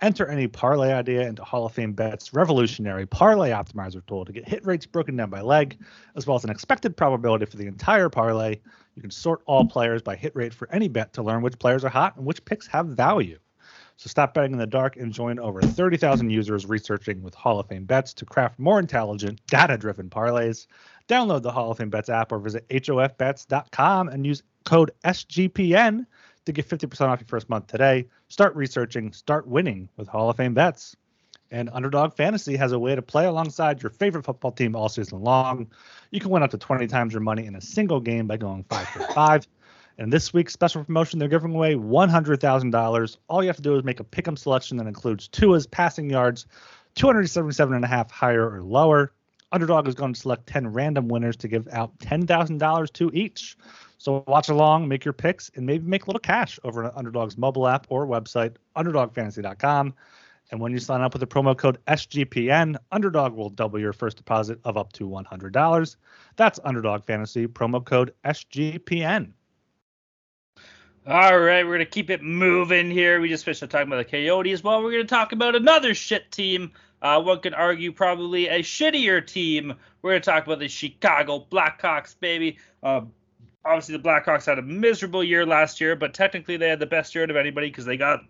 Enter 0.02 0.25
any 0.28 0.47
parlay 0.47 0.91
idea 0.91 1.28
into 1.28 1.43
Hall 1.43 1.67
of 1.67 1.73
Fame 1.73 1.93
Bet's 1.93 2.34
revolutionary 2.34 3.06
parlay 3.06 3.52
optimizer 3.52 4.04
tool 4.08 4.25
to 4.25 4.34
get 4.34 4.47
hit 4.47 4.65
rates 4.65 4.88
broken 4.88 5.15
down 5.15 5.30
by 5.30 5.41
leg, 5.41 5.78
as 6.15 6.25
well 6.25 6.36
as 6.36 6.43
an 6.43 6.49
expected 6.49 6.97
probability 6.97 7.45
for 7.45 7.58
the 7.58 7.67
entire 7.67 8.10
parlay. 8.10 8.60
You 8.95 9.04
can 9.04 9.12
sort 9.12 9.43
all 9.45 9.63
players 9.63 10.02
by 10.02 10.15
hit 10.15 10.36
rate 10.36 10.56
for 10.56 10.67
any 10.71 10.88
bet 10.88 11.13
to 11.13 11.21
learn 11.21 11.43
which 11.43 11.60
players 11.60 11.86
are 11.86 11.89
hot 11.89 12.17
and 12.17 12.25
which 12.25 12.43
picks 12.43 12.65
have 12.65 12.88
value. 12.88 13.38
So 13.97 14.08
stop 14.08 14.34
betting 14.34 14.54
in 14.54 14.58
the 14.58 14.65
dark 14.65 14.95
and 14.95 15.12
join 15.12 15.38
over 15.39 15.62
30,000 15.62 16.30
users 16.30 16.65
researching 16.65 17.21
with 17.21 17.36
Hall 17.36 17.60
of 17.60 17.67
Fame 17.67 17.84
bets 17.84 18.13
to 18.13 18.25
craft 18.25 18.58
more 18.58 18.80
intelligent, 18.80 19.45
data 19.47 19.78
driven 19.78 20.10
parlays. 20.10 20.67
Download 21.10 21.41
the 21.41 21.52
Hall 21.52 21.72
of 21.72 21.78
Fame 21.78 21.89
Bets 21.89 22.08
app 22.10 22.32
or 22.32 22.38
visit 22.38 22.67
hofbets.com 22.69 24.10
and 24.10 24.26
use 24.26 24.43
code 24.63 24.91
SGPN 25.04 26.06
to 26.45 26.52
get 26.52 26.69
50% 26.69 27.08
off 27.08 27.19
your 27.19 27.28
first 27.28 27.50
month 27.50 27.65
today. 27.65 28.06
Start 28.28 28.56
researching, 28.56 29.12
start 29.12 29.48
winning 29.48 29.89
with 29.98 30.08
Hall 30.08 30.30
of 30.30 30.38
Fame 30.38 30.54
bets. 30.54 30.95
And 31.52 31.67
Underdog 31.74 32.13
Fantasy 32.13 32.56
has 32.58 32.74
a 32.74 32.80
way 32.80 32.93
to 32.93 33.02
play 33.02 33.26
alongside 33.26 33.82
your 33.82 33.89
favorite 33.89 34.24
football 34.24 34.52
team 34.52 34.76
all 34.76 34.88
season 34.88 35.24
long. 35.24 35.67
You 36.12 36.19
can 36.19 36.30
win 36.30 36.43
up 36.43 36.52
to 36.52 36.60
20 36.60 36.86
times 36.86 37.13
your 37.13 37.22
money 37.22 37.48
in 37.48 37.56
a 37.56 37.62
single 37.62 38.00
game 38.00 38.28
by 38.28 38.38
going 38.38 38.63
5 38.69 38.88
for 38.88 39.00
5. 39.13 39.48
And 39.98 40.13
this 40.13 40.32
week's 40.32 40.54
special 40.54 40.84
promotion, 40.84 41.17
they're 41.17 41.28
giving 41.28 41.56
away 41.56 41.74
$100,000. 41.74 43.17
All 43.28 43.43
you 43.43 43.50
have 43.50 43.56
to 43.56 43.62
do 43.63 43.76
is 43.76 43.84
make 43.84 44.00
a 44.00 44.04
pick'em 44.04 44.38
selection 44.38 44.78
that 44.78 44.86
includes 44.86 45.28
Tua's 45.28 45.65
passing 45.65 46.08
yards, 46.08 46.45
277 46.93 47.76
and 47.76 47.84
a 47.84 47.88
half 47.88 48.12
higher 48.12 48.48
or 48.48 48.62
lower. 48.62 49.12
Underdog 49.52 49.88
is 49.88 49.96
going 49.96 50.14
to 50.14 50.20
select 50.20 50.48
10 50.48 50.74
random 50.74 51.08
winners 51.08 51.36
to 51.38 51.48
give 51.48 51.68
out 51.70 51.98
$10,000 52.00 52.94
to 52.94 53.12
each. 53.14 53.58
So 53.98 54.24
watch 54.28 54.50
along, 54.50 54.88
make 54.88 55.04
your 55.04 55.14
picks, 55.14 55.50
and 55.56 55.66
maybe 55.66 55.86
make 55.86 56.04
a 56.04 56.06
little 56.08 56.20
cash 56.20 56.60
over 56.64 56.86
on 56.86 56.92
Underdog's 56.96 57.38
mobile 57.38 57.68
app 57.68 57.88
or 57.90 58.08
website, 58.08 58.56
underdogfantasy.com. 58.76 59.94
And 60.52 60.60
when 60.60 60.72
you 60.72 60.80
sign 60.80 61.02
up 61.02 61.14
with 61.14 61.20
the 61.20 61.28
promo 61.28 61.56
code 61.56 61.78
SGPN, 61.86 62.78
Underdog 62.92 63.34
will 63.34 63.50
double 63.50 63.80
your 63.80 63.94
first 63.94 64.18
deposit 64.18 64.60
of 64.64 64.78
up 64.78 64.94
to 64.94 65.08
$100. 65.08 65.96
That's 66.38 66.60
Underdog 66.64 67.04
Fantasy, 67.04 67.48
promo 67.48 67.84
code 67.84 68.14
SGPN. 68.26 69.34
All 71.08 71.40
right, 71.40 71.64
we're 71.66 71.76
going 71.76 71.80
to 71.80 71.86
keep 71.86 72.10
it 72.10 72.22
moving 72.22 72.92
here. 72.92 73.20
We 73.20 73.30
just 73.30 73.46
finished 73.46 73.62
talking 73.62 73.88
about 73.88 73.98
the 73.98 74.06
Coyotes. 74.06 74.64
Well, 74.64 74.84
we're 74.84 74.92
going 74.92 75.04
to 75.04 75.08
talk 75.08 75.32
about 75.32 75.56
another 75.56 75.96
shit 75.96 76.32
team. 76.32 76.72
Uh, 77.02 77.22
one 77.22 77.40
could 77.40 77.54
argue 77.54 77.92
probably 77.92 78.48
a 78.48 78.60
shittier 78.60 79.26
team. 79.26 79.74
We're 80.02 80.12
going 80.12 80.22
to 80.22 80.26
talk 80.30 80.46
about 80.46 80.60
the 80.60 80.68
Chicago 80.68 81.46
Blackhawks, 81.52 82.16
baby. 82.20 82.58
Uh, 82.84 83.02
obviously 83.66 83.98
the 83.98 84.04
Blackhawks 84.04 84.46
had 84.46 84.60
a 84.60 84.62
miserable 84.62 85.24
year 85.24 85.46
last 85.46 85.80
year, 85.80 85.96
but 85.96 86.14
technically 86.14 86.58
they 86.58 86.70
had 86.70 86.80
the 86.80 86.86
best 86.86 87.14
year 87.16 87.24
out 87.24 87.30
of 87.30 87.36
anybody 87.36 87.70
because 87.70 87.86
they 87.86 87.98
got 87.98 88.22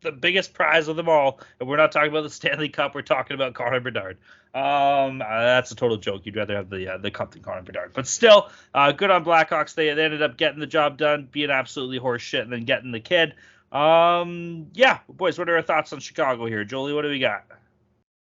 the 0.00 0.12
biggest 0.12 0.54
prize 0.54 0.88
of 0.88 0.96
them 0.96 1.08
all. 1.08 1.40
And 1.60 1.68
we're 1.68 1.76
not 1.76 1.92
talking 1.92 2.10
about 2.10 2.22
the 2.22 2.30
Stanley 2.30 2.68
Cup. 2.68 2.94
We're 2.94 3.02
talking 3.02 3.34
about 3.34 3.54
Connor 3.54 3.80
Bedard. 3.80 4.18
Um, 4.54 5.20
uh, 5.20 5.42
that's 5.42 5.70
a 5.70 5.74
total 5.74 5.96
joke. 5.96 6.22
You'd 6.24 6.36
rather 6.36 6.56
have 6.56 6.70
the 6.70 6.94
uh, 6.94 6.98
the 6.98 7.10
cup 7.10 7.32
than 7.32 7.42
Connor 7.42 7.62
Bedard. 7.62 7.92
But 7.92 8.06
still, 8.06 8.50
uh, 8.74 8.92
good 8.92 9.10
on 9.10 9.24
Blackhawks. 9.24 9.74
They, 9.74 9.92
they 9.92 10.04
ended 10.04 10.22
up 10.22 10.36
getting 10.36 10.58
the 10.58 10.66
job 10.66 10.96
done, 10.96 11.28
being 11.30 11.50
absolutely 11.50 12.00
horseshit, 12.00 12.42
and 12.42 12.52
then 12.52 12.64
getting 12.64 12.90
the 12.90 13.00
kid. 13.00 13.34
Um, 13.72 14.68
yeah, 14.72 15.00
boys, 15.08 15.38
what 15.38 15.48
are 15.50 15.56
our 15.56 15.62
thoughts 15.62 15.92
on 15.92 16.00
Chicago 16.00 16.46
here, 16.46 16.64
Jolie? 16.64 16.94
What 16.94 17.02
do 17.02 17.08
we 17.08 17.18
got? 17.18 17.44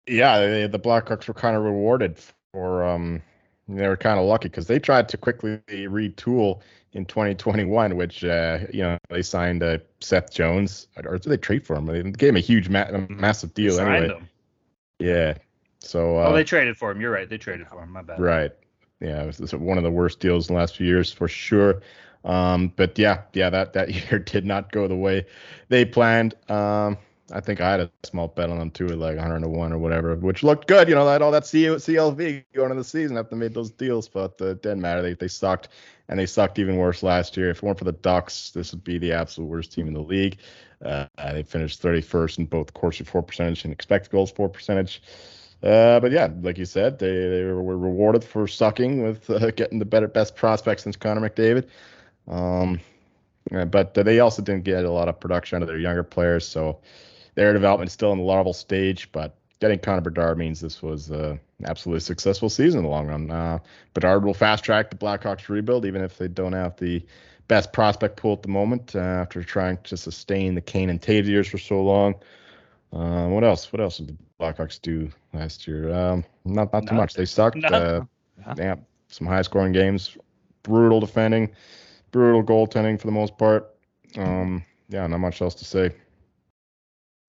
Yeah, 0.08 0.40
they, 0.40 0.66
the 0.66 0.78
Blackhawks 0.78 1.28
were 1.28 1.34
kind 1.34 1.56
of 1.56 1.62
rewarded 1.62 2.18
for 2.52 2.84
um 2.84 3.22
they 3.68 3.86
were 3.86 3.96
kind 3.96 4.18
of 4.18 4.24
lucky 4.24 4.48
because 4.48 4.66
they 4.66 4.78
tried 4.78 5.08
to 5.10 5.18
quickly 5.18 5.60
retool 5.68 6.60
in 6.92 7.04
2021, 7.04 7.96
which 7.96 8.24
uh, 8.24 8.60
you 8.72 8.82
know 8.82 8.98
they 9.10 9.22
signed 9.22 9.62
uh, 9.62 9.78
Seth 10.00 10.32
Jones, 10.32 10.88
or 11.04 11.18
did 11.18 11.28
they 11.28 11.36
trade 11.36 11.66
for 11.66 11.76
him? 11.76 11.86
They 11.86 12.02
gave 12.02 12.30
him 12.30 12.36
a 12.36 12.40
huge, 12.40 12.68
ma- 12.68 12.90
massive 13.08 13.52
deal 13.52 13.78
anyway. 13.78 14.08
Him. 14.08 14.28
Yeah. 14.98 15.34
So. 15.80 16.18
Uh, 16.18 16.28
oh, 16.28 16.32
they 16.32 16.44
traded 16.44 16.76
for 16.76 16.90
him. 16.90 17.00
You're 17.00 17.10
right. 17.10 17.28
They 17.28 17.38
traded 17.38 17.68
for 17.68 17.82
him. 17.82 17.92
My 17.92 18.02
bad. 18.02 18.20
Right. 18.20 18.52
Yeah, 19.00 19.22
it 19.22 19.26
was 19.26 19.54
one 19.54 19.76
of 19.76 19.84
the 19.84 19.90
worst 19.90 20.18
deals 20.18 20.48
in 20.48 20.54
the 20.54 20.60
last 20.60 20.76
few 20.76 20.86
years 20.86 21.12
for 21.12 21.28
sure. 21.28 21.82
Um, 22.24 22.72
but 22.74 22.98
yeah, 22.98 23.22
yeah, 23.32 23.50
that 23.50 23.74
that 23.74 23.92
year 24.10 24.18
did 24.18 24.46
not 24.46 24.72
go 24.72 24.88
the 24.88 24.96
way 24.96 25.26
they 25.68 25.84
planned. 25.84 26.34
Um, 26.50 26.96
I 27.32 27.40
think 27.40 27.60
I 27.60 27.70
had 27.70 27.80
a 27.80 27.90
small 28.04 28.28
bet 28.28 28.50
on 28.50 28.58
them 28.58 28.70
too, 28.70 28.86
like 28.88 29.16
100 29.16 29.40
to 29.40 29.48
one 29.48 29.72
or 29.72 29.78
whatever, 29.78 30.14
which 30.16 30.42
looked 30.42 30.66
good. 30.66 30.88
You 30.88 30.94
know, 30.94 31.04
that 31.04 31.20
all 31.20 31.30
that 31.32 31.42
CLV 31.42 32.44
going 32.54 32.70
into 32.70 32.82
the 32.82 32.84
season 32.84 33.18
after 33.18 33.34
they 33.34 33.40
made 33.40 33.54
those 33.54 33.70
deals, 33.70 34.08
but 34.08 34.40
uh, 34.40 34.46
it 34.46 34.62
didn't 34.62 34.80
matter. 34.80 35.02
They 35.02 35.14
they 35.14 35.28
sucked, 35.28 35.68
and 36.08 36.18
they 36.18 36.26
sucked 36.26 36.58
even 36.58 36.76
worse 36.76 37.02
last 37.02 37.36
year. 37.36 37.50
If 37.50 37.58
it 37.58 37.62
weren't 37.62 37.78
for 37.78 37.84
the 37.84 37.92
Ducks, 37.92 38.50
this 38.50 38.72
would 38.72 38.84
be 38.84 38.98
the 38.98 39.12
absolute 39.12 39.46
worst 39.48 39.72
team 39.72 39.88
in 39.88 39.94
the 39.94 40.00
league. 40.00 40.38
Uh, 40.82 41.06
they 41.32 41.42
finished 41.42 41.82
31st 41.82 42.38
in 42.38 42.46
both 42.46 42.72
Corsi 42.72 43.04
for 43.04 43.22
percentage 43.22 43.64
and 43.64 43.72
expected 43.72 44.10
goals 44.10 44.30
for 44.30 44.48
percentage. 44.48 45.02
Uh, 45.62 45.98
but 45.98 46.12
yeah, 46.12 46.28
like 46.40 46.56
you 46.56 46.64
said, 46.64 47.00
they, 47.00 47.08
they 47.08 47.44
were 47.44 47.76
rewarded 47.76 48.22
for 48.22 48.46
sucking 48.46 49.02
with 49.02 49.28
uh, 49.28 49.50
getting 49.56 49.80
the 49.80 49.84
better 49.84 50.06
best 50.06 50.36
prospects 50.36 50.84
since 50.84 50.96
Connor 50.96 51.28
McDavid. 51.28 51.66
Um, 52.28 52.80
but 53.50 53.94
they 53.94 54.20
also 54.20 54.42
didn't 54.42 54.64
get 54.64 54.84
a 54.84 54.90
lot 54.90 55.08
of 55.08 55.18
production 55.18 55.56
out 55.56 55.62
of 55.62 55.68
their 55.68 55.78
younger 55.78 56.02
players, 56.04 56.46
so 56.46 56.78
their 57.38 57.52
development 57.52 57.86
is 57.86 57.92
still 57.92 58.10
in 58.10 58.18
the 58.18 58.24
larval 58.24 58.52
stage, 58.52 59.12
but 59.12 59.36
getting 59.60 59.78
Connor 59.78 60.00
Bedard 60.00 60.36
means 60.36 60.60
this 60.60 60.82
was 60.82 61.12
uh, 61.12 61.36
an 61.60 61.66
absolutely 61.66 62.00
successful 62.00 62.50
season 62.50 62.78
in 62.78 62.84
the 62.84 62.90
long 62.90 63.06
run. 63.06 63.30
Uh, 63.30 63.60
Bedard 63.94 64.24
will 64.24 64.34
fast 64.34 64.64
track 64.64 64.90
the 64.90 64.96
Blackhawks 64.96 65.48
rebuild, 65.48 65.86
even 65.86 66.02
if 66.02 66.18
they 66.18 66.26
don't 66.26 66.52
have 66.52 66.76
the 66.78 67.00
best 67.46 67.72
prospect 67.72 68.16
pool 68.16 68.32
at 68.32 68.42
the 68.42 68.48
moment 68.48 68.96
uh, 68.96 68.98
after 68.98 69.44
trying 69.44 69.78
to 69.84 69.96
sustain 69.96 70.56
the 70.56 70.60
Kane 70.60 70.90
and 70.90 71.00
Toews 71.00 71.26
years 71.26 71.46
for 71.46 71.58
so 71.58 71.80
long. 71.80 72.16
Uh, 72.92 73.28
what 73.28 73.44
else? 73.44 73.72
What 73.72 73.80
else 73.82 73.98
did 73.98 74.08
the 74.08 74.16
Blackhawks 74.40 74.82
do 74.82 75.08
last 75.32 75.68
year? 75.68 75.94
Um, 75.94 76.24
not 76.44 76.72
not 76.72 76.88
too 76.88 76.96
much. 76.96 77.14
They 77.14 77.24
sucked. 77.24 77.62
Uh, 77.62 78.00
yeah. 78.40 78.54
yeah, 78.56 78.74
some 79.06 79.28
high 79.28 79.42
scoring 79.42 79.72
games, 79.72 80.18
brutal 80.64 80.98
defending, 80.98 81.52
brutal 82.10 82.42
goaltending 82.42 83.00
for 83.00 83.06
the 83.06 83.12
most 83.12 83.38
part. 83.38 83.76
Um, 84.16 84.64
yeah, 84.88 85.06
not 85.06 85.18
much 85.18 85.40
else 85.40 85.54
to 85.54 85.64
say. 85.64 85.92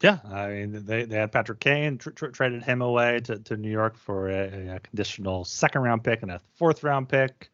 Yeah, 0.02 0.20
I 0.24 0.48
mean 0.48 0.86
they, 0.86 1.04
they 1.04 1.18
had 1.18 1.32
Patrick 1.32 1.60
Kane 1.60 1.98
tr- 1.98 2.12
tr- 2.12 2.28
traded 2.28 2.64
him 2.64 2.82
away 2.82 3.20
to, 3.22 3.38
to 3.40 3.58
New 3.58 3.70
York 3.70 3.98
for 3.98 4.30
a, 4.30 4.76
a, 4.76 4.80
conditional 4.80 5.44
second 5.44 5.82
round 5.82 6.04
pick 6.06 6.22
and 6.22 6.32
a 6.32 6.40
fourth 6.56 6.84
round 6.84 7.10
pick. 7.10 7.50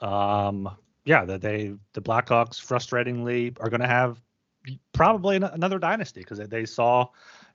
Um, 0.00 0.68
yeah, 1.04 1.24
that 1.24 1.40
they 1.40 1.74
the 1.92 2.02
Blackhawks 2.02 2.60
frustratingly 2.60 3.56
are 3.60 3.70
going 3.70 3.80
to 3.80 3.86
have 3.86 4.20
probably 4.92 5.36
an, 5.36 5.44
another 5.44 5.78
dynasty 5.78 6.20
because 6.20 6.38
they, 6.38 6.46
they 6.46 6.64
saw 6.64 7.06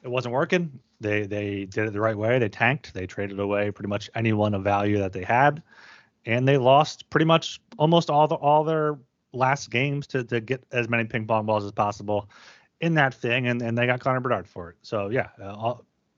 it 0.04 0.10
wasn't 0.10 0.34
working. 0.34 0.80
They 1.02 1.26
they 1.26 1.66
did 1.66 1.88
it 1.88 1.94
the 1.94 2.02
right 2.02 2.18
way. 2.18 2.40
They 2.40 2.50
tanked. 2.50 2.94
They 2.94 3.08
traded 3.08 3.40
away 3.40 3.72
pretty 3.72 3.90
much 3.90 4.10
anyone 4.16 4.54
of 4.54 4.64
value 4.64 5.00
that 5.00 5.12
they 5.12 5.24
had, 5.24 5.62
and 6.26 6.48
they 6.48 6.58
lost 6.58 7.10
pretty 7.10 7.26
much 7.26 7.60
almost 7.78 8.10
all 8.10 8.28
the 8.30 8.36
all 8.36 8.64
their 8.64 8.98
last 9.34 9.70
games 9.70 10.08
to 10.08 10.24
to 10.24 10.40
get 10.40 10.64
as 10.72 10.88
many 10.88 11.04
ping 11.04 11.28
pong 11.28 11.46
balls 11.46 11.66
as 11.66 11.74
possible 11.74 12.30
in 12.82 12.94
that 12.96 13.14
thing, 13.14 13.48
and, 13.48 13.62
and 13.62 13.78
they 13.78 13.86
got 13.86 14.00
Connor 14.00 14.20
Bedard 14.20 14.48
for 14.48 14.70
it. 14.70 14.76
So 14.82 15.10
yeah, 15.10 15.30
uh, 15.42 15.76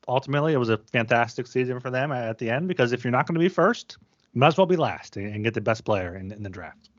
ultimately 0.08 0.54
it 0.54 0.58
was 0.58 0.70
a 0.70 0.78
fantastic 0.78 1.48
season 1.48 1.80
for 1.80 1.90
them 1.90 2.12
at 2.12 2.38
the 2.38 2.50
end 2.50 2.68
because 2.68 2.92
if 2.92 3.04
you're 3.04 3.12
not 3.12 3.28
going 3.28 3.36
to 3.36 3.40
be 3.40 3.50
first, 3.50 3.98
you 4.34 4.40
might 4.40 4.48
as 4.48 4.58
well 4.58 4.68
be 4.68 4.76
last 4.76 5.18
and 5.18 5.44
get 5.44 5.54
the 5.54 5.62
best 5.62 5.86
player 5.86 6.16
in, 6.16 6.32
in 6.32 6.44
the 6.44 6.50
draft. 6.50 6.90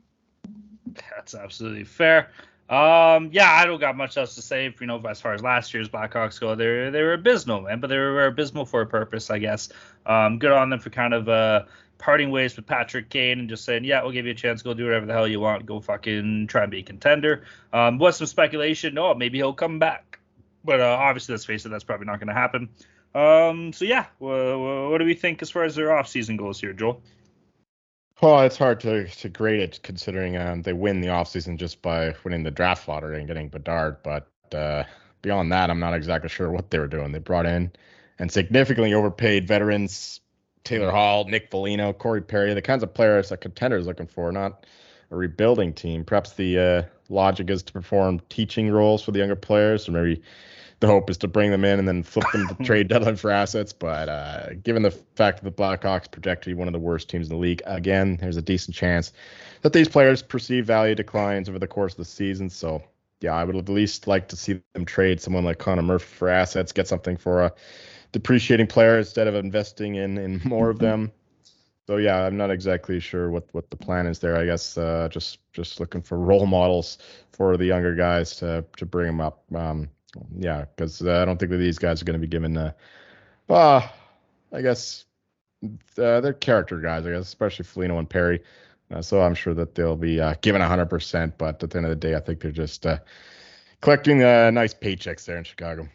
That's 1.15 1.35
absolutely 1.35 1.83
fair. 1.83 2.29
Um, 2.71 3.31
yeah, 3.33 3.51
I 3.51 3.65
don't 3.65 3.81
got 3.81 3.97
much 3.97 4.15
else 4.15 4.35
to 4.35 4.41
say. 4.41 4.73
You 4.79 4.87
know, 4.87 4.97
as 5.05 5.19
far 5.19 5.33
as 5.33 5.43
last 5.43 5.73
year's 5.73 5.89
Blackhawks 5.89 6.39
go, 6.39 6.55
they 6.55 6.67
were 6.67 6.91
they 6.91 7.03
were 7.03 7.13
abysmal, 7.13 7.61
man, 7.61 7.81
but 7.81 7.87
they 7.87 7.97
were 7.97 8.27
abysmal 8.27 8.65
for 8.65 8.79
a 8.79 8.87
purpose, 8.87 9.29
I 9.29 9.39
guess. 9.39 9.69
Um, 10.05 10.39
good 10.39 10.53
on 10.53 10.69
them 10.69 10.79
for 10.79 10.89
kind 10.89 11.13
of 11.13 11.27
uh 11.27 11.63
parting 11.97 12.31
ways 12.31 12.55
with 12.55 12.65
Patrick 12.65 13.09
Kane 13.09 13.39
and 13.39 13.49
just 13.49 13.65
saying, 13.65 13.83
yeah, 13.83 14.01
we'll 14.01 14.13
give 14.13 14.25
you 14.25 14.31
a 14.31 14.35
chance. 14.35 14.61
Go 14.61 14.73
do 14.73 14.85
whatever 14.85 15.05
the 15.05 15.13
hell 15.13 15.27
you 15.27 15.39
want. 15.39 15.65
Go 15.65 15.81
fucking 15.81 16.47
try 16.47 16.63
and 16.63 16.71
be 16.71 16.79
a 16.79 16.83
contender. 16.83 17.43
Um, 17.73 17.99
was 17.99 18.17
some 18.17 18.25
speculation. 18.25 18.93
No, 18.93 19.13
maybe 19.13 19.37
he'll 19.37 19.53
come 19.53 19.77
back. 19.77 20.19
But 20.63 20.79
uh, 20.79 20.97
obviously, 20.99 21.33
let's 21.33 21.45
face 21.45 21.65
it, 21.65 21.69
that's 21.69 21.83
probably 21.83 22.07
not 22.07 22.19
going 22.19 22.29
to 22.29 22.33
happen. 22.33 22.69
Um, 23.13 23.73
so 23.73 23.85
yeah, 23.85 24.05
what, 24.19 24.57
what 24.89 24.97
do 24.97 25.05
we 25.05 25.13
think 25.13 25.41
as 25.41 25.51
far 25.51 25.63
as 25.63 25.75
their 25.75 25.89
offseason 25.89 26.37
goes 26.37 26.59
here, 26.59 26.73
Joel? 26.73 27.01
Well, 28.21 28.41
it's 28.41 28.57
hard 28.57 28.79
to, 28.81 29.07
to 29.07 29.29
grade 29.29 29.59
it 29.61 29.79
considering 29.81 30.37
um, 30.37 30.61
they 30.61 30.73
win 30.73 31.01
the 31.01 31.07
offseason 31.07 31.57
just 31.57 31.81
by 31.81 32.13
winning 32.23 32.43
the 32.43 32.51
draft 32.51 32.87
lottery 32.87 33.17
and 33.17 33.27
getting 33.27 33.49
Bedard. 33.49 33.97
But 34.03 34.27
uh, 34.53 34.83
beyond 35.23 35.51
that, 35.51 35.71
I'm 35.71 35.79
not 35.79 35.95
exactly 35.95 36.29
sure 36.29 36.51
what 36.51 36.69
they 36.69 36.77
were 36.77 36.87
doing. 36.87 37.11
They 37.11 37.19
brought 37.19 37.47
in 37.47 37.71
and 38.19 38.31
significantly 38.31 38.93
overpaid 38.93 39.47
veterans 39.47 40.21
Taylor 40.63 40.91
Hall, 40.91 41.25
Nick 41.25 41.49
Foligno, 41.49 41.93
Corey 41.93 42.21
Perry, 42.21 42.53
the 42.53 42.61
kinds 42.61 42.83
of 42.83 42.93
players 42.93 43.31
a 43.31 43.37
contender 43.37 43.77
is 43.77 43.87
looking 43.87 44.05
for, 44.05 44.31
not 44.31 44.67
a 45.09 45.15
rebuilding 45.15 45.73
team. 45.73 46.05
Perhaps 46.05 46.33
the 46.33 46.59
uh, 46.59 46.83
logic 47.09 47.49
is 47.49 47.63
to 47.63 47.73
perform 47.73 48.21
teaching 48.29 48.69
roles 48.69 49.01
for 49.01 49.11
the 49.11 49.19
younger 49.19 49.35
players, 49.35 49.89
or 49.89 49.93
maybe 49.93 50.21
the 50.81 50.87
hope 50.87 51.09
is 51.11 51.17
to 51.19 51.27
bring 51.27 51.51
them 51.51 51.63
in 51.63 51.77
and 51.79 51.87
then 51.87 52.01
flip 52.03 52.25
them 52.33 52.47
to 52.47 52.55
trade 52.63 52.87
deadline 52.87 53.15
for 53.15 53.31
assets. 53.31 53.71
But 53.71 54.09
uh, 54.09 54.53
given 54.63 54.81
the 54.81 54.91
fact 54.91 55.41
that 55.41 55.55
the 55.55 55.63
Blackhawks 55.63 56.11
project 56.11 56.43
to 56.43 56.49
be 56.49 56.53
one 56.55 56.67
of 56.67 56.73
the 56.73 56.79
worst 56.79 57.07
teams 57.07 57.29
in 57.29 57.35
the 57.35 57.39
league, 57.39 57.61
again, 57.65 58.17
there's 58.19 58.35
a 58.35 58.41
decent 58.41 58.75
chance 58.75 59.13
that 59.61 59.73
these 59.73 59.87
players 59.87 60.23
perceive 60.23 60.65
value 60.65 60.95
declines 60.95 61.47
over 61.47 61.59
the 61.59 61.67
course 61.67 61.93
of 61.93 61.97
the 61.97 62.05
season. 62.05 62.49
So, 62.49 62.83
yeah, 63.21 63.33
I 63.33 63.43
would 63.43 63.55
at 63.55 63.69
least 63.69 64.07
like 64.07 64.27
to 64.29 64.35
see 64.35 64.59
them 64.73 64.85
trade 64.85 65.21
someone 65.21 65.45
like 65.45 65.59
Connor 65.59 65.83
Murphy 65.83 66.15
for 66.15 66.29
assets, 66.29 66.71
get 66.71 66.87
something 66.87 67.15
for 67.15 67.43
a 67.43 67.53
depreciating 68.11 68.67
player 68.67 68.97
instead 68.97 69.27
of 69.27 69.35
investing 69.35 69.95
in 69.95 70.17
in 70.17 70.41
more 70.45 70.71
of 70.71 70.79
them. 70.79 71.11
So 71.85 71.97
yeah, 71.97 72.25
I'm 72.25 72.37
not 72.37 72.49
exactly 72.49 72.99
sure 72.99 73.29
what 73.29 73.47
what 73.51 73.69
the 73.69 73.77
plan 73.77 74.07
is 74.07 74.17
there. 74.17 74.35
I 74.35 74.45
guess 74.45 74.79
uh, 74.79 75.09
just 75.11 75.39
just 75.53 75.79
looking 75.79 76.01
for 76.01 76.17
role 76.17 76.47
models 76.47 76.97
for 77.33 77.55
the 77.57 77.65
younger 77.65 77.93
guys 77.93 78.35
to 78.37 78.65
to 78.77 78.85
bring 78.85 79.07
them 79.07 79.21
up. 79.21 79.43
Um, 79.53 79.89
yeah, 80.37 80.65
because 80.75 81.01
uh, 81.01 81.21
I 81.21 81.25
don't 81.25 81.39
think 81.39 81.51
that 81.51 81.57
these 81.57 81.79
guys 81.79 82.01
are 82.01 82.05
going 82.05 82.19
to 82.19 82.25
be 82.25 82.27
given. 82.27 82.57
Uh, 82.57 82.71
uh, 83.49 83.87
I 84.53 84.61
guess 84.61 85.05
uh, 85.97 86.21
they're 86.21 86.33
character 86.33 86.79
guys. 86.79 87.05
I 87.05 87.11
guess 87.11 87.23
especially 87.23 87.65
Foligno 87.65 87.99
and 87.99 88.09
Perry. 88.09 88.41
Uh, 88.91 89.01
so 89.01 89.21
I'm 89.21 89.35
sure 89.35 89.53
that 89.53 89.75
they'll 89.75 89.95
be 89.95 90.19
uh, 90.19 90.35
given 90.41 90.61
100%. 90.61 91.33
But 91.37 91.63
at 91.63 91.69
the 91.69 91.77
end 91.77 91.85
of 91.85 91.89
the 91.89 91.95
day, 91.95 92.15
I 92.15 92.19
think 92.19 92.41
they're 92.41 92.51
just 92.51 92.85
uh, 92.85 92.97
collecting 93.81 94.23
uh, 94.23 94.51
nice 94.51 94.73
paychecks 94.73 95.25
there 95.25 95.37
in 95.37 95.43
Chicago. 95.43 95.87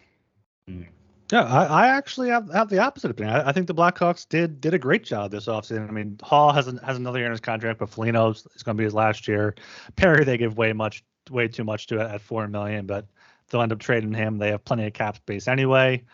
Mm. 0.68 0.86
Yeah, 1.32 1.42
I, 1.42 1.64
I 1.64 1.88
actually 1.88 2.28
have, 2.28 2.48
have 2.52 2.68
the 2.68 2.78
opposite 2.78 3.10
opinion. 3.10 3.36
I, 3.36 3.48
I, 3.48 3.52
think 3.52 3.66
the 3.66 3.74
Blackhawks 3.74 4.28
did 4.28 4.60
did 4.60 4.74
a 4.74 4.78
great 4.78 5.02
job 5.02 5.32
this 5.32 5.46
offseason. 5.46 5.88
I 5.88 5.90
mean, 5.90 6.18
Hall 6.22 6.52
has 6.52 6.68
an, 6.68 6.78
has 6.78 6.96
another 6.96 7.18
year 7.18 7.26
in 7.26 7.32
his 7.32 7.40
contract, 7.40 7.80
but 7.80 7.90
Foligno 7.90 8.30
is 8.30 8.62
going 8.62 8.76
to 8.76 8.80
be 8.80 8.84
his 8.84 8.94
last 8.94 9.26
year. 9.26 9.56
Perry 9.96 10.24
they 10.24 10.38
give 10.38 10.56
way 10.56 10.72
much 10.72 11.04
way 11.30 11.48
too 11.48 11.64
much 11.64 11.88
to 11.88 12.00
it 12.00 12.08
at 12.08 12.20
four 12.20 12.46
million, 12.46 12.86
but 12.86 13.06
they'll 13.48 13.62
end 13.62 13.72
up 13.72 13.78
trading 13.78 14.12
him. 14.12 14.38
They 14.38 14.50
have 14.50 14.64
plenty 14.64 14.86
of 14.86 14.92
cap 14.92 15.16
space 15.16 15.48
anyway. 15.48 16.04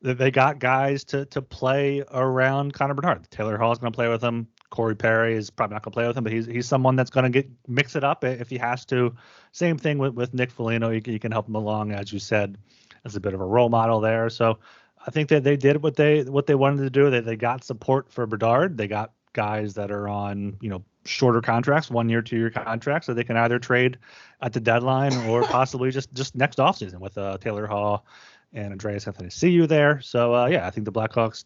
They 0.00 0.30
got 0.30 0.60
guys 0.60 1.02
to 1.04 1.24
to 1.26 1.42
play 1.42 2.04
around 2.12 2.72
Connor 2.72 2.94
Bedard. 2.94 3.28
Taylor 3.30 3.58
Hall 3.58 3.72
is 3.72 3.78
going 3.78 3.92
to 3.92 3.96
play 3.96 4.08
with 4.08 4.22
him. 4.22 4.46
Corey 4.70 4.94
Perry 4.94 5.34
is 5.34 5.50
probably 5.50 5.74
not 5.74 5.82
going 5.82 5.92
to 5.92 5.96
play 5.96 6.06
with 6.06 6.16
him, 6.16 6.24
but 6.24 6.32
he's 6.32 6.46
he's 6.46 6.68
someone 6.68 6.94
that's 6.94 7.10
going 7.10 7.24
to 7.24 7.30
get 7.30 7.50
mix 7.66 7.96
it 7.96 8.04
up 8.04 8.22
if 8.22 8.48
he 8.48 8.58
has 8.58 8.84
to. 8.86 9.16
Same 9.50 9.76
thing 9.76 9.98
with, 9.98 10.14
with 10.14 10.34
Nick 10.34 10.50
Foligno. 10.52 10.90
You, 10.90 11.02
you 11.04 11.18
can 11.18 11.32
help 11.32 11.48
him 11.48 11.56
along, 11.56 11.92
as 11.92 12.12
you 12.12 12.20
said 12.20 12.58
as 13.04 13.16
a 13.16 13.20
bit 13.20 13.34
of 13.34 13.40
a 13.40 13.44
role 13.44 13.68
model 13.68 14.00
there. 14.00 14.30
So 14.30 14.58
I 15.04 15.10
think 15.10 15.30
that 15.30 15.42
they 15.42 15.56
did 15.56 15.82
what 15.82 15.96
they 15.96 16.22
what 16.22 16.46
they 16.46 16.54
wanted 16.54 16.82
to 16.82 16.90
do. 16.90 17.10
They 17.10 17.20
they 17.20 17.36
got 17.36 17.64
support 17.64 18.10
for 18.12 18.26
Bedard. 18.26 18.76
They 18.76 18.86
got 18.86 19.12
guys 19.32 19.74
that 19.74 19.90
are 19.90 20.08
on 20.08 20.58
you 20.60 20.70
know 20.70 20.84
shorter 21.08 21.40
contracts, 21.40 21.90
one 21.90 22.08
year, 22.08 22.22
two 22.22 22.36
year 22.36 22.50
contracts, 22.50 23.06
so 23.06 23.14
they 23.14 23.24
can 23.24 23.36
either 23.36 23.58
trade 23.58 23.98
at 24.40 24.52
the 24.52 24.60
deadline 24.60 25.14
or 25.28 25.42
possibly 25.44 25.90
just 25.90 26.12
just 26.14 26.34
next 26.34 26.58
offseason 26.58 26.98
with 26.98 27.16
uh, 27.18 27.38
Taylor 27.38 27.66
Hall 27.66 28.06
and 28.52 28.72
Andreas 28.72 29.06
you 29.42 29.66
there. 29.66 30.00
So 30.00 30.34
uh, 30.34 30.46
yeah, 30.46 30.66
I 30.66 30.70
think 30.70 30.84
the 30.84 30.92
Blackhawks 30.92 31.44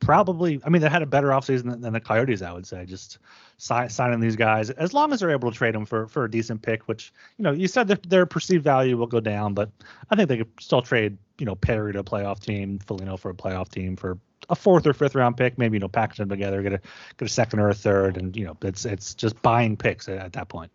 probably 0.00 0.60
i 0.64 0.68
mean 0.68 0.82
they 0.82 0.88
had 0.88 1.02
a 1.02 1.06
better 1.06 1.28
offseason 1.28 1.70
than, 1.70 1.80
than 1.80 1.92
the 1.92 2.00
coyotes 2.00 2.42
i 2.42 2.52
would 2.52 2.66
say 2.66 2.84
just 2.84 3.18
si- 3.56 3.88
signing 3.88 4.20
these 4.20 4.36
guys 4.36 4.70
as 4.70 4.92
long 4.92 5.12
as 5.12 5.20
they're 5.20 5.30
able 5.30 5.50
to 5.50 5.56
trade 5.56 5.74
them 5.74 5.86
for 5.86 6.06
for 6.08 6.24
a 6.24 6.30
decent 6.30 6.60
pick 6.60 6.86
which 6.88 7.12
you 7.38 7.42
know 7.42 7.52
you 7.52 7.66
said 7.66 7.88
that 7.88 8.02
their 8.08 8.26
perceived 8.26 8.62
value 8.62 8.96
will 8.96 9.06
go 9.06 9.20
down 9.20 9.54
but 9.54 9.70
i 10.10 10.16
think 10.16 10.28
they 10.28 10.36
could 10.36 10.50
still 10.60 10.82
trade 10.82 11.16
you 11.38 11.46
know 11.46 11.54
perry 11.54 11.92
to 11.92 12.00
a 12.00 12.04
playoff 12.04 12.40
team 12.40 12.78
Foligno 12.78 13.16
for 13.16 13.30
a 13.30 13.34
playoff 13.34 13.68
team 13.68 13.96
for 13.96 14.18
a 14.48 14.54
fourth 14.54 14.86
or 14.86 14.92
fifth 14.92 15.14
round 15.14 15.36
pick 15.36 15.58
maybe 15.58 15.76
you 15.76 15.80
know 15.80 15.88
package 15.88 16.18
them 16.18 16.28
together 16.28 16.62
get 16.62 16.72
a 16.72 16.80
get 17.18 17.26
a 17.26 17.28
second 17.28 17.60
or 17.60 17.68
a 17.68 17.74
third 17.74 18.16
and 18.16 18.36
you 18.36 18.44
know 18.44 18.56
it's 18.62 18.84
it's 18.84 19.14
just 19.14 19.40
buying 19.42 19.76
picks 19.76 20.08
at, 20.08 20.18
at 20.18 20.32
that 20.32 20.48
point. 20.48 20.70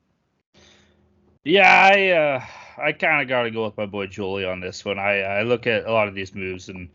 Yeah 1.43 1.89
i 1.93 2.09
uh 2.09 2.43
i 2.77 2.91
kind 2.91 3.21
of 3.21 3.27
got 3.27 3.43
to 3.43 3.51
go 3.51 3.65
with 3.65 3.77
my 3.77 3.85
boy 3.85 4.07
Julie 4.07 4.45
on 4.45 4.59
this 4.59 4.85
one. 4.85 4.99
I 4.99 5.21
i 5.21 5.41
look 5.43 5.67
at 5.67 5.85
a 5.85 5.91
lot 5.91 6.07
of 6.07 6.15
these 6.15 6.35
moves 6.35 6.69
and 6.69 6.89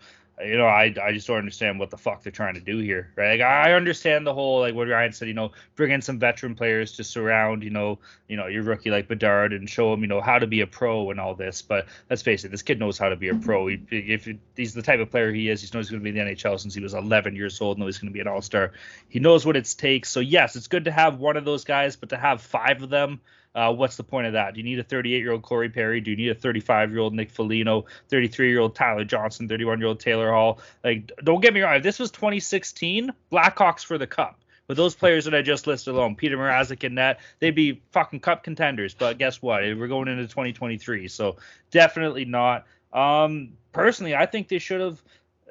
you 0.44 0.58
know, 0.58 0.66
I, 0.66 0.94
I 1.02 1.12
just 1.12 1.26
don't 1.26 1.38
understand 1.38 1.78
what 1.78 1.88
the 1.88 1.96
fuck 1.96 2.22
they're 2.22 2.30
trying 2.30 2.54
to 2.54 2.60
do 2.60 2.78
here, 2.78 3.10
right? 3.16 3.38
Like, 3.38 3.40
I 3.40 3.72
understand 3.72 4.26
the 4.26 4.34
whole 4.34 4.60
like 4.60 4.74
what 4.74 4.86
Ryan 4.86 5.12
said, 5.12 5.28
you 5.28 5.34
know, 5.34 5.52
bring 5.76 5.92
in 5.92 6.02
some 6.02 6.18
veteran 6.18 6.54
players 6.54 6.92
to 6.96 7.04
surround, 7.04 7.62
you 7.62 7.70
know, 7.70 7.98
you 8.28 8.36
know, 8.36 8.46
your 8.46 8.62
rookie 8.62 8.90
like 8.90 9.08
Bedard 9.08 9.54
and 9.54 9.68
show 9.68 9.94
him, 9.94 10.02
you 10.02 10.08
know, 10.08 10.20
how 10.20 10.38
to 10.38 10.46
be 10.46 10.60
a 10.60 10.66
pro 10.66 11.10
and 11.10 11.18
all 11.18 11.34
this. 11.34 11.62
But 11.62 11.86
let's 12.10 12.20
face 12.20 12.44
it, 12.44 12.50
this 12.50 12.60
kid 12.60 12.78
knows 12.78 12.98
how 12.98 13.08
to 13.08 13.16
be 13.16 13.28
a 13.28 13.34
pro. 13.34 13.68
He, 13.68 13.80
if 13.90 14.28
he's 14.56 14.74
the 14.74 14.82
type 14.82 15.00
of 15.00 15.10
player 15.10 15.32
he 15.32 15.48
is, 15.48 15.62
he 15.62 15.68
knows 15.74 15.86
he's 15.86 15.90
going 15.92 16.04
to 16.04 16.12
be 16.12 16.18
in 16.18 16.26
the 16.26 16.34
NHL 16.34 16.60
since 16.60 16.74
he 16.74 16.82
was 16.82 16.92
11 16.92 17.34
years 17.34 17.58
old. 17.62 17.78
Knows 17.78 17.96
he's 17.96 18.02
going 18.02 18.12
to 18.12 18.14
be 18.14 18.20
an 18.20 18.28
All 18.28 18.42
Star. 18.42 18.72
He 19.08 19.20
knows 19.20 19.46
what 19.46 19.56
it 19.56 19.74
takes. 19.78 20.10
So 20.10 20.20
yes, 20.20 20.54
it's 20.54 20.68
good 20.68 20.84
to 20.84 20.92
have 20.92 21.18
one 21.18 21.38
of 21.38 21.46
those 21.46 21.64
guys, 21.64 21.96
but 21.96 22.10
to 22.10 22.18
have 22.18 22.42
five 22.42 22.82
of 22.82 22.90
them 22.90 23.20
uh, 23.56 23.72
what's 23.72 23.96
the 23.96 24.04
point 24.04 24.26
of 24.26 24.34
that? 24.34 24.52
Do 24.52 24.60
you 24.60 24.64
need 24.64 24.78
a 24.78 24.82
38 24.84 25.18
year 25.18 25.32
old 25.32 25.42
Corey 25.42 25.70
Perry? 25.70 26.00
Do 26.02 26.10
you 26.10 26.16
need 26.16 26.28
a 26.28 26.34
35 26.34 26.90
year 26.90 27.00
old 27.00 27.14
Nick 27.14 27.30
Foligno? 27.30 27.86
33 28.08 28.50
year 28.50 28.60
old 28.60 28.74
Tyler 28.74 29.04
Johnson? 29.04 29.48
31 29.48 29.80
year 29.80 29.88
old 29.88 29.98
Taylor 29.98 30.30
Hall? 30.30 30.60
Like, 30.84 31.10
don't 31.24 31.40
get 31.40 31.54
me 31.54 31.62
wrong. 31.62 31.74
If 31.76 31.82
this 31.82 31.98
was 31.98 32.10
2016, 32.10 33.10
Blackhawks 33.32 33.84
for 33.84 33.96
the 33.96 34.06
Cup. 34.06 34.38
With 34.68 34.76
those 34.76 34.94
players 34.94 35.24
that 35.24 35.34
I 35.34 35.42
just 35.42 35.66
listed 35.66 35.94
alone, 35.94 36.16
Peter 36.16 36.36
Mrazek 36.36 36.84
and 36.84 36.98
that, 36.98 37.20
they'd 37.38 37.52
be 37.52 37.80
fucking 37.92 38.18
cup 38.18 38.42
contenders. 38.42 38.94
But 38.94 39.16
guess 39.16 39.40
what? 39.40 39.62
We're 39.62 39.86
going 39.86 40.08
into 40.08 40.24
2023, 40.24 41.06
so 41.06 41.36
definitely 41.70 42.24
not. 42.24 42.66
Um, 42.92 43.50
personally, 43.72 44.16
I 44.16 44.26
think 44.26 44.48
they 44.48 44.58
should 44.58 44.80
have. 44.80 45.00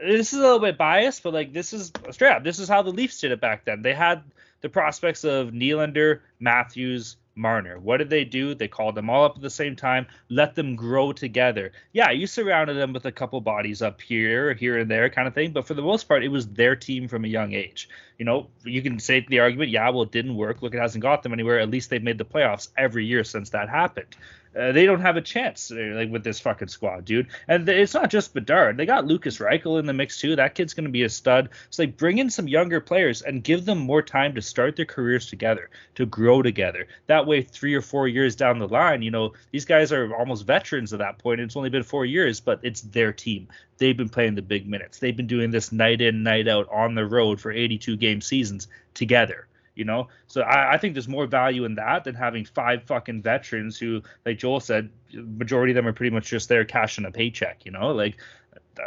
This 0.01 0.34
is 0.34 0.39
a 0.39 0.41
little 0.41 0.60
bit 0.60 0.78
biased, 0.78 1.24
but 1.24 1.34
like 1.34 1.53
this 1.53 1.72
is 1.72 1.93
straight 2.12 2.32
up. 2.32 2.43
This 2.43 2.60
is 2.60 2.68
how 2.68 2.82
the 2.82 2.91
Leafs 2.91 3.22
did 3.22 3.32
it 3.32 3.39
back 3.39 3.64
then. 3.64 3.82
They 3.82 3.93
had 3.93 4.22
the 4.60 4.68
prospects 4.68 5.24
of 5.24 5.51
Nylander, 5.51 6.20
Matthews, 6.41 7.16
Marner. 7.36 7.77
What 7.79 7.97
did 7.97 8.09
they 8.09 8.23
do? 8.23 8.55
They 8.55 8.67
called 8.67 8.95
them 8.95 9.09
all 9.09 9.25
up 9.25 9.36
at 9.36 9.41
the 9.41 9.49
same 9.49 9.75
time, 9.75 10.07
let 10.29 10.55
them 10.55 10.75
grow 10.75 11.11
together. 11.11 11.73
Yeah, 11.91 12.11
you 12.11 12.27
surrounded 12.27 12.75
them 12.75 12.93
with 12.93 13.05
a 13.05 13.11
couple 13.11 13.41
bodies 13.41 13.81
up 13.81 14.01
here, 14.01 14.53
here 14.53 14.79
and 14.79 14.89
there 14.89 15.09
kind 15.09 15.27
of 15.27 15.33
thing, 15.33 15.51
but 15.51 15.67
for 15.67 15.73
the 15.73 15.81
most 15.81 16.07
part, 16.07 16.23
it 16.23 16.29
was 16.29 16.47
their 16.47 16.75
team 16.75 17.07
from 17.07 17.25
a 17.25 17.29
young 17.29 17.53
age. 17.53 17.89
You 18.17 18.25
know, 18.25 18.47
you 18.63 18.81
can 18.81 18.99
say 18.99 19.25
the 19.27 19.39
argument, 19.39 19.71
yeah, 19.71 19.89
well, 19.89 20.03
it 20.03 20.11
didn't 20.11 20.36
work. 20.36 20.61
Look, 20.61 20.73
it 20.73 20.79
hasn't 20.79 21.01
got 21.01 21.23
them 21.23 21.33
anywhere. 21.33 21.59
At 21.59 21.69
least 21.69 21.89
they've 21.89 22.01
made 22.01 22.17
the 22.17 22.25
playoffs 22.25 22.69
every 22.77 23.05
year 23.05 23.23
since 23.23 23.49
that 23.49 23.69
happened. 23.69 24.15
Uh, 24.56 24.72
they 24.72 24.86
don't 24.86 25.01
have 25.01 25.18
a 25.18 25.22
chance 25.22 25.70
uh, 25.72 25.91
like 25.95 26.10
with 26.10 26.24
this 26.24 26.39
fucking 26.39 26.70
squad, 26.70 27.03
dude. 27.03 27.28
And 27.47 27.68
it's 27.68 27.93
not 27.93 28.10
just 28.10 28.34
Bedard. 28.34 28.78
They 28.78 28.86
got 28.86 29.06
Lukas 29.06 29.39
Reichel 29.39 29.80
in 29.80 29.86
the 29.86 29.93
mix 29.93 30.20
too. 30.20 30.36
That 30.36 30.56
kid's 30.56 30.74
going 30.74 30.86
to 30.86 30.91
be 30.91 31.03
a 31.03 31.10
stud. 31.10 31.49
So 31.70 31.84
like 31.84 31.97
bring 31.97 32.20
in 32.20 32.30
some 32.30 32.47
younger 32.47 32.80
players 32.80 33.22
and 33.22 33.43
give 33.43 33.66
them 33.66 33.80
more 33.80 34.01
time 34.01 34.36
to 34.36 34.41
start 34.41 34.76
their 34.76 34.86
careers 34.86 35.28
together, 35.28 35.70
to 35.95 36.06
grow 36.06 36.41
together. 36.41 36.88
That 37.08 37.28
way, 37.28 37.41
three 37.41 37.76
or 37.76 37.82
four 37.82 38.08
years 38.08 38.36
down 38.36 38.60
the 38.60 38.68
line, 38.68 39.01
you 39.01 39.12
know, 39.12 39.34
these 39.51 39.66
guys 39.66 39.91
are 39.91 40.16
almost 40.16 40.45
veterans 40.45 40.93
at 40.93 40.99
that 40.99 41.18
point. 41.18 41.41
It's 41.41 41.58
only 41.58 41.70
been 41.70 41.84
four 41.84 42.06
years, 42.06 42.39
but 42.39 42.60
it's 42.64 42.82
their 42.82 43.12
team. 43.12 43.49
They've 43.78 43.97
been 43.97 44.10
playing 44.10 44.36
the 44.36 44.41
big 44.41 44.68
minutes. 44.68 44.99
They've 44.99 45.16
been 45.16 45.28
doing 45.28 45.51
this 45.51 45.74
night 45.74 45.99
in, 45.99 46.24
night 46.24 46.47
out 46.47 46.70
on 46.72 46.95
the 46.95 47.06
road 47.06 47.41
for 47.41 47.51
82 47.51 47.97
game 47.97 48.22
seasons 48.22 48.68
together 48.93 49.47
you 49.76 49.86
know? 49.86 50.07
So 50.28 50.41
I, 50.41 50.73
I, 50.73 50.78
think 50.78 50.93
there's 50.93 51.07
more 51.07 51.28
value 51.28 51.65
in 51.65 51.76
that 51.76 52.03
than 52.03 52.15
having 52.15 52.45
five 52.45 52.84
fucking 52.84 53.21
veterans 53.21 53.78
who 53.78 54.01
like 54.26 54.38
joel 54.38 54.59
said 54.59 54.89
majority 55.13 55.71
of 55.71 55.76
them 55.76 55.88
are 55.88 55.93
pretty 55.93 56.13
much 56.13 56.28
just 56.28 56.49
there 56.49 56.65
cashing 56.65 57.05
a 57.05 57.11
paycheck 57.11 57.65
you 57.65 57.71
know? 57.71 57.91
Like 57.91 58.17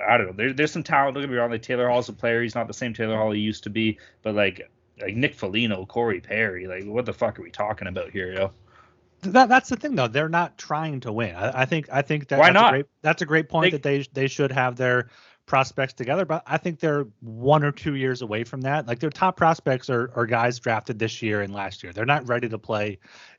i 0.08 0.16
don't 0.16 0.26
know. 0.26 0.32
There, 0.32 0.52
there's 0.52 0.72
some 0.72 0.82
talent 0.82 1.14
don't 1.14 1.22
get 1.22 1.30
me 1.30 1.36
wrong 1.36 1.50
like 1.50 1.62
taylor 1.62 1.88
hall's 1.88 2.08
a 2.08 2.12
player. 2.12 2.42
He's 2.42 2.54
not 2.54 2.66
the 2.66 2.74
same 2.74 2.94
taylor 2.94 3.16
hall 3.16 3.30
he 3.30 3.40
used 3.40 3.64
to 3.64 3.70
be 3.70 3.98
but 4.22 4.34
like 4.34 4.70
like 5.00 5.14
nick 5.14 5.34
Foligno, 5.34 5.86
corey 5.86 6.20
perry 6.20 6.66
like 6.66 6.84
what 6.84 7.06
the 7.06 7.12
fuck 7.12 7.38
are 7.38 7.42
we 7.42 7.50
talking 7.50 7.88
about 7.88 8.10
here 8.10 8.32
yo? 8.32 8.52
That 9.22 9.48
that's 9.48 9.68
the 9.68 9.76
thing 9.76 9.96
though. 9.96 10.06
They're 10.06 10.28
not 10.28 10.56
trying 10.58 11.00
to 11.00 11.12
win. 11.12 11.34
I, 11.34 11.62
I 11.62 11.64
think 11.64 11.88
i 11.90 12.02
think 12.02 12.28
that 12.28 12.38
why 12.38 12.46
that's 12.46 12.54
not? 12.54 12.68
a 12.68 12.76
great, 12.76 12.86
that's 13.02 13.22
a 13.22 13.26
great 13.26 13.48
point 13.48 13.72
they, 13.72 13.76
that 13.76 13.82
they 13.82 14.06
they 14.12 14.28
should 14.28 14.52
have 14.52 14.76
their 14.76 15.10
prospects 15.48 15.94
together, 15.94 16.24
but 16.24 16.44
I 16.46 16.58
think 16.58 16.78
they're 16.78 17.06
one 17.20 17.64
or 17.64 17.72
two 17.72 17.96
years 17.96 18.22
away 18.22 18.44
from 18.44 18.60
that. 18.60 18.86
Like 18.86 19.00
their 19.00 19.10
top 19.10 19.36
prospects 19.36 19.90
are, 19.90 20.12
are 20.14 20.26
guys 20.26 20.60
drafted 20.60 20.98
this 20.98 21.20
year 21.22 21.40
and 21.40 21.52
last 21.52 21.82
year. 21.82 21.92
They're 21.92 22.06
not 22.06 22.28
ready 22.28 22.48
to 22.48 22.58
play 22.58 22.98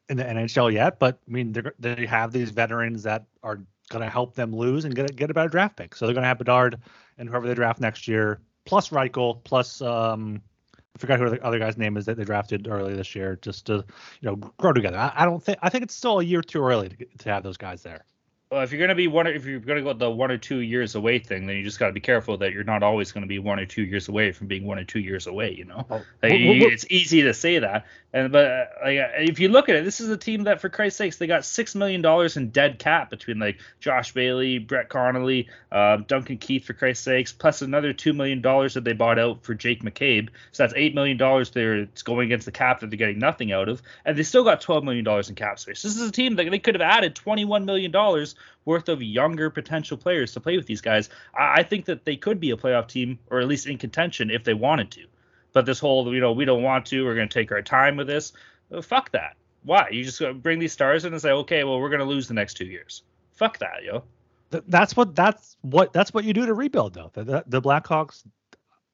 in 0.10 0.18
the 0.18 0.24
NHL 0.24 0.74
yet, 0.74 1.00
but 1.00 1.20
I 1.28 1.32
mean 1.32 1.56
they 1.80 2.06
have 2.06 2.34
these 2.34 2.50
veterans 2.50 3.04
that 3.04 3.26
are 3.44 3.62
going 3.90 4.04
to 4.04 4.10
help 4.10 4.36
them 4.36 4.54
lose 4.54 4.86
and 4.86 4.94
get 4.94 5.16
get 5.16 5.32
a 5.32 5.34
better 5.34 5.50
draft 5.50 5.78
pick. 5.78 5.96
So 5.96 6.06
they're 6.06 6.16
going 6.16 6.24
to 6.24 6.28
have 6.28 6.40
Bedard 6.40 6.80
and 7.18 7.30
whoever 7.30 7.48
they 7.48 7.54
draft 7.54 7.80
next 7.80 8.08
year, 8.08 8.42
plus 8.66 8.90
Reichel, 8.90 9.44
plus 9.44 9.82
um, 9.82 10.42
I 10.76 11.00
forgot 11.00 11.20
who 11.20 11.30
the 11.30 11.44
other 11.44 11.60
guy's 11.60 11.78
name 11.78 11.96
is 11.96 12.06
that 12.06 12.18
they 12.18 12.24
drafted 12.24 12.68
early 12.68 12.96
this 12.96 13.16
year, 13.16 13.38
just 13.42 13.68
to 13.68 13.86
you 14.22 14.30
know 14.30 14.36
grow 14.36 14.74
together. 14.74 14.98
I, 14.98 15.14
I 15.16 15.26
don't 15.26 15.42
think 15.42 15.60
I 15.62 15.70
think 15.70 15.84
it's 15.84 15.96
still 15.96 16.20
a 16.20 16.24
year 16.24 16.42
too 16.42 16.64
early 16.64 16.90
to, 16.90 17.06
to 17.20 17.30
have 17.30 17.44
those 17.44 17.58
guys 17.58 17.84
there. 17.84 18.04
Well, 18.52 18.64
if 18.64 18.72
you're 18.72 18.82
gonna 18.82 18.96
be 18.96 19.06
one, 19.06 19.28
if 19.28 19.46
you're 19.46 19.60
gonna 19.60 19.84
go 19.84 19.94
the 19.94 20.10
one 20.10 20.32
or 20.32 20.40
two 20.40 20.62
years 20.62 20.96
away 20.96 21.20
thing, 21.20 21.46
then 21.46 21.56
you 21.56 21.64
just 21.64 21.78
got 21.78 21.86
to 21.86 21.94
be 21.94 22.00
careful 22.00 22.38
that 22.38 22.52
you're 22.52 22.64
not 22.64 22.82
always 22.82 23.12
gonna 23.12 23.28
be 23.28 23.38
one 23.38 23.60
or 23.60 23.68
two 23.68 23.84
years 23.84 24.10
away 24.10 24.32
from 24.32 24.48
being 24.48 24.66
one 24.66 24.80
or 24.80 24.84
two 24.84 25.00
years 25.00 25.28
away. 25.28 25.54
You 25.54 25.66
know, 25.66 25.86
oh. 25.88 26.02
like, 26.24 26.34
it's 26.34 26.84
easy 26.90 27.22
to 27.22 27.36
say 27.36 27.60
that, 27.60 27.86
and 28.12 28.32
but 28.32 28.46
uh, 28.48 28.66
like 28.84 28.98
if 29.18 29.40
you 29.40 29.50
look 29.50 29.70
at 29.70 29.76
it, 29.76 29.86
this 29.86 30.02
is 30.02 30.10
a 30.10 30.18
team 30.18 30.46
that, 30.46 30.62
for 30.62 30.70
Christ's 30.70 30.98
sakes, 30.98 31.18
they 31.18 31.28
got 31.28 31.46
six 31.46 31.76
million 31.76 32.02
dollars 32.02 32.38
in 32.38 32.50
dead 32.50 32.80
cap 32.80 33.12
between 33.12 33.38
like 33.38 33.60
Josh 33.82 34.14
Bailey, 34.14 34.58
Brett 34.58 34.90
Connolly, 34.90 35.48
uh, 35.72 35.98
Duncan 35.98 36.40
Keith, 36.40 36.66
for 36.66 36.74
Christ's 36.74 37.04
sakes, 37.04 37.32
plus 37.32 37.62
another 37.62 37.94
two 37.94 38.14
million 38.14 38.42
dollars 38.42 38.74
that 38.74 38.84
they 38.84 38.94
bought 38.94 39.20
out 39.20 39.44
for 39.44 39.54
Jake 39.54 39.84
McCabe. 39.84 40.30
So 40.54 40.64
that's 40.64 40.74
eight 40.76 40.96
million 40.96 41.18
dollars 41.18 41.52
there. 41.52 41.76
It's 41.76 42.02
going 42.02 42.26
against 42.26 42.48
the 42.48 42.52
cap 42.52 42.80
that 42.80 42.90
they're 42.90 42.98
getting 42.98 43.20
nothing 43.20 43.52
out 43.52 43.70
of, 43.70 43.84
and 44.06 44.18
they 44.18 44.24
still 44.24 44.44
got 44.44 44.60
twelve 44.60 44.84
million 44.84 45.06
dollars 45.06 45.30
in 45.30 45.36
cap 45.36 45.60
space. 45.60 45.84
This 45.84 45.96
is 45.96 46.10
a 46.10 46.12
team 46.12 46.38
that 46.38 46.50
they 46.50 46.58
could 46.58 46.74
have 46.74 46.82
added 46.82 47.14
twenty 47.14 47.46
one 47.46 47.66
million 47.66 47.92
dollars 47.92 48.34
worth 48.66 48.90
of 48.90 49.02
younger 49.02 49.50
potential 49.50 49.98
players 49.98 50.34
to 50.34 50.40
play 50.40 50.58
with 50.58 50.66
these 50.66 50.82
guys. 50.82 51.10
I, 51.38 51.60
I 51.60 51.64
think 51.64 51.86
that 51.86 52.06
they 52.06 52.16
could 52.16 52.40
be 52.40 52.52
a 52.52 52.58
playoff 52.58 52.88
team, 52.88 53.20
or 53.30 53.40
at 53.40 53.48
least 53.48 53.68
in 53.68 53.78
contention 53.78 54.30
if 54.30 54.44
they 54.44 54.54
wanted 54.54 54.92
to. 54.92 55.06
But 55.54 55.66
this 55.66 55.80
whole, 55.80 56.14
you 56.14 56.22
know, 56.22 56.32
we 56.32 56.46
don't 56.46 56.64
want 56.64 56.86
to. 56.88 57.04
We're 57.04 57.16
going 57.16 57.30
to 57.30 57.34
take 57.34 57.52
our 57.52 57.62
time 57.62 57.98
with 57.98 58.08
this. 58.08 58.34
Uh, 58.72 58.82
fuck 58.82 59.12
that. 59.12 59.36
Why? 59.64 59.90
You 59.92 60.04
just 60.04 60.22
bring 60.42 60.60
these 60.60 60.74
stars 60.74 61.06
in 61.06 61.14
and 61.14 61.22
say, 61.22 61.32
okay, 61.32 61.64
well, 61.64 61.80
we're 61.80 61.90
going 61.90 62.00
to 62.00 62.06
lose 62.06 62.28
the 62.28 62.34
next 62.34 62.54
two 62.54 62.66
years. 62.66 63.04
Fuck 63.34 63.58
that, 63.60 63.84
yo. 63.84 64.04
That's 64.52 64.96
what 64.96 65.16
that's 65.16 65.58
what 65.62 65.94
that's 65.94 66.14
what 66.14 66.24
you 66.24 66.34
do 66.34 66.46
to 66.46 66.54
rebuild, 66.54 66.94
though. 66.94 67.12
The, 67.14 67.24
the, 67.24 67.44
the 67.46 67.62
Blackhawks 67.62 68.24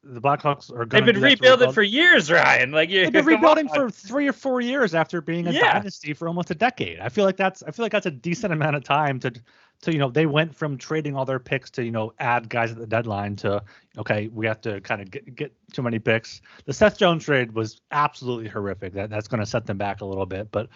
the 0.06 0.22
Blackhawks 0.22 0.72
are 0.72 0.86
going. 0.86 1.04
They've 1.06 1.14
been 1.14 1.22
rebuilding 1.22 1.72
for 1.72 1.82
years, 1.82 2.32
Ryan. 2.32 2.72
Like 2.72 2.90
you, 2.90 3.04
they've 3.04 3.14
been 3.26 3.26
rebuilding 3.26 3.68
for 3.70 3.90
three 3.90 4.28
or 4.28 4.34
four 4.34 4.62
years 4.62 4.94
after 4.94 5.20
being 5.20 5.48
a 5.48 5.52
yeah. 5.52 5.74
dynasty 5.74 6.14
for 6.14 6.28
almost 6.28 6.52
a 6.52 6.56
decade. 6.56 7.00
I 7.00 7.10
feel 7.10 7.26
like 7.26 7.38
that's 7.38 7.64
I 7.64 7.72
feel 7.72 7.84
like 7.84 7.92
that's 7.92 8.06
a 8.06 8.12
decent 8.12 8.54
amount 8.54 8.76
of 8.76 8.84
time 8.84 9.20
to 9.22 9.34
to 9.82 9.92
you 9.92 9.98
know 9.98 10.10
they 10.10 10.26
went 10.26 10.56
from 10.56 10.78
trading 10.78 11.16
all 11.16 11.26
their 11.26 11.40
picks 11.40 11.70
to 11.72 11.84
you 11.84 11.92
know 11.92 12.14
add 12.20 12.50
guys 12.50 12.72
at 12.72 12.78
the 12.78 12.88
deadline 12.88 13.36
to 13.38 13.64
okay 13.98 14.30
we 14.30 14.46
have 14.46 14.62
to 14.62 14.80
kind 14.82 15.02
of 15.02 15.12
get, 15.12 15.36
get 15.36 15.54
too 15.74 15.82
many 15.82 16.00
picks. 16.00 16.42
The 16.66 16.74
Seth 16.74 16.98
Jones 16.98 17.26
trade 17.26 17.54
was 17.54 17.82
absolutely 17.92 18.48
horrific. 18.48 18.94
That 18.94 19.10
that's 19.10 19.28
going 19.28 19.40
to 19.40 19.46
set 19.46 19.66
them 19.66 19.78
back 19.78 20.02
a 20.02 20.06
little 20.06 20.26
bit, 20.26 20.52
but 20.52 20.70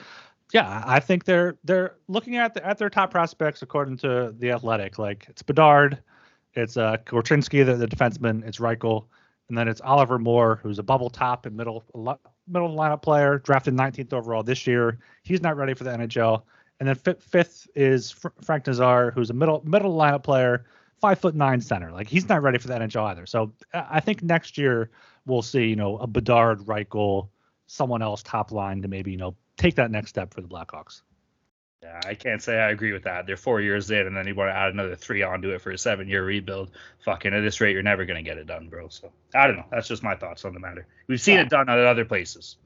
yeah, 0.51 0.83
I 0.85 0.99
think 0.99 1.25
they're 1.25 1.57
they're 1.63 1.95
looking 2.07 2.37
at 2.37 2.55
the, 2.55 2.65
at 2.65 2.77
their 2.77 2.89
top 2.89 3.11
prospects 3.11 3.61
according 3.61 3.97
to 3.97 4.33
the 4.37 4.51
Athletic. 4.51 4.97
Like 4.97 5.27
it's 5.29 5.43
Bedard, 5.43 5.99
it's 6.55 6.77
uh 6.77 6.97
Korchinski, 7.05 7.65
the, 7.65 7.75
the 7.75 7.87
defenseman, 7.87 8.47
it's 8.47 8.57
Reichel 8.57 9.05
and 9.49 9.57
then 9.57 9.67
it's 9.67 9.81
Oliver 9.81 10.19
Moore, 10.19 10.59
who's 10.61 10.79
a 10.79 10.83
bubble 10.83 11.09
top 11.09 11.45
and 11.45 11.57
middle 11.57 11.83
middle 12.47 12.75
lineup 12.75 13.01
player, 13.01 13.39
drafted 13.39 13.73
19th 13.73 14.13
overall 14.13 14.43
this 14.43 14.65
year. 14.65 14.99
He's 15.23 15.41
not 15.41 15.57
ready 15.57 15.73
for 15.73 15.83
the 15.83 15.91
NHL. 15.91 16.43
And 16.79 16.87
then 16.87 16.95
fifth, 16.95 17.23
fifth 17.23 17.67
is 17.75 18.11
Fr- 18.11 18.29
Frank 18.41 18.67
Nazar, 18.67 19.11
who's 19.11 19.29
a 19.29 19.33
middle 19.33 19.61
middle 19.65 19.97
lineup 19.97 20.23
player, 20.23 20.65
five 21.01 21.19
foot 21.19 21.35
nine 21.35 21.61
center. 21.61 21.91
Like 21.91 22.07
he's 22.07 22.29
not 22.29 22.41
ready 22.41 22.57
for 22.57 22.67
the 22.67 22.75
NHL 22.75 23.03
either. 23.09 23.25
So 23.25 23.51
I 23.73 23.99
think 23.99 24.23
next 24.23 24.57
year 24.57 24.91
we'll 25.25 25.41
see, 25.41 25.65
you 25.65 25.75
know, 25.75 25.97
a 25.97 26.07
Bedard, 26.07 26.59
Reichel, 26.59 27.29
someone 27.67 28.01
else 28.01 28.23
top 28.23 28.51
line 28.51 28.81
to 28.83 28.87
maybe 28.87 29.11
you 29.11 29.17
know 29.17 29.35
take 29.57 29.75
that 29.75 29.91
next 29.91 30.09
step 30.09 30.33
for 30.33 30.41
the 30.41 30.47
Blackhawks. 30.47 31.01
Yeah, 31.81 31.99
I 32.05 32.13
can't 32.13 32.43
say 32.43 32.59
I 32.59 32.71
agree 32.71 32.91
with 32.91 33.03
that. 33.03 33.25
They're 33.25 33.37
four 33.37 33.61
years 33.61 33.89
in, 33.89 34.05
and 34.05 34.15
then 34.15 34.27
you 34.27 34.35
want 34.35 34.49
to 34.49 34.55
add 34.55 34.73
another 34.73 34.95
three 34.95 35.23
onto 35.23 35.51
it 35.51 35.61
for 35.61 35.71
a 35.71 35.77
seven-year 35.77 36.25
rebuild. 36.25 36.71
Fucking 37.05 37.33
at 37.33 37.39
this 37.39 37.61
rate, 37.61 37.71
you're 37.71 37.83
never 37.83 38.03
gonna 38.05 38.21
get 38.21 38.37
it 38.37 38.47
done, 38.47 38.67
bro. 38.67 38.89
So 38.89 39.11
I 39.33 39.47
don't 39.47 39.55
know. 39.55 39.65
That's 39.71 39.87
just 39.87 40.03
my 40.03 40.15
thoughts 40.15 40.43
on 40.43 40.53
the 40.53 40.59
matter. 40.59 40.85
We've 41.07 41.21
seen 41.21 41.35
yeah. 41.35 41.43
it 41.43 41.49
done 41.49 41.69
at 41.69 41.79
other 41.79 42.03
places. 42.03 42.57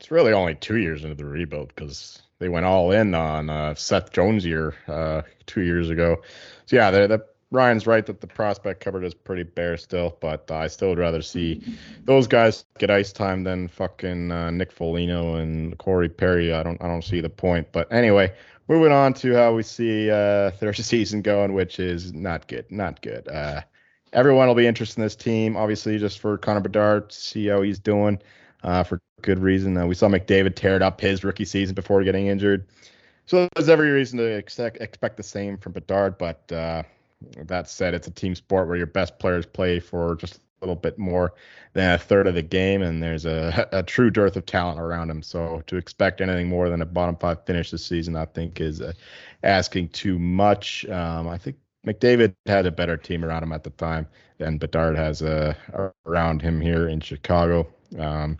It's 0.00 0.10
really 0.10 0.32
only 0.32 0.56
two 0.56 0.78
years 0.78 1.04
into 1.04 1.14
the 1.14 1.24
rebuild 1.24 1.68
because 1.68 2.20
they 2.38 2.48
went 2.48 2.66
all 2.66 2.90
in 2.90 3.14
on 3.14 3.48
uh, 3.48 3.74
Seth 3.76 4.12
Jones 4.12 4.44
year 4.44 4.74
uh, 4.88 5.22
two 5.46 5.62
years 5.62 5.88
ago. 5.88 6.22
So 6.66 6.76
yeah, 6.76 6.90
the, 6.90 7.06
the 7.06 7.26
Ryan's 7.52 7.86
right 7.86 8.04
that 8.04 8.20
the 8.20 8.26
prospect 8.26 8.80
cupboard 8.80 9.04
is 9.04 9.14
pretty 9.14 9.44
bare 9.44 9.76
still, 9.76 10.18
but 10.20 10.50
I 10.50 10.66
still 10.66 10.88
would 10.90 10.98
rather 10.98 11.22
see 11.22 11.62
those 12.04 12.26
guys 12.26 12.64
get 12.78 12.90
ice 12.90 13.12
time 13.12 13.44
than 13.44 13.68
fucking 13.68 14.32
uh, 14.32 14.50
Nick 14.50 14.72
Foligno 14.72 15.36
and 15.36 15.78
Corey 15.78 16.08
Perry. 16.08 16.52
I 16.52 16.62
don't 16.62 16.82
I 16.82 16.88
don't 16.88 17.04
see 17.04 17.20
the 17.20 17.30
point. 17.30 17.68
But 17.70 17.90
anyway, 17.92 18.34
moving 18.68 18.92
on 18.92 19.14
to 19.14 19.34
how 19.34 19.54
we 19.54 19.62
see 19.62 20.10
uh, 20.10 20.50
their 20.60 20.74
season 20.74 21.22
going, 21.22 21.52
which 21.52 21.78
is 21.78 22.12
not 22.12 22.48
good, 22.48 22.70
not 22.70 23.02
good. 23.02 23.28
Uh, 23.28 23.62
everyone 24.12 24.48
will 24.48 24.54
be 24.54 24.66
interested 24.66 24.98
in 24.98 25.04
this 25.04 25.16
team, 25.16 25.56
obviously, 25.56 25.98
just 25.98 26.18
for 26.18 26.38
Connor 26.38 26.60
Bedard, 26.60 27.12
see 27.12 27.46
how 27.46 27.62
he's 27.62 27.78
doing 27.78 28.18
uh, 28.62 28.82
for 28.82 29.00
good 29.22 29.38
reason. 29.38 29.76
Uh, 29.76 29.86
we 29.86 29.94
saw 29.94 30.08
McDavid 30.08 30.54
tear 30.54 30.76
it 30.76 30.82
up 30.82 31.00
his 31.00 31.24
rookie 31.24 31.44
season 31.44 31.74
before 31.74 32.02
getting 32.04 32.26
injured. 32.26 32.66
So 33.26 33.48
there's 33.54 33.68
every 33.68 33.90
reason 33.90 34.18
to 34.18 34.24
expect, 34.24 34.80
expect 34.80 35.16
the 35.16 35.22
same 35.22 35.58
from 35.58 35.72
Bedard. 35.72 36.16
But 36.18 36.50
uh, 36.52 36.82
that 37.44 37.68
said, 37.68 37.94
it's 37.94 38.06
a 38.06 38.12
team 38.12 38.34
sport 38.34 38.68
where 38.68 38.76
your 38.76 38.86
best 38.86 39.18
players 39.18 39.46
play 39.46 39.80
for 39.80 40.14
just 40.16 40.40
little 40.60 40.76
bit 40.76 40.98
more 40.98 41.34
than 41.72 41.94
a 41.94 41.98
third 41.98 42.26
of 42.26 42.34
the 42.34 42.42
game, 42.42 42.82
and 42.82 43.02
there's 43.02 43.26
a, 43.26 43.68
a 43.72 43.82
true 43.82 44.10
dearth 44.10 44.36
of 44.36 44.46
talent 44.46 44.80
around 44.80 45.10
him. 45.10 45.22
So 45.22 45.62
to 45.66 45.76
expect 45.76 46.20
anything 46.20 46.48
more 46.48 46.68
than 46.68 46.82
a 46.82 46.86
bottom 46.86 47.16
five 47.16 47.44
finish 47.44 47.70
this 47.70 47.84
season, 47.84 48.16
I 48.16 48.26
think, 48.26 48.60
is 48.60 48.80
uh, 48.80 48.92
asking 49.42 49.90
too 49.90 50.18
much. 50.18 50.86
Um, 50.86 51.28
I 51.28 51.38
think 51.38 51.56
McDavid 51.86 52.34
had 52.46 52.66
a 52.66 52.72
better 52.72 52.96
team 52.96 53.24
around 53.24 53.42
him 53.42 53.52
at 53.52 53.64
the 53.64 53.70
time 53.70 54.06
than 54.38 54.58
Bedard 54.58 54.96
has 54.96 55.22
uh, 55.22 55.54
around 56.04 56.42
him 56.42 56.60
here 56.60 56.88
in 56.88 57.00
Chicago. 57.00 57.66
Um, 57.98 58.38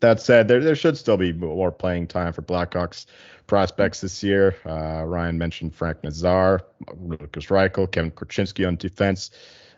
that 0.00 0.20
said, 0.20 0.48
there 0.48 0.60
there 0.62 0.74
should 0.74 0.98
still 0.98 1.16
be 1.16 1.32
more 1.32 1.72
playing 1.72 2.08
time 2.08 2.32
for 2.32 2.42
Blackhawks 2.42 3.06
prospects 3.46 4.02
this 4.02 4.22
year. 4.22 4.54
Uh, 4.66 5.04
Ryan 5.04 5.38
mentioned 5.38 5.74
Frank 5.74 6.04
Nazar, 6.04 6.60
Lukas 6.98 7.46
Reichel, 7.46 7.90
Kevin 7.90 8.10
Korchinski 8.10 8.66
on 8.66 8.76
defense. 8.76 9.30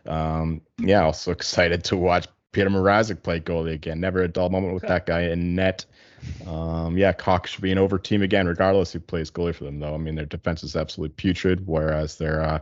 Um, 0.07 0.61
yeah, 0.79 1.05
also 1.05 1.31
excited 1.31 1.85
to 1.85 1.97
watch 1.97 2.27
Peter 2.53 2.71
Mrazek 2.71 3.23
play 3.23 3.41
goalie 3.41 3.75
again. 3.75 4.01
Never 4.01 4.23
a 4.23 4.29
dull 4.29 4.51
moment 4.51 4.75
with 4.75 4.83
that 4.85 5.07
guy 5.07 5.23
in 5.23 5.55
net. 5.55 5.85
Um, 6.47 6.97
yeah, 6.97 7.13
Cox 7.13 7.51
should 7.51 7.63
be 7.63 7.73
an 7.73 7.79
over 7.79 7.99
team 7.99 8.23
again, 8.23 8.47
regardless 8.47 8.93
who 8.93 9.01
plays 9.01 9.31
goalie 9.31 9.55
for 9.55 9.65
them, 9.65 9.79
though. 9.79 9.95
I 9.95 9.99
mean, 9.99 10.17
their 10.17 10.27
defense 10.27 10.63
is 10.63 10.77
absolutely 10.77 11.15
putrid, 11.15 11.67
whereas 11.67 12.19
their 12.19 12.43
uh, 12.43 12.59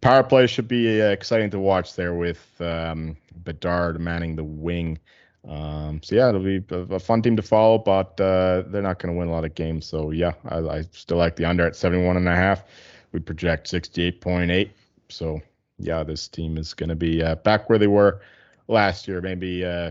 power 0.00 0.22
play 0.22 0.46
should 0.46 0.68
be 0.68 1.00
uh, 1.00 1.08
exciting 1.08 1.50
to 1.50 1.58
watch 1.58 1.94
there 1.94 2.14
with 2.14 2.46
um, 2.60 3.16
Bedard 3.44 4.00
manning 4.00 4.36
the 4.36 4.44
wing. 4.44 4.98
Um, 5.46 6.00
so 6.02 6.16
yeah, 6.16 6.28
it'll 6.28 6.42
be 6.42 6.62
a, 6.70 6.98
fun 6.98 7.22
team 7.22 7.36
to 7.36 7.42
follow, 7.42 7.78
but 7.78 8.20
uh, 8.20 8.64
they're 8.66 8.82
not 8.82 8.98
going 8.98 9.14
to 9.14 9.18
win 9.18 9.28
a 9.28 9.32
lot 9.32 9.44
of 9.44 9.54
games. 9.54 9.86
So 9.86 10.10
yeah, 10.10 10.32
I, 10.48 10.58
I, 10.58 10.82
still 10.92 11.16
like 11.16 11.36
the 11.36 11.44
under 11.44 11.66
at 11.66 11.76
71 11.76 12.16
and 12.16 12.28
a 12.28 12.34
half. 12.34 12.64
We 13.12 13.20
project 13.20 13.70
68.8. 13.70 14.70
So 15.08 15.40
yeah, 15.78 16.02
this 16.02 16.28
team 16.28 16.56
is 16.56 16.74
going 16.74 16.88
to 16.88 16.96
be 16.96 17.22
uh, 17.22 17.36
back 17.36 17.68
where 17.68 17.78
they 17.78 17.86
were 17.86 18.20
last 18.68 19.08
year. 19.08 19.20
Maybe 19.20 19.64
uh, 19.64 19.90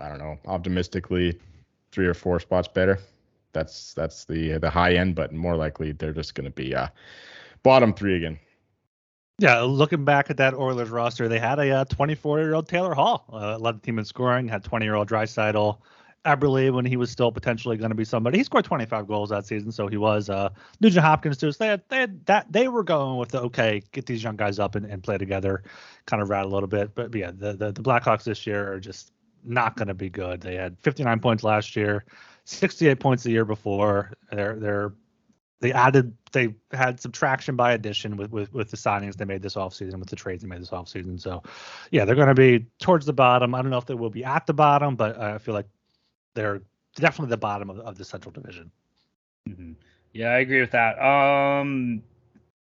I 0.00 0.08
don't 0.08 0.18
know, 0.18 0.38
optimistically 0.46 1.38
three 1.90 2.06
or 2.06 2.14
four 2.14 2.40
spots 2.40 2.68
better. 2.68 2.98
that's 3.52 3.94
that's 3.94 4.24
the 4.24 4.58
the 4.58 4.70
high 4.70 4.94
end, 4.94 5.14
but 5.14 5.32
more 5.32 5.56
likely 5.56 5.92
they're 5.92 6.12
just 6.12 6.34
going 6.34 6.44
to 6.44 6.50
be 6.50 6.74
uh, 6.74 6.88
bottom 7.62 7.92
three 7.92 8.16
again. 8.16 8.38
Yeah, 9.38 9.60
looking 9.60 10.04
back 10.04 10.30
at 10.30 10.36
that 10.36 10.54
Oilers 10.54 10.90
roster, 10.90 11.28
they 11.28 11.38
had 11.38 11.58
a 11.58 11.84
24 11.86 12.40
year 12.40 12.54
old 12.54 12.68
Taylor 12.68 12.94
Hall, 12.94 13.24
uh, 13.32 13.58
led 13.58 13.76
the 13.76 13.80
team 13.80 13.98
in 13.98 14.04
scoring, 14.04 14.46
had 14.46 14.62
20 14.62 14.84
year 14.84 14.94
old 14.94 15.08
Draisaitl. 15.08 15.78
Eberle 16.24 16.72
when 16.72 16.84
he 16.84 16.96
was 16.96 17.10
still 17.10 17.32
potentially 17.32 17.76
going 17.76 17.90
to 17.90 17.96
be 17.96 18.04
somebody. 18.04 18.38
He 18.38 18.44
scored 18.44 18.64
25 18.64 19.08
goals 19.08 19.30
that 19.30 19.44
season, 19.44 19.72
so 19.72 19.88
he 19.88 19.96
was. 19.96 20.30
Uh, 20.30 20.50
Nugent 20.80 21.04
Hopkins 21.04 21.36
too. 21.36 21.50
So 21.50 21.64
they 21.64 21.68
had, 21.68 21.82
they 21.88 21.96
had 21.98 22.26
that 22.26 22.52
they 22.52 22.68
were 22.68 22.84
going 22.84 23.18
with 23.18 23.30
the 23.30 23.40
okay, 23.42 23.82
get 23.92 24.06
these 24.06 24.22
young 24.22 24.36
guys 24.36 24.58
up 24.58 24.74
and, 24.74 24.86
and 24.86 25.02
play 25.02 25.18
together, 25.18 25.64
kind 26.06 26.22
of 26.22 26.30
rat 26.30 26.44
a 26.44 26.48
little 26.48 26.68
bit. 26.68 26.94
But, 26.94 27.10
but 27.10 27.18
yeah, 27.18 27.32
the, 27.34 27.54
the 27.54 27.72
the 27.72 27.82
Blackhawks 27.82 28.24
this 28.24 28.46
year 28.46 28.72
are 28.72 28.80
just 28.80 29.12
not 29.44 29.76
going 29.76 29.88
to 29.88 29.94
be 29.94 30.08
good. 30.08 30.40
They 30.40 30.54
had 30.54 30.78
59 30.80 31.18
points 31.18 31.42
last 31.42 31.74
year, 31.74 32.04
68 32.44 33.00
points 33.00 33.22
the 33.24 33.30
year 33.32 33.44
before. 33.44 34.12
They're 34.30 34.56
they're 34.58 34.92
they 35.62 35.72
added 35.72 36.14
they 36.32 36.54
had 36.72 37.00
subtraction 37.00 37.56
by 37.56 37.72
addition 37.72 38.16
with, 38.16 38.30
with 38.30 38.52
with 38.52 38.70
the 38.70 38.76
signings 38.76 39.16
they 39.16 39.24
made 39.24 39.42
this 39.42 39.54
offseason 39.54 39.98
with 39.98 40.08
the 40.08 40.16
trades 40.16 40.42
they 40.42 40.48
made 40.48 40.60
this 40.60 40.70
offseason 40.70 41.20
so 41.20 41.40
yeah 41.92 42.04
they're 42.04 42.16
going 42.16 42.26
to 42.26 42.34
be 42.34 42.66
towards 42.80 43.06
the 43.06 43.12
bottom 43.12 43.54
i 43.54 43.62
don't 43.62 43.70
know 43.70 43.78
if 43.78 43.86
they 43.86 43.94
will 43.94 44.10
be 44.10 44.24
at 44.24 44.44
the 44.46 44.52
bottom 44.52 44.96
but 44.96 45.16
i 45.20 45.38
feel 45.38 45.54
like 45.54 45.68
they're 46.34 46.62
definitely 46.96 47.30
the 47.30 47.36
bottom 47.38 47.70
of, 47.70 47.78
of 47.80 47.98
the 47.98 48.04
central 48.04 48.32
division. 48.32 48.70
Mm-hmm. 49.48 49.72
yeah 50.12 50.28
i 50.28 50.38
agree 50.38 50.60
with 50.60 50.70
that. 50.70 50.98
Um 51.02 52.02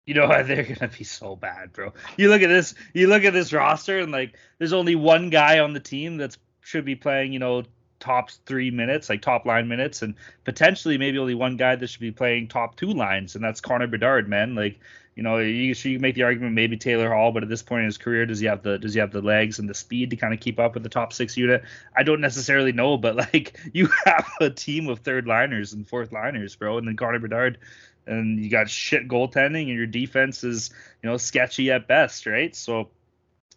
you 0.07 0.15
know 0.15 0.27
they're 0.43 0.65
gonna 0.65 0.91
be 0.97 1.05
so 1.05 1.37
bad 1.37 1.73
bro. 1.73 1.93
You 2.17 2.29
look 2.29 2.43
at 2.43 2.49
this 2.49 2.75
you 2.95 3.07
look 3.07 3.25
at 3.25 3.33
this 3.33 3.53
roster 3.53 3.99
and 3.99 4.13
like 4.13 4.35
there's 4.59 4.73
only 4.73 4.95
one 4.97 5.31
guy 5.31 5.59
on 5.61 5.73
the 5.73 5.81
team 5.81 6.17
that's 6.17 6.39
should 6.61 6.85
be 6.85 6.97
playing 6.97 7.33
you 7.33 7.39
know 7.39 7.65
top 8.01 8.31
three 8.47 8.71
minutes, 8.71 9.09
like 9.09 9.23
top 9.23 9.47
line 9.47 9.69
minutes, 9.69 10.03
and 10.03 10.15
potentially 10.45 10.99
maybe 10.99 11.19
only 11.19 11.35
one 11.35 11.57
guy 11.57 11.77
that 11.77 11.87
should 11.87 12.01
be 12.01 12.11
playing 12.11 12.49
top 12.49 12.77
two 12.77 12.93
lines, 12.93 13.35
and 13.35 13.45
that's 13.45 13.61
Connor 13.61 13.87
Bedard, 13.87 14.29
man. 14.29 14.55
Like, 14.55 14.81
you 15.15 15.23
know, 15.23 15.39
you, 15.39 15.75
you 15.75 15.99
make 15.99 16.15
the 16.15 16.23
argument 16.23 16.55
maybe 16.55 16.77
Taylor 16.77 17.13
Hall, 17.13 17.31
but 17.31 17.43
at 17.43 17.49
this 17.49 17.63
point 17.63 17.81
in 17.81 17.87
his 17.87 17.99
career, 17.99 18.27
does 18.27 18.41
he 18.41 18.47
have 18.47 18.63
the 18.63 18.79
does 18.79 18.95
he 18.95 19.01
have 19.01 19.13
the 19.13 19.21
legs 19.21 19.59
and 19.59 19.69
the 19.69 19.75
speed 19.75 20.11
to 20.11 20.17
kind 20.17 20.33
of 20.33 20.41
keep 20.41 20.59
up 20.59 20.75
with 20.75 20.83
the 20.83 20.89
top 20.89 21.13
six 21.13 21.37
unit? 21.37 21.63
I 21.97 22.03
don't 22.03 22.21
necessarily 22.21 22.73
know, 22.73 22.97
but 22.97 23.17
like 23.17 23.59
you 23.73 23.89
have 24.07 24.27
a 24.41 24.51
team 24.51 24.89
of 24.89 25.01
third 25.01 25.27
liners 25.27 25.73
and 25.73 25.87
fourth 25.87 26.11
liners, 26.11 26.57
bro, 26.57 26.79
and 26.79 26.89
then 26.89 26.97
Connor 26.97 27.19
Bedard. 27.19 27.59
And 28.07 28.43
you 28.43 28.51
got 28.51 28.69
shit 28.69 29.07
goaltending, 29.07 29.69
and 29.69 29.77
your 29.77 29.87
defense 29.87 30.43
is, 30.43 30.71
you 31.03 31.09
know, 31.09 31.17
sketchy 31.17 31.71
at 31.71 31.87
best, 31.87 32.27
right? 32.27 32.57
So, 32.57 32.89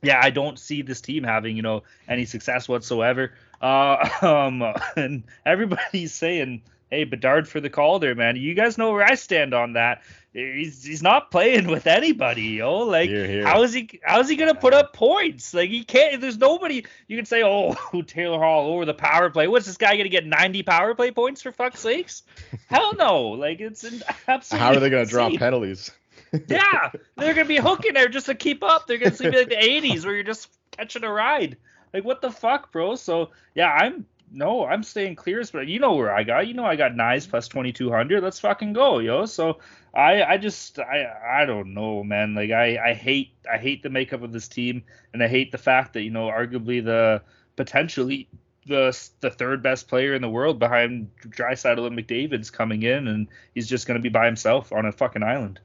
yeah, 0.04 0.20
I 0.22 0.30
don't 0.30 0.60
see 0.60 0.82
this 0.82 1.02
team 1.02 1.24
having, 1.24 1.56
you 1.56 1.64
know, 1.64 1.84
any 2.08 2.26
success 2.26 2.68
whatsoever. 2.68 3.32
Uh, 3.64 4.10
um, 4.22 4.62
and 4.98 5.24
everybody's 5.46 6.14
saying, 6.14 6.62
"Hey, 6.92 7.06
Bedard 7.06 7.48
for 7.48 7.62
the 7.62 7.70
Calder, 7.70 8.14
man." 8.14 8.36
You 8.36 8.54
guys 8.54 8.78
know 8.78 8.92
where 8.92 9.06
I 9.06 9.16
stand 9.16 9.54
on 9.54 9.74
that. 9.74 10.04
He's 10.34 10.84
he's 10.84 11.02
not 11.02 11.32
playing 11.32 11.68
with 11.68 11.88
anybody, 11.88 12.42
yo. 12.42 12.80
Like, 12.80 13.10
here, 13.10 13.26
here. 13.26 13.48
how 13.48 13.64
is 13.64 13.72
he? 13.72 14.02
How 14.04 14.20
is 14.20 14.28
he 14.28 14.36
gonna 14.36 14.54
put 14.54 14.74
up 14.74 14.92
points? 14.92 15.54
Like, 15.54 15.70
he 15.70 15.86
can't. 15.86 16.20
There's 16.20 16.38
nobody. 16.38 16.86
You 17.08 17.16
can 17.16 17.26
say, 17.26 17.42
"Oh, 17.42 17.74
Taylor 18.08 18.40
Hall 18.40 18.74
over 18.74 18.84
the 18.84 18.94
power 18.94 19.30
play." 19.30 19.48
What's 19.48 19.66
this 19.66 19.78
guy 19.78 19.96
gonna 19.96 20.10
get 20.10 20.26
90 20.26 20.64
power 20.64 20.94
play 20.94 21.12
points 21.12 21.42
for 21.42 21.54
fuck's 21.54 21.80
sakes? 21.80 22.24
Hell 22.68 22.94
no. 22.96 23.30
Like, 23.30 23.62
it's 23.62 23.86
absolutely. 24.28 24.66
How 24.66 24.74
are 24.74 24.80
they 24.82 24.90
gonna 24.90 25.06
draw 25.06 25.30
penalties? 25.38 25.90
yeah, 26.48 26.92
they're 27.16 27.34
gonna 27.34 27.46
be 27.46 27.58
hooking 27.58 27.94
there 27.94 28.10
just 28.10 28.26
to 28.26 28.36
keep 28.36 28.62
up. 28.62 28.88
They're 28.88 28.98
gonna 28.98 29.12
be 29.12 29.30
like 29.30 29.50
the 29.50 29.56
80s 29.56 30.04
where 30.04 30.16
you're 30.16 30.24
just 30.24 30.50
catching 30.72 31.06
a 31.06 31.12
ride. 31.12 31.56
Like 31.94 32.04
what 32.04 32.22
the 32.22 32.32
fuck, 32.32 32.72
bro? 32.72 32.96
So 32.96 33.30
yeah, 33.56 33.72
I'm 33.72 34.06
no, 34.32 34.66
I'm 34.66 34.82
staying 34.84 35.16
clear. 35.16 35.44
But 35.52 35.68
you 35.68 35.80
know 35.80 35.94
where 35.94 36.14
I 36.14 36.24
got. 36.24 36.48
You 36.48 36.56
know 36.56 36.66
I 36.66 36.76
got 36.76 36.94
Knies 36.94 37.30
plus 37.30 37.48
2200. 37.48 38.24
Let's 38.24 38.40
fucking 38.40 38.74
go, 38.74 39.00
yo. 39.00 39.26
So 39.26 39.60
I 39.94 40.24
I 40.24 40.38
just 40.38 40.80
I 40.80 41.42
I 41.42 41.46
don't 41.46 41.74
know, 41.74 42.04
man. 42.04 42.34
Like 42.34 42.52
I 42.52 42.78
I 42.84 42.94
hate 42.94 43.32
I 43.52 43.58
hate 43.58 43.84
the 43.84 43.90
makeup 43.90 44.24
of 44.24 44.34
this 44.34 44.48
team, 44.48 44.84
and 45.14 45.24
I 45.24 45.28
hate 45.28 45.52
the 45.52 45.58
fact 45.58 45.94
that 45.94 46.02
you 46.02 46.10
know 46.10 46.28
arguably 46.28 46.84
the 46.84 47.22
potentially 47.56 48.28
the 48.66 48.98
the 49.20 49.30
third 49.30 49.62
best 49.62 49.88
player 49.88 50.16
in 50.16 50.22
the 50.22 50.30
world 50.30 50.58
behind 50.58 51.10
Draisaitl 51.28 51.86
and 51.86 51.98
McDavid's 51.98 52.50
coming 52.50 52.82
in, 52.82 53.08
and 53.08 53.28
he's 53.54 53.68
just 53.68 53.86
gonna 53.88 54.00
be 54.00 54.10
by 54.10 54.26
himself 54.26 54.74
on 54.74 54.86
a 54.86 54.92
fucking 54.92 55.24
island. 55.24 55.60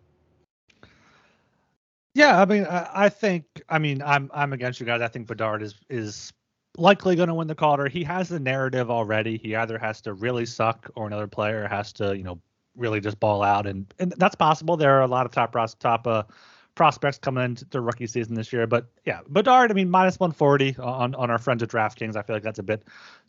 Yeah, 2.18 2.40
I 2.40 2.46
mean, 2.46 2.64
I, 2.64 3.08
think, 3.10 3.44
I 3.68 3.78
mean, 3.78 4.02
I'm 4.02 4.28
I'm 4.34 4.52
against 4.52 4.80
you 4.80 4.86
guys. 4.86 5.00
I 5.00 5.06
think 5.06 5.28
Bedard 5.28 5.62
is 5.62 5.76
is 5.88 6.32
likely 6.76 7.14
going 7.14 7.28
to 7.28 7.34
win 7.34 7.46
the 7.46 7.54
Calder. 7.54 7.86
He 7.86 8.02
has 8.02 8.28
the 8.28 8.40
narrative 8.40 8.90
already. 8.90 9.38
He 9.38 9.54
either 9.54 9.78
has 9.78 10.00
to 10.00 10.14
really 10.14 10.44
suck 10.44 10.90
or 10.96 11.06
another 11.06 11.28
player 11.28 11.68
has 11.68 11.92
to, 11.92 12.16
you 12.16 12.24
know, 12.24 12.40
really 12.76 12.98
just 12.98 13.20
ball 13.20 13.44
out, 13.44 13.68
and 13.68 13.86
and 14.00 14.12
that's 14.16 14.34
possible. 14.34 14.76
There 14.76 14.98
are 14.98 15.02
a 15.02 15.06
lot 15.06 15.26
of 15.26 15.30
top 15.30 15.54
top 15.78 16.08
uh, 16.08 16.24
prospects 16.74 17.18
coming 17.18 17.44
into 17.44 17.64
the 17.66 17.80
rookie 17.80 18.08
season 18.08 18.34
this 18.34 18.52
year, 18.52 18.66
but 18.66 18.88
yeah, 19.04 19.20
Bedard. 19.28 19.70
I 19.70 19.74
mean, 19.74 19.88
minus 19.88 20.18
140 20.18 20.76
on 20.78 21.14
on 21.14 21.30
our 21.30 21.38
friends 21.38 21.62
at 21.62 21.68
DraftKings. 21.68 22.16
I 22.16 22.22
feel 22.22 22.34
like 22.34 22.42
that's 22.42 22.58
a 22.58 22.64
bit 22.64 22.82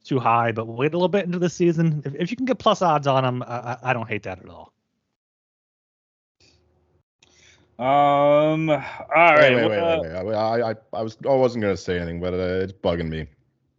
too 0.04 0.18
high, 0.18 0.52
but 0.52 0.66
wait 0.66 0.96
a 0.96 0.98
little 0.98 1.10
bit 1.10 1.26
into 1.26 1.38
the 1.38 1.50
season. 1.52 2.02
If, 2.06 2.16
if 2.16 2.32
you 2.32 2.38
can 2.38 2.48
get 2.48 2.58
plus 2.58 2.82
odds 2.82 3.06
on 3.06 3.24
him, 3.24 3.44
I, 3.44 3.78
I 3.84 3.94
don't 3.94 4.10
hate 4.10 4.24
that 4.24 4.40
at 4.40 4.50
all. 4.50 4.74
Um. 7.80 8.70
All 8.70 8.78
right. 9.16 9.56
Wait, 9.56 9.70
wait, 9.70 9.70
wait, 9.70 10.02
wait, 10.02 10.26
wait. 10.26 10.36
I, 10.36 10.72
I, 10.72 10.76
I 10.92 11.02
was, 11.02 11.18
I 11.24 11.34
wasn't 11.34 11.62
gonna 11.62 11.78
say 11.78 11.96
anything, 11.98 12.20
but 12.20 12.34
uh, 12.34 12.64
it's 12.64 12.74
bugging 12.74 13.08
me. 13.08 13.26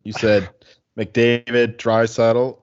You 0.05 0.15
said 0.15 0.49
McDavid, 0.99 1.77
Draisaitl. 1.77 2.59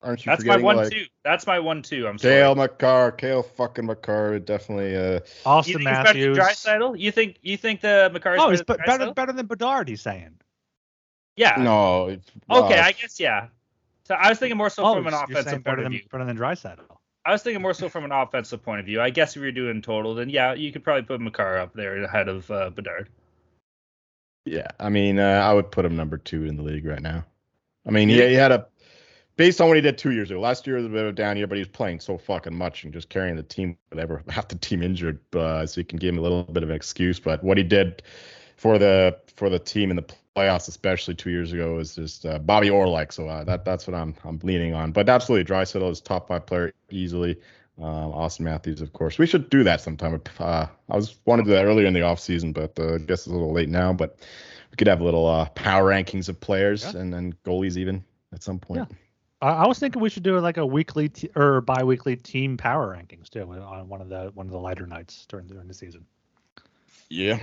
Aren't 0.00 0.24
you? 0.24 0.30
That's 0.30 0.44
my 0.44 0.58
one 0.58 0.76
like, 0.76 0.92
two. 0.92 1.06
That's 1.24 1.46
my 1.48 1.58
one 1.58 1.82
two. 1.82 2.06
I'm 2.06 2.18
sorry. 2.18 2.34
Cale 2.34 2.54
Makar, 2.54 3.12
Cale 3.12 3.42
fucking 3.42 3.84
Makar, 3.84 4.38
definitely. 4.38 4.94
Uh, 4.94 5.20
Auston 5.44 5.66
you 5.66 5.74
think 5.74 5.84
Matthews. 5.84 6.38
Draisaitl? 6.38 7.00
You 7.00 7.10
think 7.10 7.38
you 7.42 7.56
think 7.56 7.80
the 7.80 8.10
Makar? 8.12 8.36
Oh, 8.38 8.50
he's 8.50 8.62
better, 8.62 8.82
better 8.86 9.12
better 9.12 9.32
than 9.32 9.46
Bedard. 9.46 9.88
He's 9.88 10.02
saying. 10.02 10.38
Yeah. 11.36 11.56
No. 11.58 12.16
Okay, 12.48 12.78
I 12.78 12.92
guess 12.92 13.18
yeah. 13.18 13.48
So 14.04 14.14
I 14.14 14.28
was 14.28 14.38
thinking 14.38 14.58
more 14.58 14.70
so 14.70 14.84
oh, 14.84 14.94
from 14.94 15.08
an 15.08 15.14
offensive 15.14 15.46
point 15.46 15.64
better 15.64 15.78
of 15.78 15.82
than, 15.84 15.92
view. 15.92 16.02
Better 16.12 16.24
than 16.26 16.36
Draisaitl. 16.36 16.93
I 17.26 17.32
was 17.32 17.42
thinking 17.42 17.62
more 17.62 17.74
so 17.74 17.88
from 17.88 18.04
an 18.04 18.12
offensive 18.12 18.62
point 18.62 18.80
of 18.80 18.86
view. 18.86 19.00
I 19.00 19.10
guess 19.10 19.34
if 19.34 19.42
you're 19.42 19.52
doing 19.52 19.80
total, 19.80 20.14
then 20.14 20.28
yeah, 20.28 20.54
you 20.54 20.72
could 20.72 20.84
probably 20.84 21.02
put 21.02 21.20
Makar 21.20 21.58
up 21.58 21.72
there 21.74 22.02
ahead 22.04 22.28
of 22.28 22.50
uh, 22.50 22.70
Bedard. 22.70 23.08
Yeah, 24.44 24.68
I 24.78 24.90
mean, 24.90 25.18
uh, 25.18 25.42
I 25.42 25.54
would 25.54 25.70
put 25.70 25.86
him 25.86 25.96
number 25.96 26.18
two 26.18 26.44
in 26.44 26.56
the 26.56 26.62
league 26.62 26.84
right 26.84 27.00
now. 27.00 27.24
I 27.86 27.90
mean, 27.90 28.10
he, 28.10 28.16
he 28.16 28.34
had 28.34 28.52
a 28.52 28.66
based 29.36 29.60
on 29.60 29.68
what 29.68 29.76
he 29.76 29.80
did 29.80 29.96
two 29.96 30.12
years 30.12 30.30
ago. 30.30 30.40
Last 30.40 30.66
year 30.66 30.76
was 30.76 30.84
a 30.84 30.88
bit 30.88 31.02
of 31.02 31.08
a 31.08 31.12
down 31.12 31.36
year, 31.36 31.46
but 31.46 31.56
he 31.56 31.60
was 31.60 31.68
playing 31.68 32.00
so 32.00 32.18
fucking 32.18 32.54
much 32.54 32.84
and 32.84 32.92
just 32.92 33.08
carrying 33.08 33.36
the 33.36 33.42
team 33.42 33.76
whatever 33.88 34.22
half 34.28 34.48
the 34.48 34.56
team 34.56 34.82
injured, 34.82 35.18
uh, 35.34 35.64
so 35.66 35.80
you 35.80 35.84
can 35.84 35.98
give 35.98 36.10
him 36.14 36.18
a 36.18 36.22
little 36.22 36.44
bit 36.44 36.62
of 36.62 36.68
an 36.68 36.76
excuse. 36.76 37.18
But 37.18 37.42
what 37.42 37.56
he 37.56 37.64
did 37.64 38.02
for 38.56 38.78
the 38.78 39.18
for 39.34 39.48
the 39.48 39.58
team 39.58 39.90
in 39.90 39.96
the 39.96 40.04
playoffs, 40.34 40.68
especially 40.68 41.14
two 41.14 41.30
years 41.30 41.52
ago, 41.52 41.78
is 41.78 41.94
just 41.94 42.26
uh, 42.26 42.38
Bobby 42.38 42.70
Orr 42.70 43.06
So 43.10 43.28
uh, 43.28 43.44
that 43.44 43.64
that's 43.64 43.86
what 43.86 43.94
I'm 43.94 44.14
I'm 44.24 44.38
leaning 44.42 44.74
on. 44.74 44.92
But 44.92 45.08
absolutely, 45.08 45.44
Draisaitl 45.52 45.90
is 45.90 46.00
top 46.00 46.28
five 46.28 46.46
player 46.46 46.72
easily. 46.90 47.38
Um, 47.78 48.12
Auston 48.12 48.40
Matthews, 48.40 48.80
of 48.80 48.92
course. 48.92 49.18
We 49.18 49.26
should 49.26 49.50
do 49.50 49.64
that 49.64 49.80
sometime. 49.80 50.20
Uh, 50.38 50.66
I 50.88 50.96
was 50.96 51.16
wanted 51.24 51.44
to 51.44 51.50
do 51.50 51.54
that 51.54 51.64
earlier 51.64 51.86
in 51.86 51.94
the 51.94 52.00
offseason, 52.00 52.54
but 52.54 52.78
uh, 52.78 52.94
I 52.94 52.98
guess 52.98 53.20
it's 53.20 53.26
a 53.26 53.32
little 53.32 53.52
late 53.52 53.68
now. 53.68 53.92
But 53.92 54.18
we 54.70 54.76
could 54.76 54.86
have 54.86 55.00
a 55.00 55.04
little 55.04 55.26
uh, 55.26 55.48
power 55.50 55.90
rankings 55.90 56.28
of 56.28 56.40
players 56.40 56.84
yeah. 56.84 57.00
and 57.00 57.12
then 57.12 57.34
goalies 57.44 57.76
even 57.76 58.04
at 58.32 58.42
some 58.42 58.58
point. 58.58 58.86
Yeah. 58.88 58.96
I, 59.40 59.66
was 59.66 59.78
thinking 59.78 60.00
we 60.00 60.08
should 60.08 60.22
do 60.22 60.38
like 60.40 60.56
a 60.56 60.64
weekly 60.64 61.10
t- 61.10 61.30
or 61.36 61.60
bi-weekly 61.60 62.16
team 62.16 62.56
power 62.56 62.96
rankings 62.96 63.28
too 63.28 63.42
on 63.42 63.88
one 63.88 64.00
of 64.00 64.08
the 64.08 64.30
one 64.34 64.46
of 64.46 64.52
the 64.52 64.58
lighter 64.58 64.86
nights 64.86 65.26
during 65.28 65.46
during 65.46 65.68
the 65.68 65.74
season. 65.74 66.06
Yeah, 67.10 67.40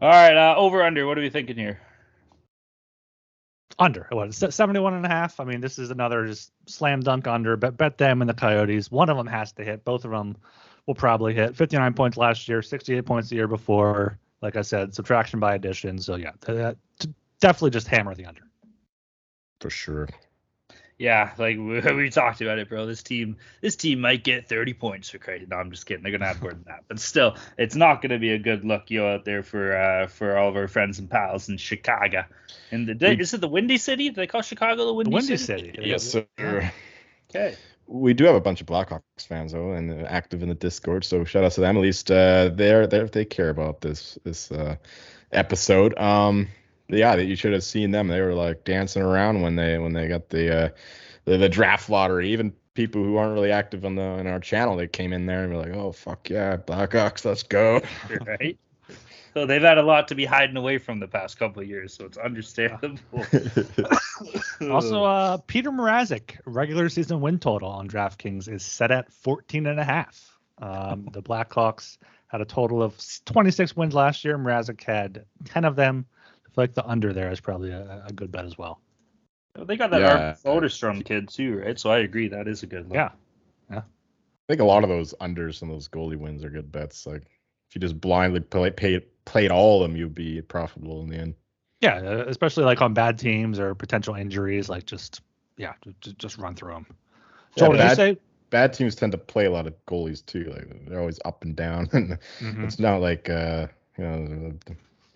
all 0.00 0.08
right, 0.08 0.36
uh, 0.36 0.54
over 0.56 0.82
under. 0.82 1.06
What 1.06 1.18
are 1.18 1.22
we 1.22 1.30
thinking 1.30 1.56
here? 1.56 1.80
Under 3.78 4.06
what 4.10 4.32
71 4.32 4.94
and 4.94 5.04
a 5.04 5.08
half. 5.08 5.38
I 5.38 5.44
mean, 5.44 5.60
this 5.60 5.78
is 5.78 5.90
another 5.90 6.26
just 6.26 6.50
slam 6.66 7.00
dunk 7.00 7.26
under. 7.26 7.56
Bet 7.56 7.76
bet 7.76 7.98
them 7.98 8.22
and 8.22 8.28
the 8.28 8.34
Coyotes. 8.34 8.90
One 8.90 9.10
of 9.10 9.16
them 9.16 9.26
has 9.26 9.52
to 9.52 9.64
hit. 9.64 9.84
Both 9.84 10.04
of 10.04 10.10
them 10.10 10.36
will 10.86 10.94
probably 10.94 11.34
hit. 11.34 11.56
59 11.56 11.92
points 11.94 12.16
last 12.16 12.48
year, 12.48 12.62
68 12.62 13.04
points 13.04 13.28
the 13.28 13.36
year 13.36 13.48
before. 13.48 14.18
Like 14.40 14.56
I 14.56 14.62
said, 14.62 14.94
subtraction 14.94 15.40
by 15.40 15.54
addition. 15.54 15.98
So 15.98 16.16
yeah, 16.16 16.32
definitely 17.40 17.70
just 17.70 17.88
hammer 17.88 18.14
the 18.14 18.26
under. 18.26 18.42
For 19.60 19.70
sure 19.70 20.08
yeah, 20.98 21.32
like 21.38 21.56
we, 21.58 21.80
we, 21.80 22.10
talked 22.10 22.40
about 22.40 22.58
it, 22.58 22.68
bro. 22.68 22.86
This 22.86 23.02
team, 23.02 23.36
this 23.60 23.76
team 23.76 24.00
might 24.00 24.24
get 24.24 24.48
30 24.48 24.74
points 24.74 25.10
for 25.10 25.18
credit. 25.18 25.48
No, 25.48 25.56
I'm 25.56 25.70
just 25.70 25.86
kidding. 25.86 26.02
They're 26.02 26.12
gonna 26.12 26.26
have 26.26 26.40
more 26.40 26.52
than 26.52 26.64
that, 26.66 26.84
but 26.88 26.98
still, 26.98 27.36
it's 27.58 27.74
not 27.74 28.02
gonna 28.02 28.18
be 28.18 28.32
a 28.32 28.38
good 28.38 28.64
look, 28.64 28.90
You 28.90 29.04
out 29.04 29.24
there 29.24 29.42
for 29.42 29.76
uh 29.76 30.06
for 30.06 30.36
all 30.36 30.48
of 30.48 30.56
our 30.56 30.68
friends 30.68 30.98
and 30.98 31.10
pals 31.10 31.48
in 31.48 31.58
Chicago. 31.58 32.24
And 32.70 32.88
the 32.88 32.94
we, 32.94 33.20
is 33.20 33.34
it 33.34 33.40
the 33.40 33.48
Windy 33.48 33.78
City? 33.78 34.08
Do 34.08 34.16
they 34.16 34.26
call 34.26 34.42
Chicago 34.42 34.86
the 34.86 34.94
Windy, 34.94 35.10
the 35.10 35.14
Windy 35.14 35.36
City? 35.36 35.72
City? 35.72 35.88
Yes, 35.88 36.02
sir. 36.02 36.72
Okay. 37.30 37.56
We 37.88 38.14
do 38.14 38.24
have 38.24 38.34
a 38.34 38.40
bunch 38.40 38.60
of 38.60 38.66
Blackhawks 38.66 39.26
fans 39.28 39.52
though, 39.52 39.72
and 39.72 40.06
active 40.06 40.42
in 40.42 40.48
the 40.48 40.54
Discord. 40.54 41.04
So 41.04 41.24
shout 41.24 41.44
out 41.44 41.52
to 41.52 41.60
them. 41.60 41.76
At 41.76 41.82
least 41.82 42.10
uh, 42.10 42.50
they're 42.52 42.86
they 42.86 43.04
they 43.04 43.24
care 43.24 43.50
about 43.50 43.80
this 43.80 44.18
this 44.24 44.50
uh, 44.50 44.76
episode. 45.30 45.96
Um, 45.98 46.48
yeah, 46.88 47.16
that 47.16 47.24
you 47.24 47.36
should 47.36 47.52
have 47.52 47.64
seen 47.64 47.90
them. 47.90 48.08
They 48.08 48.20
were 48.20 48.34
like 48.34 48.64
dancing 48.64 49.02
around 49.02 49.42
when 49.42 49.56
they 49.56 49.78
when 49.78 49.92
they 49.92 50.08
got 50.08 50.28
the 50.28 50.64
uh, 50.64 50.68
the, 51.24 51.36
the 51.38 51.48
draft 51.48 51.90
lottery. 51.90 52.30
Even 52.30 52.52
people 52.74 53.02
who 53.02 53.16
aren't 53.16 53.34
really 53.34 53.52
active 53.52 53.84
on 53.84 53.94
the 53.94 54.02
in 54.02 54.26
our 54.26 54.40
channel, 54.40 54.76
they 54.76 54.86
came 54.86 55.12
in 55.12 55.26
there 55.26 55.44
and 55.44 55.52
were 55.52 55.62
like, 55.62 55.74
"Oh 55.74 55.92
fuck 55.92 56.28
yeah, 56.30 56.56
Blackhawks, 56.56 57.24
let's 57.24 57.42
go." 57.42 57.80
right? 58.26 58.58
So 59.34 59.44
they've 59.44 59.60
had 59.60 59.76
a 59.76 59.82
lot 59.82 60.08
to 60.08 60.14
be 60.14 60.24
hiding 60.24 60.56
away 60.56 60.78
from 60.78 60.98
the 60.98 61.06
past 61.06 61.38
couple 61.38 61.60
of 61.60 61.68
years, 61.68 61.92
so 61.92 62.06
it's 62.06 62.16
understandable. 62.16 63.24
Also, 64.70 65.04
uh, 65.04 65.36
Peter 65.46 65.70
Mrazek 65.70 66.38
regular 66.46 66.88
season 66.88 67.20
win 67.20 67.38
total 67.38 67.68
on 67.68 67.86
DraftKings 67.86 68.48
is 68.48 68.64
set 68.64 68.90
at 68.90 69.12
14 69.12 69.66
and 69.66 69.78
a 69.78 69.84
half. 69.84 70.38
Um, 70.58 71.08
the 71.12 71.22
Blackhawks 71.22 71.98
had 72.28 72.40
a 72.40 72.44
total 72.44 72.82
of 72.82 72.96
26 73.26 73.76
wins 73.76 73.94
last 73.94 74.24
year. 74.24 74.38
Mrazek 74.38 74.82
had 74.82 75.26
10 75.44 75.64
of 75.66 75.76
them. 75.76 76.06
I 76.56 76.60
feel 76.60 76.62
like 76.64 76.74
the 76.74 76.86
under 76.86 77.12
there 77.12 77.30
is 77.30 77.40
probably 77.40 77.70
a, 77.70 78.04
a 78.06 78.12
good 78.12 78.32
bet 78.32 78.46
as 78.46 78.56
well. 78.56 78.80
they 79.54 79.76
got 79.76 79.90
that 79.90 80.00
Yeah. 80.00 80.36
Arvid 80.46 80.70
Soderblom 80.70 81.04
kid 81.04 81.28
too, 81.28 81.58
right? 81.58 81.78
So 81.78 81.90
I 81.90 81.98
agree 81.98 82.28
that 82.28 82.48
is 82.48 82.62
a 82.62 82.66
good 82.66 82.88
look. 82.88 82.94
Yeah. 82.94 83.10
I 83.70 83.82
think 84.52 84.60
a 84.60 84.64
lot 84.64 84.84
of 84.84 84.88
those 84.88 85.12
unders 85.20 85.60
and 85.62 85.70
those 85.70 85.88
goalie 85.88 86.16
wins 86.16 86.44
are 86.44 86.50
good 86.50 86.70
bets. 86.70 87.04
Like 87.06 87.22
if 87.68 87.74
you 87.74 87.80
just 87.80 88.00
blindly 88.00 88.38
play, 88.40 88.70
pay, 88.70 89.00
played 89.24 89.50
all 89.50 89.82
of 89.82 89.90
them, 89.90 89.96
you'd 89.98 90.14
be 90.14 90.40
profitable 90.40 91.00
in 91.02 91.08
the 91.08 91.16
end. 91.16 91.34
Yeah, 91.80 91.96
uh, 91.96 92.24
especially 92.28 92.64
like 92.64 92.80
on 92.80 92.94
bad 92.94 93.18
teams 93.18 93.58
or 93.58 93.74
potential 93.74 94.14
injuries. 94.14 94.68
Like 94.68 94.86
just 94.86 95.20
yeah, 95.58 95.72
just, 96.00 96.16
just 96.18 96.38
run 96.38 96.54
through 96.54 96.74
them. 96.74 96.86
Yeah, 97.56 97.64
Joel, 97.64 97.72
did 97.72 97.78
you 97.78 97.84
bad- 97.88 97.96
say? 97.96 98.18
Bad 98.50 98.72
teams 98.72 98.94
tend 98.94 99.10
to 99.12 99.18
play 99.18 99.46
a 99.46 99.50
lot 99.50 99.66
of 99.66 99.74
goalies 99.86 100.24
too. 100.24 100.44
Like 100.44 100.86
they're 100.86 101.00
always 101.00 101.18
up 101.24 101.42
and 101.42 101.56
down. 101.56 101.88
And 101.92 102.10
Mhm. 102.40 102.64
it's 102.64 102.78
not 102.78 103.00
like 103.00 103.28
uh, 103.28 103.66
you 103.98 104.04
know, 104.04 104.52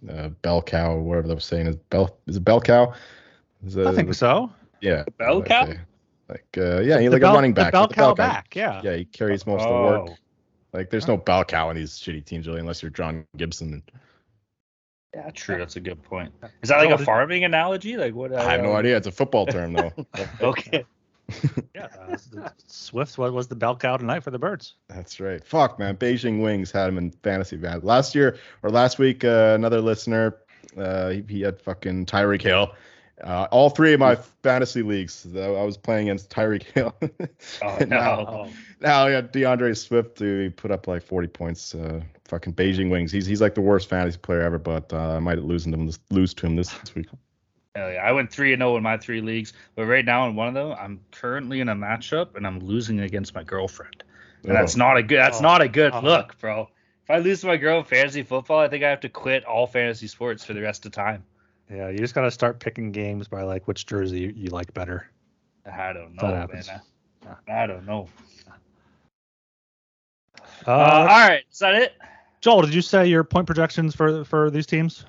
uh, 0.08 0.28
bell 0.42 0.62
cow, 0.62 0.96
whatever 0.96 1.28
they 1.28 1.34
were 1.34 1.40
saying 1.40 1.66
is 1.66 1.76
bell 1.76 2.16
is 2.26 2.36
it 2.36 2.44
bell 2.44 2.60
cow? 2.60 2.94
Is 3.64 3.76
I 3.76 3.94
think 3.94 4.14
so. 4.14 4.50
Yeah. 4.80 5.04
bell 5.18 5.38
like, 5.40 5.48
cow? 5.48 5.62
uh, 5.62 5.74
Like 6.28 6.46
uh, 6.56 6.80
yeah, 6.80 6.98
he's 7.00 7.10
like 7.10 7.20
bell- 7.20 7.32
a 7.32 7.34
running 7.34 7.52
back. 7.52 7.72
The 7.72 7.72
bell 7.72 7.88
with 7.88 7.96
cow 7.96 8.14
back. 8.14 8.54
Yeah. 8.56 8.80
Yeah, 8.82 8.96
he 8.96 9.04
carries 9.04 9.46
most 9.46 9.62
of 9.62 9.68
the 9.68 9.74
Oh. 9.74 10.04
work. 10.04 10.18
Like 10.72 10.90
there's 10.90 11.08
no 11.08 11.16
bell 11.16 11.44
cow 11.44 11.70
in 11.70 11.76
these 11.76 11.92
shitty 11.98 12.24
teams 12.24 12.46
really, 12.46 12.60
unless 12.60 12.82
you're 12.82 12.90
John 12.90 13.26
Gibson. 13.36 13.82
Yeah, 15.14 15.28
true. 15.30 15.58
That's 15.58 15.74
a 15.74 15.80
good 15.80 16.00
point. 16.02 16.32
Is 16.62 16.68
that 16.68 16.78
like 16.78 16.88
Joel, 16.90 17.00
a 17.00 17.04
farming 17.04 17.42
analogy? 17.44 17.96
Like 17.96 18.14
what? 18.14 18.32
I 18.32 18.52
have 18.52 18.62
no 18.62 18.72
uh, 18.74 18.76
idea. 18.78 18.96
It's 18.96 19.08
a 19.08 19.10
football 19.12 19.46
term 19.46 19.72
though. 19.72 19.92
Okay. 20.40 20.84
Yeah. 21.74 21.88
Uh, 22.00 22.48
Swift 22.66 23.16
was, 23.16 23.32
was 23.32 23.48
the 23.48 23.54
bell 23.54 23.76
cow 23.76 23.96
tonight 23.96 24.20
for 24.20 24.30
the 24.30 24.38
birds. 24.38 24.74
That's 24.88 25.20
right. 25.20 25.42
Fuck, 25.42 25.78
man. 25.78 25.96
Beijing 25.96 26.42
Wings 26.42 26.70
had 26.70 26.88
him 26.88 26.98
in 26.98 27.10
fantasy 27.10 27.56
van. 27.56 27.80
Last 27.82 28.14
year 28.14 28.36
or 28.62 28.70
last 28.70 28.98
week, 28.98 29.24
uh, 29.24 29.52
another 29.54 29.80
listener, 29.80 30.36
uh, 30.76 31.10
he, 31.10 31.24
he 31.28 31.40
had 31.40 31.60
fucking 31.60 32.06
Tyreek 32.06 32.42
Hill. 32.42 32.72
Uh, 33.22 33.46
all 33.50 33.70
three 33.70 33.92
of 33.92 34.00
my 34.00 34.16
fantasy 34.42 34.82
leagues, 34.82 35.24
though, 35.24 35.60
I 35.60 35.64
was 35.64 35.76
playing 35.76 36.08
against 36.08 36.30
Tyreek 36.30 36.62
Hill. 36.62 36.94
Oh, 37.62 37.76
now, 37.86 38.16
no. 38.22 38.50
now 38.80 39.06
I 39.06 39.10
got 39.12 39.32
D'Andre 39.32 39.74
Swift 39.74 40.18
he 40.18 40.48
put 40.48 40.70
up 40.70 40.86
like 40.86 41.02
40 41.02 41.28
points. 41.28 41.74
Uh, 41.74 42.00
fucking 42.30 42.54
Beijing 42.54 42.90
Wings. 42.90 43.12
He's 43.12 43.26
he's 43.26 43.40
like 43.40 43.54
the 43.54 43.60
worst 43.60 43.88
fantasy 43.88 44.18
player 44.18 44.40
ever, 44.40 44.58
but 44.58 44.92
uh, 44.92 45.16
I 45.16 45.18
might 45.18 45.38
lose 45.42 45.64
to 45.64 45.70
him 45.70 45.90
lose 46.10 46.32
to 46.34 46.46
him 46.46 46.56
this, 46.56 46.72
this 46.72 46.94
week. 46.94 47.08
Hell 47.76 47.92
yeah. 47.92 47.98
I 48.04 48.12
went 48.12 48.32
three 48.32 48.52
and 48.52 48.60
zero 48.60 48.76
in 48.76 48.82
my 48.82 48.96
three 48.96 49.20
leagues, 49.20 49.52
but 49.76 49.86
right 49.86 50.04
now 50.04 50.26
in 50.28 50.34
one 50.34 50.48
of 50.48 50.54
them, 50.54 50.76
I'm 50.78 51.00
currently 51.12 51.60
in 51.60 51.68
a 51.68 51.74
matchup 51.74 52.34
and 52.34 52.46
I'm 52.46 52.58
losing 52.60 53.00
against 53.00 53.34
my 53.34 53.44
girlfriend. 53.44 54.02
And 54.42 54.52
that's 54.54 54.74
Oh. 54.74 54.78
not 54.78 54.96
a 54.96 55.02
good. 55.02 55.18
That's 55.18 55.38
Oh. 55.38 55.42
not 55.42 55.60
a 55.62 55.68
good 55.68 55.92
Oh. 55.94 56.00
look, 56.00 56.38
bro. 56.40 56.68
If 57.04 57.10
I 57.10 57.18
lose 57.18 57.42
to 57.42 57.46
my 57.46 57.56
girl 57.56 57.78
in 57.78 57.84
fantasy 57.84 58.22
football, 58.22 58.58
I 58.58 58.68
think 58.68 58.82
I 58.82 58.90
have 58.90 59.00
to 59.00 59.08
quit 59.08 59.44
all 59.44 59.66
fantasy 59.66 60.08
sports 60.08 60.44
for 60.44 60.52
the 60.52 60.62
rest 60.62 60.84
of 60.86 60.92
time. 60.92 61.24
Yeah, 61.70 61.88
you 61.90 61.98
just 61.98 62.14
got 62.14 62.22
to 62.22 62.30
start 62.30 62.58
picking 62.58 62.90
games 62.90 63.28
by 63.28 63.42
like 63.42 63.68
which 63.68 63.86
jersey 63.86 64.20
you, 64.20 64.32
you 64.34 64.50
like 64.50 64.74
better. 64.74 65.08
I 65.64 65.92
don't 65.92 66.16
That 66.16 66.50
know, 66.50 66.54
man. 66.54 66.80
I, 67.48 67.62
I 67.62 67.66
don't 67.66 67.86
know. 67.86 68.08
Uh, 70.66 70.70
Uh, 70.70 70.72
all 70.72 71.06
right, 71.06 71.44
is 71.50 71.58
that 71.60 71.74
it? 71.76 71.92
Joel, 72.40 72.62
did 72.62 72.74
you 72.74 72.82
say 72.82 73.06
your 73.06 73.22
point 73.22 73.46
projections 73.46 73.94
for 73.94 74.24
for 74.24 74.50
these 74.50 74.66
teams? 74.66 75.04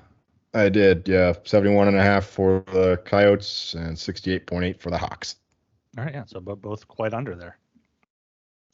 I 0.54 0.68
did, 0.68 1.08
yeah. 1.08 1.32
71 1.44 1.88
and 1.88 1.96
a 1.96 2.02
half 2.02 2.26
for 2.26 2.64
the 2.72 3.00
Coyotes 3.04 3.74
and 3.74 3.96
68.8 3.96 4.78
for 4.78 4.90
the 4.90 4.98
Hawks. 4.98 5.36
All 5.96 6.04
right, 6.04 6.12
yeah, 6.12 6.24
so 6.26 6.40
bo- 6.40 6.56
both 6.56 6.86
quite 6.88 7.14
under 7.14 7.34
there. 7.34 7.58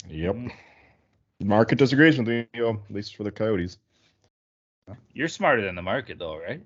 Yep. 0.08 0.36
The 1.38 1.44
market 1.44 1.78
disagrees 1.78 2.18
with 2.18 2.26
me, 2.26 2.46
you 2.54 2.62
know, 2.62 2.70
at 2.88 2.94
least 2.94 3.16
for 3.16 3.22
the 3.22 3.30
Coyotes. 3.30 3.78
You're 5.12 5.28
smarter 5.28 5.62
than 5.62 5.74
the 5.74 5.82
market, 5.82 6.18
though, 6.18 6.36
right? 6.36 6.62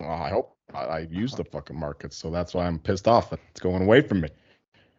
Well, 0.00 0.10
I 0.10 0.30
hope 0.30 0.56
I, 0.74 0.78
I 0.84 0.98
use 1.10 1.34
uh-huh. 1.34 1.42
the 1.44 1.50
fucking 1.50 1.78
market, 1.78 2.12
so 2.12 2.30
that's 2.30 2.54
why 2.54 2.66
I'm 2.66 2.78
pissed 2.78 3.06
off. 3.06 3.32
It's 3.32 3.60
going 3.60 3.82
away 3.82 4.00
from 4.00 4.22
me. 4.22 4.28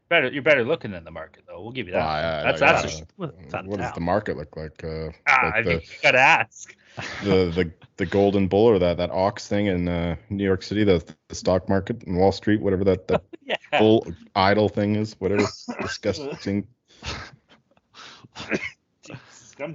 Better, 0.10 0.28
you're 0.30 0.41
better 0.41 0.64
looking 0.64 0.91
than 0.91 1.03
the 1.03 1.12
market, 1.12 1.43
though. 1.47 1.62
We'll 1.62 1.72
give 1.72 1.86
you 1.88 1.93
that. 1.93 1.99
Well, 1.99 2.07
I- 2.07 2.20
I- 2.39 2.43
that's 2.43 2.62
I- 2.62 2.72
that's 2.74 2.97
yeah. 2.97 3.01
a, 3.03 3.07
Well, 3.18 3.34
it's 3.43 3.53
out 3.53 3.62
of 3.62 3.68
What 3.68 3.80
does 3.80 3.91
the 3.93 3.99
market 4.01 4.38
look 4.38 4.57
like? 4.57 4.84
Uh, 4.84 5.12
ah, 5.28 5.39
like 5.45 5.55
I 5.55 5.62
the, 5.62 5.70
mean, 5.70 5.82
you 5.82 5.97
gotta 6.01 6.20
ask. 6.20 6.76
the 7.24 7.51
the 7.55 7.72
the 7.97 8.05
golden 8.07 8.47
bull 8.47 8.66
or 8.66 8.80
that 8.80 8.97
that 8.97 9.12
ox 9.12 9.47
thing 9.47 9.68
in 9.68 9.88
uh, 9.88 10.16
New 10.30 10.43
York 10.43 10.64
City, 10.64 10.84
the 10.84 11.03
the 11.28 11.36
stock 11.36 11.70
market 11.70 12.03
in 12.03 12.16
Wall 12.16 12.32
Street, 12.32 12.60
whatever 12.62 12.84
that 12.86 13.07
that 13.07 13.24
Yeah. 13.45 13.57
bull 13.78 14.05
idol 14.36 14.68
thing 14.70 14.95
is, 14.95 15.16
whatever 15.20 15.45
disgusting. 15.82 16.68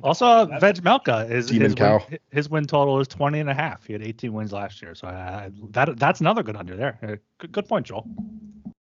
Also, 0.02 0.26
uh, 0.26 0.46
Vejmelka 0.60 1.30
is 1.30 1.50
his 1.50 1.74
win, 1.76 2.18
his 2.32 2.48
win 2.48 2.66
total 2.66 2.98
is 3.00 3.06
20 3.08 3.38
and 3.38 3.50
a 3.50 3.54
half. 3.54 3.84
He 3.86 3.92
had 3.92 4.02
18 4.02 4.32
wins 4.32 4.52
last 4.52 4.80
year, 4.82 4.94
so 4.94 5.06
uh, 5.08 5.50
that 5.70 5.98
that's 5.98 6.20
another 6.20 6.42
good 6.42 6.56
under 6.56 6.74
there. 6.76 6.98
Uh, 7.02 7.16
Good, 7.38 7.52
good 7.52 7.68
point, 7.68 7.86
Joel. 7.86 8.06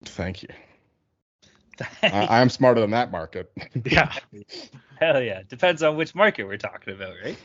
Thank 0.05 0.43
you. 0.43 0.49
I, 2.03 2.09
I 2.29 2.41
am 2.41 2.49
smarter 2.49 2.81
than 2.81 2.91
that 2.91 3.11
market. 3.11 3.51
Yeah. 3.85 4.11
Hell 4.99 5.21
yeah. 5.21 5.43
Depends 5.47 5.83
on 5.83 5.95
which 5.95 6.15
market 6.15 6.45
we're 6.45 6.57
talking 6.57 6.93
about, 6.93 7.13
right? 7.23 7.37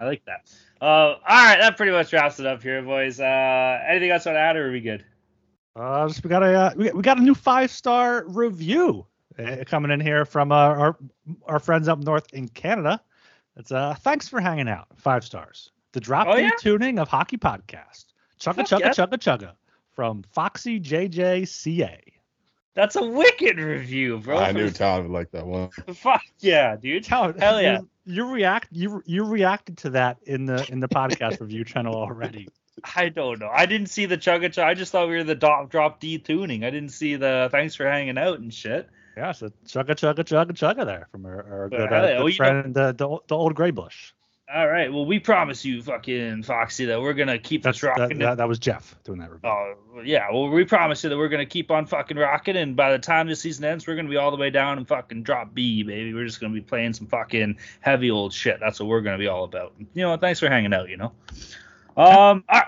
I 0.00 0.06
like 0.06 0.24
that. 0.24 0.50
Uh, 0.80 0.84
all 0.84 1.18
right, 1.28 1.58
that 1.60 1.76
pretty 1.76 1.92
much 1.92 2.12
wraps 2.12 2.40
it 2.40 2.46
up 2.46 2.62
here, 2.62 2.80
boys. 2.82 3.20
Uh, 3.20 3.78
anything 3.86 4.10
else 4.10 4.26
on 4.26 4.34
add, 4.34 4.56
or 4.56 4.68
are 4.68 4.72
we 4.72 4.80
good? 4.80 5.04
Uh, 5.74 6.08
just, 6.08 6.24
we 6.24 6.30
got 6.30 6.42
a 6.42 6.54
uh, 6.54 6.72
we, 6.76 6.90
we 6.92 7.02
got 7.02 7.18
a 7.18 7.22
new 7.22 7.34
five 7.34 7.70
star 7.70 8.24
review 8.28 9.04
uh, 9.38 9.56
coming 9.66 9.90
in 9.90 10.00
here 10.00 10.24
from 10.24 10.50
uh, 10.52 10.54
our 10.54 10.96
our 11.46 11.58
friends 11.58 11.86
up 11.88 11.98
north 11.98 12.32
in 12.32 12.48
Canada. 12.48 13.00
It's 13.58 13.72
uh 13.72 13.94
thanks 14.00 14.26
for 14.28 14.40
hanging 14.40 14.68
out. 14.68 14.86
Five 14.96 15.22
stars. 15.24 15.70
The 15.92 16.00
drop 16.00 16.28
Oh, 16.28 16.36
in 16.36 16.44
yeah? 16.44 16.50
tuning 16.58 16.98
of 16.98 17.08
hockey 17.08 17.36
podcast. 17.36 18.06
Chugga 18.40 18.56
Fuck 18.56 18.66
chugga 18.66 18.80
yeah. 18.80 18.88
chugga 18.90 19.18
chugga 19.18 19.52
from 19.92 20.22
Foxy 20.32 20.80
JJCA. 20.80 21.98
That's 22.76 22.94
a 22.94 23.02
wicked 23.02 23.58
review, 23.58 24.18
bro. 24.18 24.36
I 24.36 24.52
knew 24.52 24.70
Todd 24.70 25.02
would 25.04 25.10
like 25.10 25.30
that 25.30 25.46
one. 25.46 25.70
Fuck 25.94 26.20
yeah, 26.40 26.76
dude. 26.76 27.06
Hell, 27.06 27.32
Hell 27.32 27.60
yeah. 27.60 27.78
You, 27.80 27.88
you 28.04 28.26
react 28.30 28.68
you 28.70 29.02
you 29.06 29.24
reacted 29.24 29.78
to 29.78 29.90
that 29.90 30.18
in 30.24 30.44
the 30.44 30.64
in 30.70 30.80
the 30.80 30.88
podcast 30.88 31.40
review 31.40 31.64
channel 31.64 31.94
already. 31.96 32.48
I 32.94 33.08
don't 33.08 33.40
know. 33.40 33.48
I 33.48 33.64
didn't 33.64 33.86
see 33.88 34.04
the 34.04 34.18
chugga 34.18 34.50
chugga. 34.50 34.64
I 34.64 34.74
just 34.74 34.92
thought 34.92 35.08
we 35.08 35.16
were 35.16 35.24
the 35.24 35.34
drop 35.34 35.70
drop 35.70 36.00
D 36.00 36.18
tuning. 36.18 36.64
I 36.64 36.70
didn't 36.70 36.90
see 36.90 37.16
the 37.16 37.48
thanks 37.50 37.74
for 37.74 37.90
hanging 37.90 38.18
out 38.18 38.38
and 38.40 38.52
shit. 38.52 38.88
Yeah, 39.16 39.32
so 39.32 39.48
chugga 39.66 39.92
chugga 39.92 40.18
chugga 40.18 40.52
chugga 40.52 40.84
there 40.84 41.08
from 41.10 41.24
our, 41.24 41.42
our 41.50 41.68
good, 41.70 41.90
hell 41.90 42.04
uh, 42.04 42.06
yeah. 42.06 42.12
good 42.12 42.18
Well, 42.18 42.28
you 42.28 42.32
know- 42.34 42.36
friend 42.36 42.76
uh, 42.76 42.92
the, 42.92 43.18
the 43.26 43.34
old 43.34 43.54
gray 43.54 43.70
bush. 43.70 44.12
All 44.54 44.68
right. 44.68 44.92
Well, 44.92 45.04
we 45.04 45.18
promise 45.18 45.64
you, 45.64 45.82
fucking 45.82 46.44
Foxy, 46.44 46.84
that 46.84 47.00
we're 47.00 47.14
gonna 47.14 47.38
keep 47.38 47.64
That's 47.64 47.80
this 47.80 47.90
that, 47.90 48.00
rocking. 48.00 48.18
that, 48.20 48.36
that 48.36 48.46
was 48.46 48.60
Jeff 48.60 48.94
doing 49.02 49.18
that 49.18 49.32
review. 49.32 49.48
Oh 49.48 49.74
yeah, 50.04 50.30
well 50.30 50.48
we 50.48 50.64
promise 50.64 51.02
you 51.02 51.10
that 51.10 51.16
we're 51.16 51.28
gonna 51.28 51.44
keep 51.44 51.72
on 51.72 51.84
fucking 51.84 52.16
rocking, 52.16 52.56
and 52.56 52.76
by 52.76 52.92
the 52.92 52.98
time 52.98 53.26
this 53.26 53.40
season 53.40 53.64
ends, 53.64 53.88
we're 53.88 53.96
gonna 53.96 54.08
be 54.08 54.16
all 54.16 54.30
the 54.30 54.36
way 54.36 54.50
down 54.50 54.78
and 54.78 54.86
fucking 54.86 55.24
drop 55.24 55.52
B, 55.52 55.82
baby. 55.82 56.14
We're 56.14 56.26
just 56.26 56.40
gonna 56.40 56.54
be 56.54 56.60
playing 56.60 56.92
some 56.92 57.08
fucking 57.08 57.58
heavy 57.80 58.08
old 58.10 58.32
shit. 58.32 58.60
That's 58.60 58.78
what 58.78 58.88
we're 58.88 59.00
gonna 59.00 59.18
be 59.18 59.26
all 59.26 59.42
about. 59.42 59.72
You 59.94 60.02
know, 60.02 60.16
thanks 60.16 60.38
for 60.38 60.48
hanging 60.48 60.72
out. 60.72 60.88
You 60.88 60.98
know. 60.98 61.12
Um. 61.96 62.44
All 62.48 62.62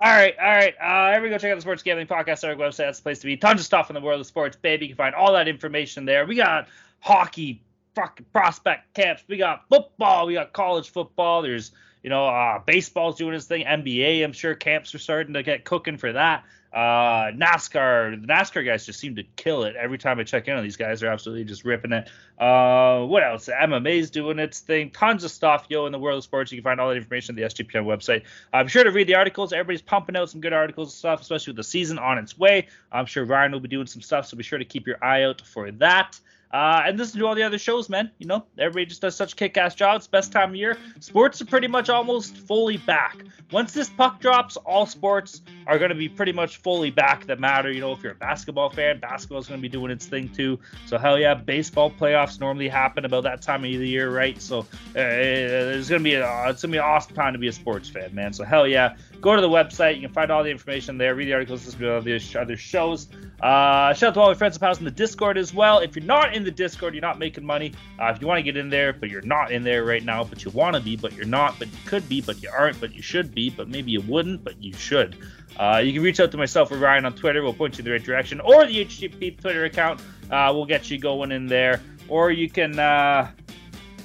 all 0.00 0.10
right, 0.10 0.34
all 0.38 0.50
right. 0.50 0.74
Uh, 0.82 1.12
everybody 1.14 1.34
go 1.34 1.38
check 1.38 1.52
out 1.52 1.56
the 1.56 1.60
Sports 1.60 1.82
Gambling 1.82 2.06
Podcast 2.06 2.48
our 2.48 2.54
website. 2.54 2.76
That's 2.78 2.98
the 2.98 3.02
place 3.02 3.18
to 3.20 3.26
be. 3.26 3.36
Tons 3.36 3.60
of 3.60 3.66
stuff 3.66 3.90
in 3.90 3.94
the 3.94 4.00
world 4.00 4.20
of 4.20 4.26
sports, 4.26 4.56
baby. 4.56 4.86
You 4.86 4.90
can 4.90 4.96
find 4.96 5.14
all 5.14 5.32
that 5.34 5.48
information 5.48 6.04
there. 6.06 6.24
We 6.24 6.36
got 6.36 6.68
hockey, 7.00 7.62
fucking 7.94 8.26
prospect 8.32 8.94
camps. 8.94 9.24
We 9.28 9.36
got 9.36 9.68
football. 9.68 10.26
We 10.26 10.34
got 10.34 10.52
college 10.52 10.90
football. 10.90 11.42
There's 11.42 11.72
you 12.02 12.10
know, 12.10 12.26
uh, 12.26 12.58
baseball's 12.58 13.16
doing 13.16 13.34
its 13.34 13.46
thing. 13.46 13.64
NBA, 13.64 14.24
I'm 14.24 14.32
sure 14.32 14.54
camps 14.54 14.94
are 14.94 14.98
starting 14.98 15.34
to 15.34 15.42
get 15.42 15.64
cooking 15.64 15.96
for 15.96 16.12
that. 16.12 16.44
Uh, 16.72 17.30
NASCAR, 17.32 18.18
the 18.18 18.26
NASCAR 18.26 18.64
guys 18.64 18.86
just 18.86 18.98
seem 18.98 19.14
to 19.16 19.22
kill 19.36 19.64
it 19.64 19.76
every 19.76 19.98
time 19.98 20.18
I 20.18 20.24
check 20.24 20.48
in 20.48 20.56
on 20.56 20.62
these 20.62 20.78
guys. 20.78 21.00
They're 21.00 21.12
absolutely 21.12 21.44
just 21.44 21.66
ripping 21.66 21.92
it. 21.92 22.08
Uh, 22.38 23.04
what 23.04 23.22
else? 23.22 23.48
MMA's 23.48 24.10
doing 24.10 24.38
its 24.38 24.60
thing. 24.60 24.90
Tons 24.90 25.22
of 25.22 25.30
stuff, 25.30 25.66
yo, 25.68 25.84
in 25.84 25.92
the 25.92 25.98
world 25.98 26.18
of 26.18 26.24
sports. 26.24 26.50
You 26.50 26.58
can 26.58 26.64
find 26.64 26.80
all 26.80 26.88
that 26.88 26.96
information 26.96 27.34
on 27.34 27.36
the 27.36 27.42
SGPN 27.42 27.84
website. 27.84 28.22
I'm 28.54 28.68
sure 28.68 28.84
to 28.84 28.90
read 28.90 29.06
the 29.06 29.16
articles. 29.16 29.52
Everybody's 29.52 29.82
pumping 29.82 30.16
out 30.16 30.30
some 30.30 30.40
good 30.40 30.54
articles 30.54 30.88
and 30.88 30.94
stuff, 30.94 31.20
especially 31.20 31.50
with 31.50 31.58
the 31.58 31.64
season 31.64 31.98
on 31.98 32.16
its 32.16 32.38
way. 32.38 32.68
I'm 32.90 33.06
sure 33.06 33.26
Ryan 33.26 33.52
will 33.52 33.60
be 33.60 33.68
doing 33.68 33.86
some 33.86 34.00
stuff, 34.00 34.26
so 34.26 34.36
be 34.38 34.42
sure 34.42 34.58
to 34.58 34.64
keep 34.64 34.86
your 34.86 34.96
eye 35.04 35.24
out 35.24 35.42
for 35.42 35.70
that. 35.72 36.18
Uh, 36.52 36.82
and 36.86 36.98
listen 36.98 37.18
to 37.18 37.26
all 37.26 37.34
the 37.34 37.42
other 37.42 37.58
shows, 37.58 37.88
man. 37.88 38.10
You 38.18 38.26
know, 38.26 38.44
everybody 38.58 38.84
just 38.84 39.00
does 39.00 39.16
such 39.16 39.36
kick-ass 39.36 39.74
jobs. 39.74 40.06
Best 40.06 40.32
time 40.32 40.50
of 40.50 40.56
year. 40.56 40.76
Sports 41.00 41.40
are 41.40 41.46
pretty 41.46 41.66
much 41.66 41.88
almost 41.88 42.36
fully 42.36 42.76
back. 42.76 43.16
Once 43.50 43.72
this 43.72 43.88
puck 43.88 44.20
drops, 44.20 44.56
all 44.58 44.84
sports 44.84 45.40
are 45.66 45.78
going 45.78 45.88
to 45.88 45.94
be 45.94 46.08
pretty 46.10 46.32
much 46.32 46.58
fully 46.58 46.90
back 46.90 47.26
that 47.26 47.40
matter. 47.40 47.72
You 47.72 47.80
know, 47.80 47.92
if 47.92 48.02
you're 48.02 48.12
a 48.12 48.16
basketball 48.16 48.68
fan, 48.68 49.00
basketball 49.00 49.38
is 49.38 49.46
going 49.46 49.60
to 49.60 49.62
be 49.62 49.68
doing 49.68 49.90
its 49.90 50.06
thing 50.06 50.28
too. 50.28 50.58
So 50.86 50.98
hell 50.98 51.18
yeah, 51.18 51.34
baseball 51.34 51.90
playoffs 51.90 52.38
normally 52.38 52.68
happen 52.68 53.06
about 53.06 53.24
that 53.24 53.40
time 53.40 53.64
of 53.64 53.70
the 53.70 53.88
year, 53.88 54.10
right? 54.10 54.40
So 54.40 54.60
uh, 54.60 54.64
it's 54.96 55.88
going 55.88 56.00
to 56.00 56.04
be 56.04 56.14
a, 56.14 56.48
it's 56.50 56.62
going 56.62 56.72
to 56.72 56.76
be 56.76 56.78
an 56.78 56.84
awesome 56.84 57.14
time 57.14 57.32
to 57.32 57.38
be 57.38 57.48
a 57.48 57.52
sports 57.52 57.88
fan, 57.88 58.14
man. 58.14 58.32
So 58.32 58.44
hell 58.44 58.66
yeah, 58.66 58.96
go 59.22 59.36
to 59.36 59.40
the 59.40 59.48
website. 59.48 59.94
You 59.94 60.02
can 60.02 60.12
find 60.12 60.30
all 60.30 60.42
the 60.42 60.50
information 60.50 60.98
there. 60.98 61.14
Read 61.14 61.28
the 61.28 61.32
articles, 61.32 61.64
listen 61.64 61.80
to 61.80 61.94
other, 61.94 62.18
other 62.38 62.56
shows. 62.56 63.08
Uh, 63.40 63.94
shout 63.94 64.08
out 64.08 64.14
to 64.14 64.20
all 64.20 64.28
my 64.28 64.34
friends 64.34 64.56
and 64.56 64.60
pals 64.60 64.78
in 64.78 64.84
the 64.84 64.90
Discord 64.90 65.38
as 65.38 65.54
well. 65.54 65.78
If 65.78 65.96
you're 65.96 66.04
not 66.04 66.34
in 66.34 66.44
the 66.44 66.50
Discord, 66.50 66.92
you're 66.92 67.00
not 67.00 67.18
making 67.18 67.46
money. 67.46 67.72
Uh, 67.98 68.12
if 68.14 68.20
you 68.20 68.26
want 68.26 68.38
to 68.38 68.42
get 68.42 68.56
in 68.56 68.68
there, 68.68 68.92
but 68.92 69.08
you're 69.08 69.22
not 69.22 69.52
in 69.52 69.62
there 69.62 69.84
right 69.84 70.04
now, 70.04 70.24
but 70.24 70.44
you 70.44 70.50
want 70.50 70.74
to 70.74 70.82
be, 70.82 70.96
but 70.96 71.14
you're 71.14 71.24
not, 71.24 71.58
but 71.58 71.68
you 71.68 71.78
could 71.86 72.06
be, 72.08 72.20
but 72.20 72.42
you 72.42 72.50
aren't, 72.50 72.78
but 72.80 72.92
you 72.92 73.00
should 73.00 73.32
be, 73.34 73.48
but 73.48 73.68
maybe 73.68 73.92
you 73.92 74.02
wouldn't, 74.02 74.44
but 74.44 74.60
you 74.62 74.74
should. 74.74 75.16
Uh, 75.58 75.80
you 75.82 75.92
can 75.92 76.02
reach 76.02 76.18
out 76.18 76.32
to 76.32 76.36
myself 76.36 76.72
or 76.72 76.76
Ryan 76.76 77.06
on 77.06 77.14
Twitter. 77.14 77.42
We'll 77.42 77.54
point 77.54 77.78
you 77.78 77.82
in 77.82 77.84
the 77.84 77.92
right 77.92 78.02
direction, 78.02 78.40
or 78.40 78.66
the 78.66 78.84
HTTP 78.84 79.40
Twitter 79.40 79.64
account. 79.64 80.00
Uh, 80.30 80.50
we'll 80.52 80.66
get 80.66 80.90
you 80.90 80.98
going 80.98 81.30
in 81.30 81.46
there. 81.46 81.80
Or 82.08 82.32
you 82.32 82.50
can, 82.50 82.78
uh, 82.78 83.30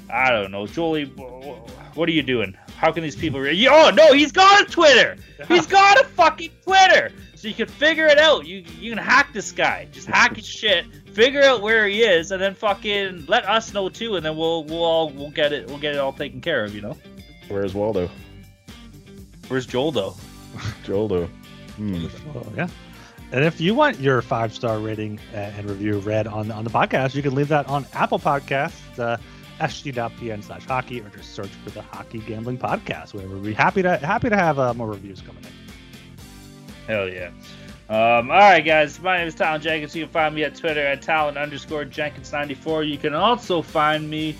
I 0.09 0.29
don't 0.29 0.51
know, 0.51 0.67
Julie. 0.67 1.05
What 1.05 2.07
are 2.07 2.11
you 2.11 2.21
doing? 2.21 2.55
How 2.77 2.91
can 2.91 3.01
these 3.03 3.15
people? 3.15 3.39
Re- 3.39 3.67
oh 3.67 3.89
no, 3.89 4.13
he's 4.13 4.31
got 4.31 4.61
a 4.61 4.71
Twitter. 4.71 5.17
He's 5.47 5.65
got 5.79 5.99
a 5.99 6.03
fucking 6.05 6.51
Twitter. 6.63 7.11
So 7.35 7.47
you 7.47 7.53
can 7.53 7.67
figure 7.67 8.05
it 8.05 8.19
out. 8.19 8.45
You 8.45 8.63
you 8.79 8.91
can 8.91 9.03
hack 9.03 9.33
this 9.33 9.51
guy. 9.51 9.87
Just 9.91 10.07
hack 10.07 10.35
his 10.35 10.45
shit. 10.45 10.85
Figure 11.13 11.41
out 11.41 11.61
where 11.61 11.87
he 11.87 12.03
is, 12.03 12.31
and 12.31 12.41
then 12.41 12.53
fucking 12.53 13.25
let 13.27 13.45
us 13.45 13.73
know 13.73 13.89
too, 13.89 14.15
and 14.15 14.25
then 14.25 14.37
we'll 14.37 14.63
we'll 14.63 14.83
all 14.83 15.09
we'll 15.09 15.31
get 15.31 15.53
it 15.53 15.67
we'll 15.67 15.79
get 15.79 15.95
it 15.95 15.97
all 15.97 16.13
taken 16.13 16.39
care 16.39 16.63
of. 16.63 16.75
You 16.75 16.81
know. 16.81 16.97
Where's 17.47 17.73
Waldo? 17.73 18.09
Where's 19.47 19.65
Joel 19.65 19.91
though? 19.91 20.15
Joel 20.83 21.27
Hmm. 21.77 22.07
Oh, 22.35 22.51
yeah. 22.55 22.67
And 23.31 23.43
if 23.45 23.61
you 23.61 23.75
want 23.75 23.99
your 23.99 24.21
five 24.21 24.53
star 24.53 24.79
rating 24.79 25.19
and 25.33 25.69
review 25.69 25.99
read 25.99 26.27
on 26.27 26.49
on 26.51 26.63
the 26.63 26.69
podcast, 26.69 27.13
you 27.13 27.21
can 27.21 27.35
leave 27.35 27.49
that 27.49 27.67
on 27.67 27.85
Apple 27.93 28.19
Podcasts. 28.19 28.97
Uh, 28.97 29.17
sg.pn 29.59 30.43
slash 30.43 30.65
hockey 30.65 31.01
or 31.01 31.09
just 31.09 31.33
search 31.33 31.49
for 31.63 31.69
the 31.71 31.81
hockey 31.81 32.19
gambling 32.19 32.57
podcast. 32.57 33.13
Where 33.13 33.27
we'll 33.27 33.39
be 33.39 33.53
happy 33.53 33.81
to 33.81 33.97
happy 33.97 34.29
to 34.29 34.37
have 34.37 34.59
uh, 34.59 34.73
more 34.73 34.87
reviews 34.87 35.21
coming 35.21 35.43
in. 35.43 35.51
Hell 36.87 37.09
yeah. 37.09 37.31
Um, 37.89 38.29
all 38.29 38.37
right 38.37 38.61
guys. 38.61 38.99
My 38.99 39.17
name 39.17 39.27
is 39.27 39.35
talon 39.35 39.61
jenkins. 39.61 39.95
You 39.95 40.05
can 40.05 40.11
find 40.11 40.35
me 40.35 40.43
at 40.43 40.55
twitter 40.55 40.85
at 40.85 41.01
talon 41.01 41.37
underscore 41.37 41.85
jenkins 41.85 42.31
94 42.31 42.83
you 42.83 42.97
can 42.97 43.13
also 43.13 43.61
find 43.61 44.09
me 44.09 44.35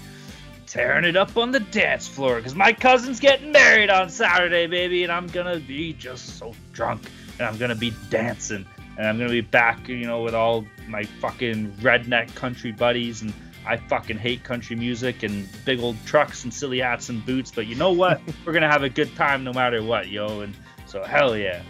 tearing 0.68 1.06
it 1.06 1.16
up 1.16 1.38
on 1.38 1.52
the 1.52 1.62
dance 1.62 2.08
floor 2.08 2.38
because 2.38 2.54
my 2.54 2.74
cousin's 2.74 3.22
getting 3.22 3.54
married 3.54 3.90
on 3.90 4.10
saturday 4.10 4.68
baby 4.68 5.04
and 5.04 5.12
i'm 5.14 5.28
gonna 5.28 5.60
be 5.60 5.94
just 5.94 6.38
so 6.38 6.54
drunk 6.74 7.10
and 7.40 7.48
i'm 7.48 7.58
gonna 7.58 7.74
be 7.74 7.94
dancing 8.10 8.66
and 8.98 9.08
i'm 9.08 9.18
gonna 9.18 9.30
be 9.30 9.40
back 9.40 9.88
you 9.88 10.06
know 10.06 10.22
with 10.24 10.36
all 10.36 10.66
my 10.90 11.04
fucking 11.04 11.72
redneck 11.78 12.34
country 12.36 12.74
buddies 12.74 13.22
and 13.22 13.34
I 13.68 13.76
fucking 13.76 14.18
hate 14.18 14.44
country 14.44 14.76
music 14.78 15.24
and 15.24 15.48
big 15.66 15.82
old 15.82 15.98
trucks 16.06 16.44
and 16.46 16.54
silly 16.54 16.80
hats 16.80 17.10
and 17.10 17.26
boots, 17.26 17.52
but 17.52 17.68
you 17.68 17.76
know 17.76 17.92
what? 17.92 18.22
We're 18.46 18.54
gonna 18.54 18.72
have 18.72 18.84
a 18.84 18.90
good 18.90 19.14
time 19.16 19.44
no 19.44 19.52
matter 19.52 19.84
what, 19.84 20.08
yo. 20.08 20.42
And 20.42 20.56
so 20.86 21.04
hell 21.04 21.36
yeah. 21.36 21.62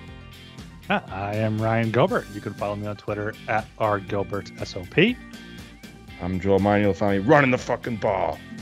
I 0.89 1.35
am 1.35 1.61
Ryan 1.61 1.91
Gilbert. 1.91 2.27
You 2.33 2.39
can 2.39 2.53
follow 2.53 2.75
me 2.75 2.87
on 2.87 2.95
Twitter 2.95 3.33
at 3.47 3.65
rgilbertsop. 3.77 5.17
I'm 6.21 6.39
Joel 6.39 6.59
Meyer. 6.59 6.81
You'll 6.81 6.93
find 6.93 7.21
me 7.21 7.27
running 7.27 7.51
the 7.51 7.57
fucking 7.57 7.97
ball. 7.97 8.39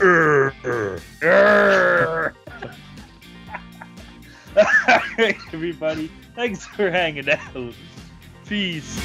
Everybody, 5.18 6.10
thanks 6.34 6.66
for 6.66 6.90
hanging 6.90 7.30
out. 7.30 7.74
Peace. 8.46 9.00